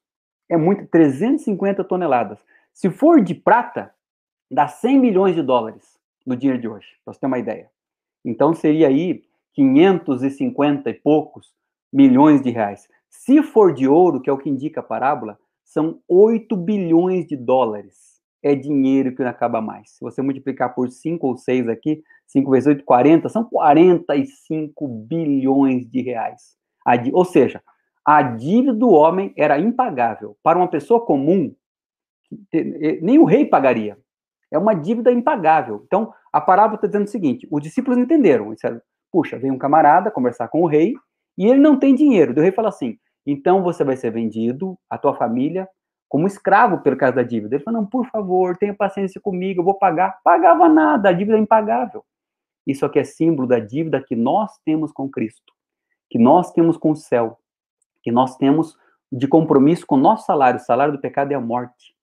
É 0.48 0.56
muito, 0.58 0.86
350 0.88 1.84
toneladas. 1.84 2.38
Se 2.74 2.90
for 2.90 3.22
de 3.22 3.34
prata, 3.34 3.94
dá 4.52 4.68
100 4.68 5.00
milhões 5.00 5.36
de 5.36 5.42
dólares 5.42 5.98
no 6.26 6.36
dia 6.36 6.58
de 6.58 6.68
hoje, 6.68 6.88
para 7.04 7.14
você 7.14 7.20
ter 7.20 7.28
uma 7.28 7.40
ideia. 7.40 7.70
Então 8.24 8.54
seria 8.54 8.88
aí 8.88 9.24
550 9.54 10.90
e 10.90 10.94
poucos 10.94 11.54
milhões 11.92 12.42
de 12.42 12.50
reais. 12.50 12.88
Se 13.10 13.42
for 13.42 13.74
de 13.74 13.88
ouro, 13.88 14.22
que 14.22 14.30
é 14.30 14.34
o 14.34 14.38
que 14.38 14.50
indica 14.50 14.80
a 14.80 14.84
parábola, 14.84 15.40
são 15.64 16.00
8 16.08 16.56
bilhões 16.56 17.26
de 17.26 17.36
dólares. 17.36 18.22
É 18.44 18.56
dinheiro 18.56 19.16
que 19.16 19.22
não 19.22 19.30
acaba 19.30 19.62
mais. 19.62 19.92
Se 19.92 20.02
você 20.02 20.22
multiplicar 20.22 20.74
por 20.74 20.90
5 20.90 21.28
ou 21.28 21.38
6 21.38 21.70
aqui, 21.70 22.04
5 22.28 22.50
vezes 22.52 22.68
8, 22.68 22.84
40, 22.84 23.30
são 23.30 23.44
45 23.44 24.88
bilhões 24.88 25.88
de 25.90 26.02
reais. 26.02 26.58
Ou 27.14 27.24
seja, 27.24 27.62
a 28.04 28.22
dívida 28.22 28.74
do 28.74 28.90
homem 28.90 29.34
era 29.38 29.60
impagável. 29.60 30.36
Para 30.42 30.58
uma 30.58 30.68
pessoa 30.68 31.06
comum, 31.06 31.54
nem 33.02 33.20
o 33.20 33.26
rei 33.26 33.46
pagaria. 33.46 33.98
É 34.52 34.58
uma 34.58 34.74
dívida 34.74 35.12
impagável. 35.12 35.84
Então, 35.86 36.14
a 36.32 36.42
parábola 36.42 36.76
está 36.76 36.88
dizendo 36.88 37.06
o 37.06 37.10
seguinte: 37.10 37.48
os 37.50 37.62
discípulos 37.62 37.98
entenderam. 37.98 38.54
Disseram, 38.54 38.82
Puxa, 39.12 39.38
vem 39.38 39.52
um 39.52 39.58
camarada 39.58 40.12
conversar 40.12 40.48
com 40.48 40.62
o 40.62 40.68
rei 40.68 40.94
e 41.38 41.46
ele 41.46 41.60
não 41.60 41.78
tem 41.78 41.96
dinheiro. 41.96 42.34
O 42.34 42.42
rei 42.42 42.52
fala 42.52 42.70
assim: 42.70 42.98
então 43.26 43.62
você 43.62 43.84
vai 43.84 43.96
ser 43.96 44.12
vendido, 44.12 44.78
a 44.90 44.98
tua 44.98 45.16
família, 45.16 45.68
como 46.10 46.28
escravo 46.28 46.80
pelo 46.80 46.98
caso 46.98 47.16
da 47.16 47.24
dívida. 47.24 47.56
Ele 47.56 47.64
falou: 47.64 47.82
não, 47.82 47.88
por 47.88 48.06
favor, 48.08 48.58
tenha 48.58 48.74
paciência 48.74 49.22
comigo, 49.22 49.62
eu 49.62 49.66
vou 49.66 49.78
pagar. 49.78 50.20
Pagava 50.24 50.68
nada, 50.68 51.10
a 51.10 51.14
dívida 51.14 51.38
é 51.38 51.42
impagável. 51.42 52.04
Isso 52.66 52.86
aqui 52.86 53.00
é 53.00 53.04
símbolo 53.04 53.48
da 53.48 53.60
dívida 53.60 54.02
que 54.02 54.16
nós 54.16 54.52
temos 54.66 54.92
com 54.92 55.10
Cristo. 55.10 55.54
que 56.10 56.20
nós 56.20 56.52
temos 56.52 56.76
com 56.76 56.92
o 56.92 56.96
céu, 56.96 57.40
que 58.04 58.12
nós 58.12 58.36
temos 58.36 58.78
de 59.10 59.28
compromisso 59.28 59.88
com 59.88 59.96
o 59.96 60.00
nosso 60.00 60.26
salário. 60.26 60.60
O 60.60 60.64
salário 60.64 60.94
do 60.94 61.00
pecado 61.00 61.32
é 61.32 61.36
a 61.36 61.40
morte. 61.40 61.96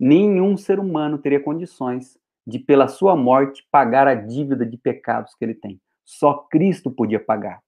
Nenhum 0.00 0.56
ser 0.56 0.78
humano 0.78 1.18
teria 1.18 1.38
condições 1.38 2.18
de, 2.46 2.58
pela 2.58 2.88
sua 2.88 3.14
morte, 3.14 3.66
pagar 3.70 4.08
a 4.08 4.14
dívida 4.14 4.64
de 4.64 4.78
pecados 4.78 5.34
que 5.34 5.44
ele 5.44 5.54
tem. 5.54 5.78
Só 6.06 6.32
Cristo 6.50 6.90
podia 6.90 7.20
pagar. 7.20 7.60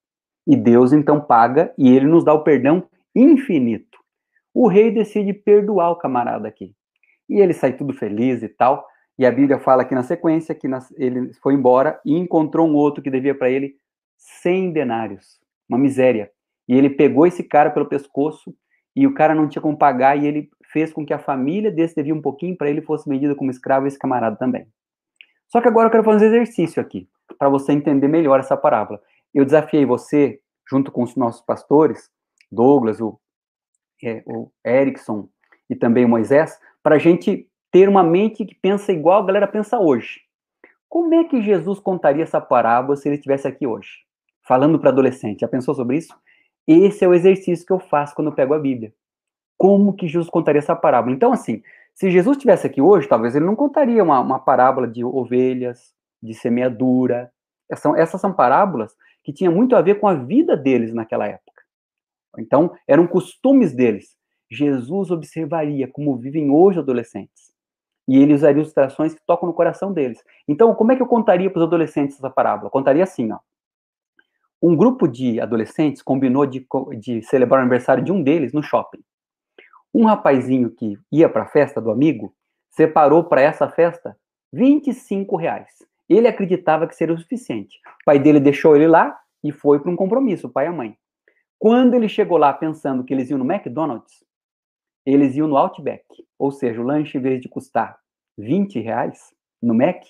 E 0.47 0.57
Deus 0.57 0.95
então 0.95 1.21
paga 1.21 1.75
e 1.77 1.95
ele 1.95 2.07
nos 2.07 2.25
dá 2.25 2.33
o 2.33 2.43
perdão 2.43 2.85
infinito. 3.15 3.99
O 4.55 4.67
rei 4.67 4.91
decide 4.91 5.35
perdoar 5.35 5.91
o 5.91 5.97
camarada 5.97 6.49
aqui. 6.49 6.75
E 7.29 7.39
ele 7.39 7.53
sai 7.53 7.75
tudo 7.75 7.93
feliz 7.93 8.43
e 8.43 8.49
tal. 8.49 8.87
E 9.19 9.27
a 9.27 9.31
Bíblia 9.31 9.59
fala 9.59 9.83
aqui 9.83 9.95
na 9.95 10.03
sequência 10.03 10.55
que 10.55 10.67
ele 10.97 11.35
foi 11.35 11.53
embora 11.53 12.01
e 12.03 12.17
encontrou 12.17 12.67
um 12.67 12.75
outro 12.75 13.03
que 13.03 13.11
devia 13.11 13.35
para 13.35 13.51
ele 13.51 13.77
100 14.17 14.73
denários. 14.73 15.39
Uma 15.69 15.79
miséria. 15.79 16.31
E 16.67 16.75
ele 16.75 16.89
pegou 16.89 17.27
esse 17.27 17.43
cara 17.43 17.71
pelo 17.71 17.87
pescoço 17.87 18.55
e 18.97 19.07
o 19.07 19.15
cara 19.15 19.35
não 19.35 19.49
tinha 19.49 19.63
como 19.63 19.77
pagar 19.77 20.17
e 20.17 20.27
ele 20.27 20.51
fez 20.73 20.93
com 20.93 21.05
que 21.05 21.13
a 21.13 21.19
família 21.19 21.71
desse 21.71 21.95
devia 21.95 22.15
um 22.15 22.23
pouquinho 22.23 22.57
para 22.57 22.71
ele 22.71 22.81
fosse 22.81 23.09
vendida 23.09 23.35
como 23.35 23.51
escravo 23.51 23.87
esse 23.87 23.99
camarada 23.99 24.37
também. 24.37 24.67
Só 25.49 25.61
que 25.61 25.69
agora 25.69 25.89
eu 25.89 25.91
quero 25.91 26.05
fazer 26.05 26.25
um 26.25 26.29
exercício 26.29 26.81
aqui 26.81 27.09
para 27.39 27.49
você 27.49 27.73
entender 27.73 28.09
melhor 28.09 28.41
essa 28.41 28.57
parábola. 28.57 29.01
Eu 29.35 29.45
desafiei 29.45 29.85
você, 29.85 30.41
junto 30.69 30.91
com 30.91 31.03
os 31.03 31.15
nossos 31.15 31.43
pastores, 31.43 32.11
Douglas, 32.51 33.01
o, 33.01 33.19
é, 34.03 34.23
o 34.27 34.51
Erickson 34.67 35.29
e 35.69 35.77
também 35.77 36.05
o 36.05 36.09
Moisés, 36.09 36.59
para 36.83 36.97
a 36.97 36.99
gente 36.99 37.49
ter 37.71 37.89
uma 37.89 38.03
mente 38.03 38.45
que 38.45 38.55
pensa 38.55 38.93
igual 38.93 39.23
a 39.23 39.27
galera 39.27 39.47
pensa 39.47 39.79
hoje. 39.79 40.21
Como 40.89 41.15
é 41.15 41.25
que 41.25 41.41
Jesus 41.41 41.79
contaria 41.81 42.23
essa 42.23 42.41
parábola 42.41 42.97
se 42.97 43.09
ele 43.09 43.17
estivesse 43.17 43.49
aqui 43.49 43.67
hoje? 43.67 43.91
Falando 44.47 44.79
para 44.79 44.91
adolescente. 44.91 45.41
Já 45.41 45.49
pensou 45.49 45.75
sobre 45.75 45.97
isso? 45.97 46.15
Esse 46.67 47.05
é 47.05 47.09
o 47.09 47.15
exercício 47.15 47.67
que 47.67 47.73
eu 47.73 47.79
faço 47.79 48.15
quando 48.15 48.29
eu 48.29 48.35
pego 48.35 48.53
a 48.53 48.59
Bíblia. 48.59 48.93
Como 49.63 49.93
que 49.93 50.09
Jesus 50.09 50.29
contaria 50.29 50.59
essa 50.59 50.75
parábola? 50.75 51.15
Então, 51.15 51.33
assim, 51.33 51.63
se 51.95 52.11
Jesus 52.11 52.37
estivesse 52.37 52.67
aqui 52.67 52.83
hoje, 52.83 53.07
talvez 53.07 53.37
ele 53.37 53.45
não 53.45 53.55
contaria 53.55 54.03
uma, 54.03 54.19
uma 54.19 54.41
parábola 54.41 54.89
de 54.89 55.05
ovelhas, 55.05 55.95
de 56.21 56.35
semeadura. 56.35 57.31
Essas, 57.71 57.95
essas 57.97 58.21
são 58.21 58.33
parábolas 58.33 58.93
que 59.23 59.33
tinham 59.33 59.55
muito 59.55 59.77
a 59.77 59.81
ver 59.81 60.01
com 60.01 60.09
a 60.09 60.15
vida 60.15 60.57
deles 60.57 60.93
naquela 60.93 61.29
época. 61.29 61.63
Então, 62.37 62.73
eram 62.89 63.07
costumes 63.07 63.73
deles. 63.73 64.17
Jesus 64.51 65.13
observaria 65.13 65.87
como 65.87 66.17
vivem 66.17 66.51
hoje 66.51 66.81
adolescentes 66.81 67.53
e 68.09 68.19
ele 68.19 68.35
usaria 68.35 68.61
ilustrações 68.61 69.15
que 69.15 69.25
tocam 69.25 69.47
no 69.47 69.55
coração 69.55 69.93
deles. 69.93 70.19
Então, 70.49 70.75
como 70.75 70.91
é 70.91 70.97
que 70.97 71.03
eu 71.03 71.07
contaria 71.07 71.49
para 71.49 71.61
os 71.61 71.67
adolescentes 71.69 72.17
essa 72.17 72.29
parábola? 72.29 72.67
Eu 72.67 72.73
contaria 72.73 73.05
assim, 73.05 73.31
ó. 73.31 73.39
Um 74.61 74.75
grupo 74.75 75.07
de 75.07 75.41
adolescentes 75.41 76.03
combinou 76.03 76.47
de, 76.47 76.67
de 76.99 77.23
celebrar 77.23 77.61
o 77.61 77.63
aniversário 77.63 78.03
de 78.03 78.11
um 78.11 78.21
deles 78.21 78.53
no 78.53 78.61
shopping. 78.61 79.05
Um 79.95 80.07
rapazinho 80.07 80.71
que 80.71 80.99
ia 81.11 81.29
para 81.29 81.43
a 81.43 81.49
festa 81.49 81.81
do 81.81 81.91
amigo 81.91 82.35
separou 82.71 83.25
para 83.25 83.43
essa 83.43 83.69
festa 83.69 84.17
25 84.53 85.37
reais. 85.37 85.71
Ele 86.09 86.29
acreditava 86.29 86.87
que 86.87 86.95
seria 86.95 87.15
o 87.15 87.19
suficiente. 87.19 87.79
O 88.03 88.05
pai 88.05 88.19
dele 88.19 88.41
deixou 88.41 88.75
ele 88.75 88.87
lá 88.87 89.19
e 89.43 89.53
foi 89.53 89.81
para 89.81 89.91
um 89.91 89.97
compromisso, 89.97 90.47
o 90.47 90.51
pai 90.51 90.67
e 90.67 90.69
a 90.69 90.73
mãe. 90.73 90.97
Quando 91.59 91.95
ele 91.95 92.09
chegou 92.09 92.39
lá 92.39 92.53
pensando 92.53 93.05
que 93.05 93.15
eles 93.15 93.31
iam 93.31 93.39
no 93.39 93.51
McDonald's, 93.51 94.25
eles 95.07 95.37
iam 95.37 95.49
no 95.49 95.57
Outback. 95.57 96.05
Ou 96.39 96.51
seja, 96.51 96.81
o 96.81 96.85
lanche, 96.85 97.19
em 97.19 97.21
vez 97.21 97.41
de 97.41 97.49
custar 97.49 97.99
20 98.37 98.81
reais 98.81 99.33
no 99.63 99.75
Mac, 99.75 100.03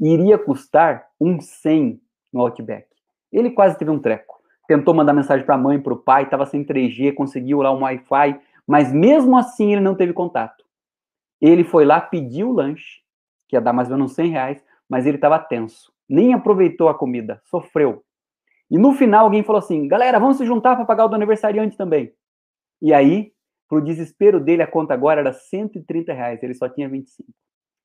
iria 0.00 0.38
custar 0.38 1.06
um 1.20 1.40
100 1.40 2.00
no 2.32 2.40
Outback. 2.40 2.86
Ele 3.32 3.50
quase 3.50 3.78
teve 3.78 3.90
um 3.90 3.98
treco. 3.98 4.36
Tentou 4.68 4.94
mandar 4.94 5.12
mensagem 5.12 5.44
para 5.44 5.54
a 5.54 5.58
mãe, 5.58 5.80
para 5.80 5.92
o 5.92 5.98
pai, 5.98 6.24
estava 6.24 6.46
sem 6.46 6.64
3G, 6.64 7.14
conseguiu 7.14 7.62
lá 7.62 7.72
um 7.72 7.82
Wi-Fi, 7.82 8.40
mas 8.66 8.92
mesmo 8.92 9.36
assim 9.36 9.72
ele 9.72 9.80
não 9.80 9.94
teve 9.94 10.12
contato. 10.12 10.64
Ele 11.40 11.64
foi 11.64 11.84
lá, 11.84 12.00
pediu 12.00 12.50
o 12.50 12.52
lanche, 12.52 13.02
que 13.48 13.56
ia 13.56 13.60
dar 13.60 13.72
mais 13.72 13.90
ou 13.90 13.96
menos 13.96 14.14
100 14.14 14.30
reais, 14.30 14.64
mas 14.88 15.06
ele 15.06 15.16
estava 15.16 15.38
tenso. 15.38 15.92
Nem 16.08 16.34
aproveitou 16.34 16.88
a 16.88 16.94
comida, 16.94 17.40
sofreu. 17.44 18.04
E 18.70 18.78
no 18.78 18.94
final 18.94 19.24
alguém 19.24 19.42
falou 19.42 19.58
assim: 19.58 19.86
galera, 19.86 20.18
vamos 20.18 20.38
se 20.38 20.46
juntar 20.46 20.76
para 20.76 20.84
pagar 20.84 21.04
o 21.04 21.08
do 21.08 21.14
aniversariante 21.14 21.76
também. 21.76 22.12
E 22.80 22.92
aí 22.92 23.32
para 23.68 23.78
o 23.78 23.80
desespero 23.80 24.40
dele, 24.40 24.62
a 24.62 24.66
conta 24.66 24.94
agora 24.94 25.20
era 25.20 25.32
130 25.32 26.12
reais, 26.12 26.42
ele 26.42 26.54
só 26.54 26.68
tinha 26.68 26.88
25. 26.88 27.28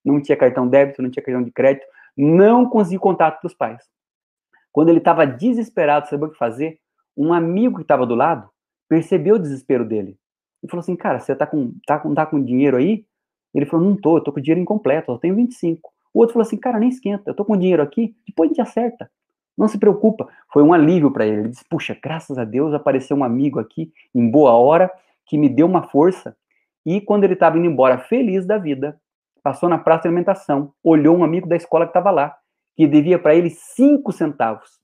Não 0.05 0.21
tinha 0.21 0.37
cartão 0.37 0.67
débito, 0.67 1.01
não 1.01 1.09
tinha 1.09 1.23
cartão 1.23 1.43
de 1.43 1.51
crédito, 1.51 1.85
não 2.15 2.69
conseguia 2.69 2.99
contato 2.99 3.41
dos 3.41 3.53
pais. 3.53 3.83
Quando 4.71 4.89
ele 4.89 4.99
estava 4.99 5.25
desesperado, 5.25 6.07
sabia 6.07 6.27
o 6.27 6.31
que 6.31 6.37
fazer? 6.37 6.79
Um 7.17 7.33
amigo 7.33 7.77
que 7.77 7.81
estava 7.81 8.05
do 8.05 8.15
lado 8.15 8.49
percebeu 8.87 9.35
o 9.35 9.39
desespero 9.39 9.85
dele 9.85 10.17
e 10.63 10.67
falou 10.67 10.81
assim: 10.81 10.95
Cara, 10.95 11.19
você 11.19 11.35
tá 11.35 11.45
com, 11.45 11.73
tá 11.85 11.99
com, 11.99 12.13
tá 12.13 12.25
com 12.25 12.43
dinheiro 12.43 12.77
aí? 12.77 13.05
Ele 13.53 13.65
falou: 13.65 13.85
Não 13.85 13.95
tô, 13.95 14.17
eu 14.17 14.21
tô 14.21 14.31
com 14.31 14.41
dinheiro 14.41 14.61
incompleto, 14.61 15.11
eu 15.11 15.17
tenho 15.17 15.35
25. 15.35 15.91
O 16.13 16.19
outro 16.19 16.33
falou 16.33 16.45
assim: 16.45 16.57
Cara, 16.57 16.79
nem 16.79 16.89
esquenta, 16.89 17.29
eu 17.29 17.33
tô 17.33 17.45
com 17.45 17.57
dinheiro 17.57 17.81
aqui, 17.81 18.15
depois 18.27 18.49
a 18.49 18.53
gente 18.53 18.61
acerta. 18.61 19.09
Não 19.57 19.67
se 19.67 19.77
preocupa. 19.77 20.27
Foi 20.51 20.63
um 20.63 20.73
alívio 20.73 21.11
para 21.11 21.25
ele. 21.25 21.41
Ele 21.41 21.49
disse: 21.49 21.65
Puxa, 21.69 21.97
graças 22.01 22.37
a 22.37 22.43
Deus 22.43 22.73
apareceu 22.73 23.15
um 23.17 23.23
amigo 23.23 23.59
aqui 23.59 23.91
em 24.13 24.29
boa 24.29 24.53
hora 24.53 24.91
que 25.25 25.37
me 25.37 25.49
deu 25.49 25.67
uma 25.67 25.83
força. 25.83 26.35
E 26.85 26.99
quando 26.99 27.23
ele 27.23 27.33
estava 27.33 27.57
indo 27.57 27.67
embora 27.67 27.97
feliz 27.97 28.45
da 28.45 28.57
vida, 28.57 28.99
passou 29.43 29.69
na 29.69 29.77
praça 29.77 30.03
de 30.03 30.07
alimentação, 30.07 30.73
olhou 30.83 31.15
um 31.15 31.23
amigo 31.23 31.47
da 31.47 31.55
escola 31.55 31.85
que 31.85 31.91
estava 31.91 32.09
lá, 32.11 32.35
que 32.75 32.87
devia 32.87 33.19
para 33.19 33.35
ele 33.35 33.49
cinco 33.49 34.11
centavos. 34.11 34.79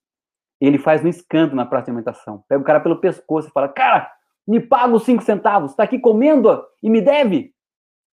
Ele 0.59 0.77
faz 0.77 1.03
um 1.03 1.07
escândalo 1.07 1.55
na 1.55 1.65
praça 1.65 1.85
de 1.85 1.91
alimentação. 1.91 2.43
Pega 2.47 2.61
o 2.61 2.65
cara 2.65 2.79
pelo 2.79 2.97
pescoço 2.97 3.47
e 3.47 3.51
fala: 3.51 3.69
Cara, 3.69 4.11
me 4.47 4.59
paga 4.59 4.95
os 4.95 5.03
cinco 5.03 5.23
centavos, 5.23 5.71
está 5.71 5.83
aqui 5.83 5.99
comendo 5.99 6.63
e 6.81 6.89
me 6.89 7.01
deve. 7.01 7.53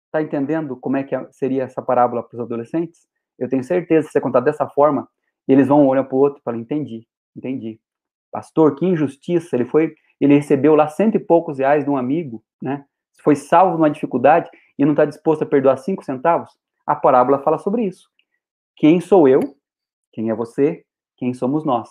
Está 0.05 0.21
entendendo 0.21 0.75
como 0.77 0.97
é 0.97 1.03
que 1.03 1.15
seria 1.31 1.63
essa 1.63 1.81
parábola 1.81 2.23
para 2.23 2.35
os 2.35 2.41
adolescentes? 2.41 3.07
Eu 3.37 3.47
tenho 3.49 3.63
certeza, 3.63 4.07
se 4.07 4.13
você 4.13 4.21
contar 4.21 4.41
dessa 4.41 4.67
forma, 4.67 5.07
eles 5.47 5.67
vão 5.67 5.87
olhar 5.87 6.03
para 6.03 6.15
o 6.15 6.19
outro 6.19 6.39
e 6.39 6.43
falar: 6.43 6.57
Entendi, 6.57 7.07
entendi. 7.35 7.79
Pastor, 8.31 8.75
que 8.75 8.85
injustiça. 8.85 9.55
Ele 9.55 9.65
foi 9.65 9.95
ele 10.19 10.35
recebeu 10.35 10.75
lá 10.75 10.87
cento 10.87 11.15
e 11.15 11.19
poucos 11.19 11.59
reais 11.59 11.85
de 11.85 11.89
um 11.89 11.95
amigo, 11.95 12.43
né? 12.61 12.85
Foi 13.23 13.35
salvo 13.35 13.77
numa 13.77 13.89
dificuldade 13.89 14.49
e 14.77 14.83
não 14.83 14.91
está 14.91 15.05
disposto 15.05 15.43
a 15.43 15.45
perdoar 15.45 15.77
cinco 15.77 16.03
centavos. 16.03 16.51
A 16.85 16.95
parábola 16.95 17.39
fala 17.39 17.57
sobre 17.57 17.83
isso. 17.83 18.09
Quem 18.75 18.99
sou 18.99 19.27
eu? 19.27 19.39
Quem 20.11 20.29
é 20.29 20.35
você? 20.35 20.85
Quem 21.15 21.33
somos 21.33 21.63
nós? 21.63 21.89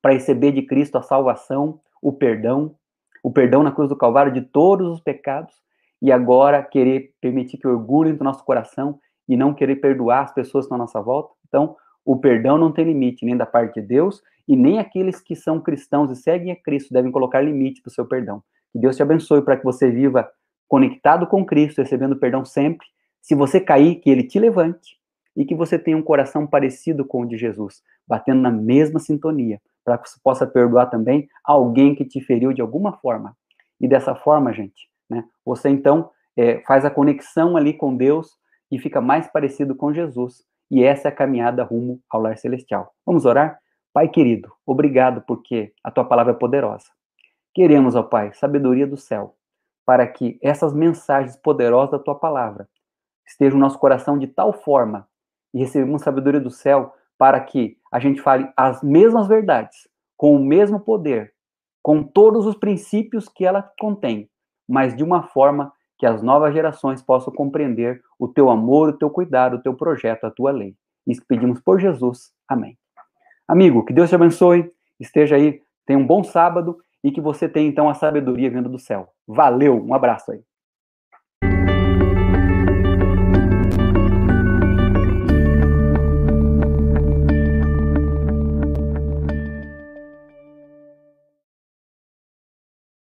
Para 0.00 0.14
receber 0.14 0.52
de 0.52 0.62
Cristo 0.62 0.96
a 0.96 1.02
salvação, 1.02 1.80
o 2.00 2.12
perdão, 2.12 2.74
o 3.22 3.30
perdão 3.30 3.62
na 3.62 3.72
cruz 3.72 3.88
do 3.88 3.96
Calvário 3.96 4.32
de 4.32 4.40
todos 4.40 4.88
os 4.88 5.00
pecados 5.00 5.54
e 6.00 6.10
agora 6.10 6.62
querer 6.62 7.12
permitir 7.20 7.58
que 7.58 7.68
orgulho 7.68 8.10
entre 8.10 8.22
o 8.22 8.24
nosso 8.24 8.44
coração 8.44 8.98
e 9.28 9.36
não 9.36 9.54
querer 9.54 9.76
perdoar 9.76 10.24
as 10.24 10.34
pessoas 10.34 10.64
que 10.64 10.66
estão 10.66 10.76
à 10.76 10.78
nossa 10.78 11.00
volta. 11.00 11.32
Então, 11.46 11.76
o 12.04 12.16
perdão 12.16 12.58
não 12.58 12.72
tem 12.72 12.84
limite, 12.84 13.24
nem 13.24 13.36
da 13.36 13.46
parte 13.46 13.80
de 13.80 13.86
Deus, 13.86 14.20
e 14.48 14.56
nem 14.56 14.80
aqueles 14.80 15.20
que 15.20 15.36
são 15.36 15.60
cristãos 15.60 16.10
e 16.10 16.20
seguem 16.20 16.52
a 16.52 16.56
Cristo 16.56 16.92
devem 16.92 17.12
colocar 17.12 17.40
limite 17.40 17.80
para 17.80 17.90
o 17.90 17.92
seu 17.92 18.04
perdão. 18.04 18.42
Que 18.72 18.78
Deus 18.78 18.96
te 18.96 19.02
abençoe 19.02 19.42
para 19.42 19.56
que 19.56 19.64
você 19.64 19.90
viva 19.90 20.28
conectado 20.66 21.26
com 21.26 21.44
Cristo, 21.44 21.80
recebendo 21.80 22.16
perdão 22.16 22.44
sempre. 22.44 22.86
Se 23.20 23.34
você 23.34 23.60
cair, 23.60 23.96
que 23.96 24.10
Ele 24.10 24.24
te 24.24 24.40
levante 24.40 24.98
e 25.36 25.44
que 25.44 25.54
você 25.54 25.78
tenha 25.78 25.96
um 25.96 26.02
coração 26.02 26.46
parecido 26.46 27.04
com 27.04 27.22
o 27.22 27.26
de 27.26 27.36
Jesus, 27.36 27.82
batendo 28.08 28.40
na 28.40 28.50
mesma 28.50 28.98
sintonia, 28.98 29.60
para 29.84 29.98
que 29.98 30.08
você 30.08 30.18
possa 30.22 30.46
perdoar 30.46 30.86
também 30.86 31.28
alguém 31.44 31.94
que 31.94 32.04
te 32.04 32.20
feriu 32.20 32.52
de 32.52 32.60
alguma 32.60 32.92
forma. 32.98 33.36
E 33.80 33.88
dessa 33.88 34.14
forma, 34.14 34.52
gente, 34.52 34.88
né, 35.10 35.24
você 35.44 35.68
então 35.68 36.10
é, 36.36 36.60
faz 36.66 36.84
a 36.84 36.90
conexão 36.90 37.56
ali 37.56 37.72
com 37.72 37.96
Deus 37.96 38.30
e 38.70 38.78
fica 38.78 39.00
mais 39.00 39.26
parecido 39.26 39.74
com 39.74 39.92
Jesus. 39.92 40.44
E 40.70 40.82
essa 40.82 41.08
é 41.08 41.10
a 41.10 41.14
caminhada 41.14 41.62
rumo 41.62 42.00
ao 42.08 42.20
lar 42.20 42.36
celestial. 42.38 42.94
Vamos 43.04 43.26
orar? 43.26 43.58
Pai 43.92 44.08
querido, 44.08 44.50
obrigado 44.64 45.22
porque 45.26 45.74
a 45.84 45.90
tua 45.90 46.04
palavra 46.04 46.32
é 46.32 46.36
poderosa. 46.36 46.86
Queremos, 47.52 47.94
ó 47.94 48.02
Pai, 48.02 48.32
sabedoria 48.32 48.86
do 48.86 48.96
céu, 48.96 49.36
para 49.84 50.06
que 50.06 50.38
essas 50.42 50.72
mensagens 50.72 51.36
poderosas 51.36 51.90
da 51.90 51.98
tua 51.98 52.14
palavra 52.14 52.66
estejam 53.26 53.58
no 53.58 53.64
nosso 53.64 53.78
coração 53.78 54.18
de 54.18 54.26
tal 54.26 54.52
forma 54.54 55.06
e 55.52 55.58
recebamos 55.58 56.00
sabedoria 56.00 56.40
do 56.40 56.50
céu 56.50 56.94
para 57.22 57.38
que 57.38 57.76
a 57.92 58.00
gente 58.00 58.20
fale 58.20 58.50
as 58.56 58.82
mesmas 58.82 59.28
verdades, 59.28 59.86
com 60.16 60.34
o 60.34 60.44
mesmo 60.44 60.80
poder, 60.80 61.32
com 61.80 62.02
todos 62.02 62.46
os 62.46 62.56
princípios 62.56 63.28
que 63.28 63.44
ela 63.44 63.62
contém, 63.78 64.28
mas 64.68 64.96
de 64.96 65.04
uma 65.04 65.22
forma 65.28 65.72
que 65.96 66.04
as 66.04 66.20
novas 66.20 66.52
gerações 66.52 67.00
possam 67.00 67.32
compreender 67.32 68.02
o 68.18 68.26
teu 68.26 68.50
amor, 68.50 68.88
o 68.88 68.98
teu 68.98 69.08
cuidado, 69.08 69.54
o 69.54 69.62
teu 69.62 69.72
projeto, 69.72 70.24
a 70.24 70.32
tua 70.32 70.50
lei. 70.50 70.74
Isso 71.06 71.22
pedimos 71.28 71.60
por 71.60 71.78
Jesus. 71.78 72.32
Amém. 72.48 72.76
Amigo, 73.46 73.84
que 73.84 73.92
Deus 73.92 74.08
te 74.08 74.16
abençoe, 74.16 74.68
esteja 74.98 75.36
aí, 75.36 75.62
tenha 75.86 76.00
um 76.00 76.06
bom 76.06 76.24
sábado 76.24 76.76
e 77.04 77.12
que 77.12 77.20
você 77.20 77.48
tenha 77.48 77.68
então 77.68 77.88
a 77.88 77.94
sabedoria 77.94 78.50
vindo 78.50 78.68
do 78.68 78.80
céu. 78.80 79.10
Valeu, 79.28 79.76
um 79.76 79.94
abraço 79.94 80.32
aí. 80.32 80.42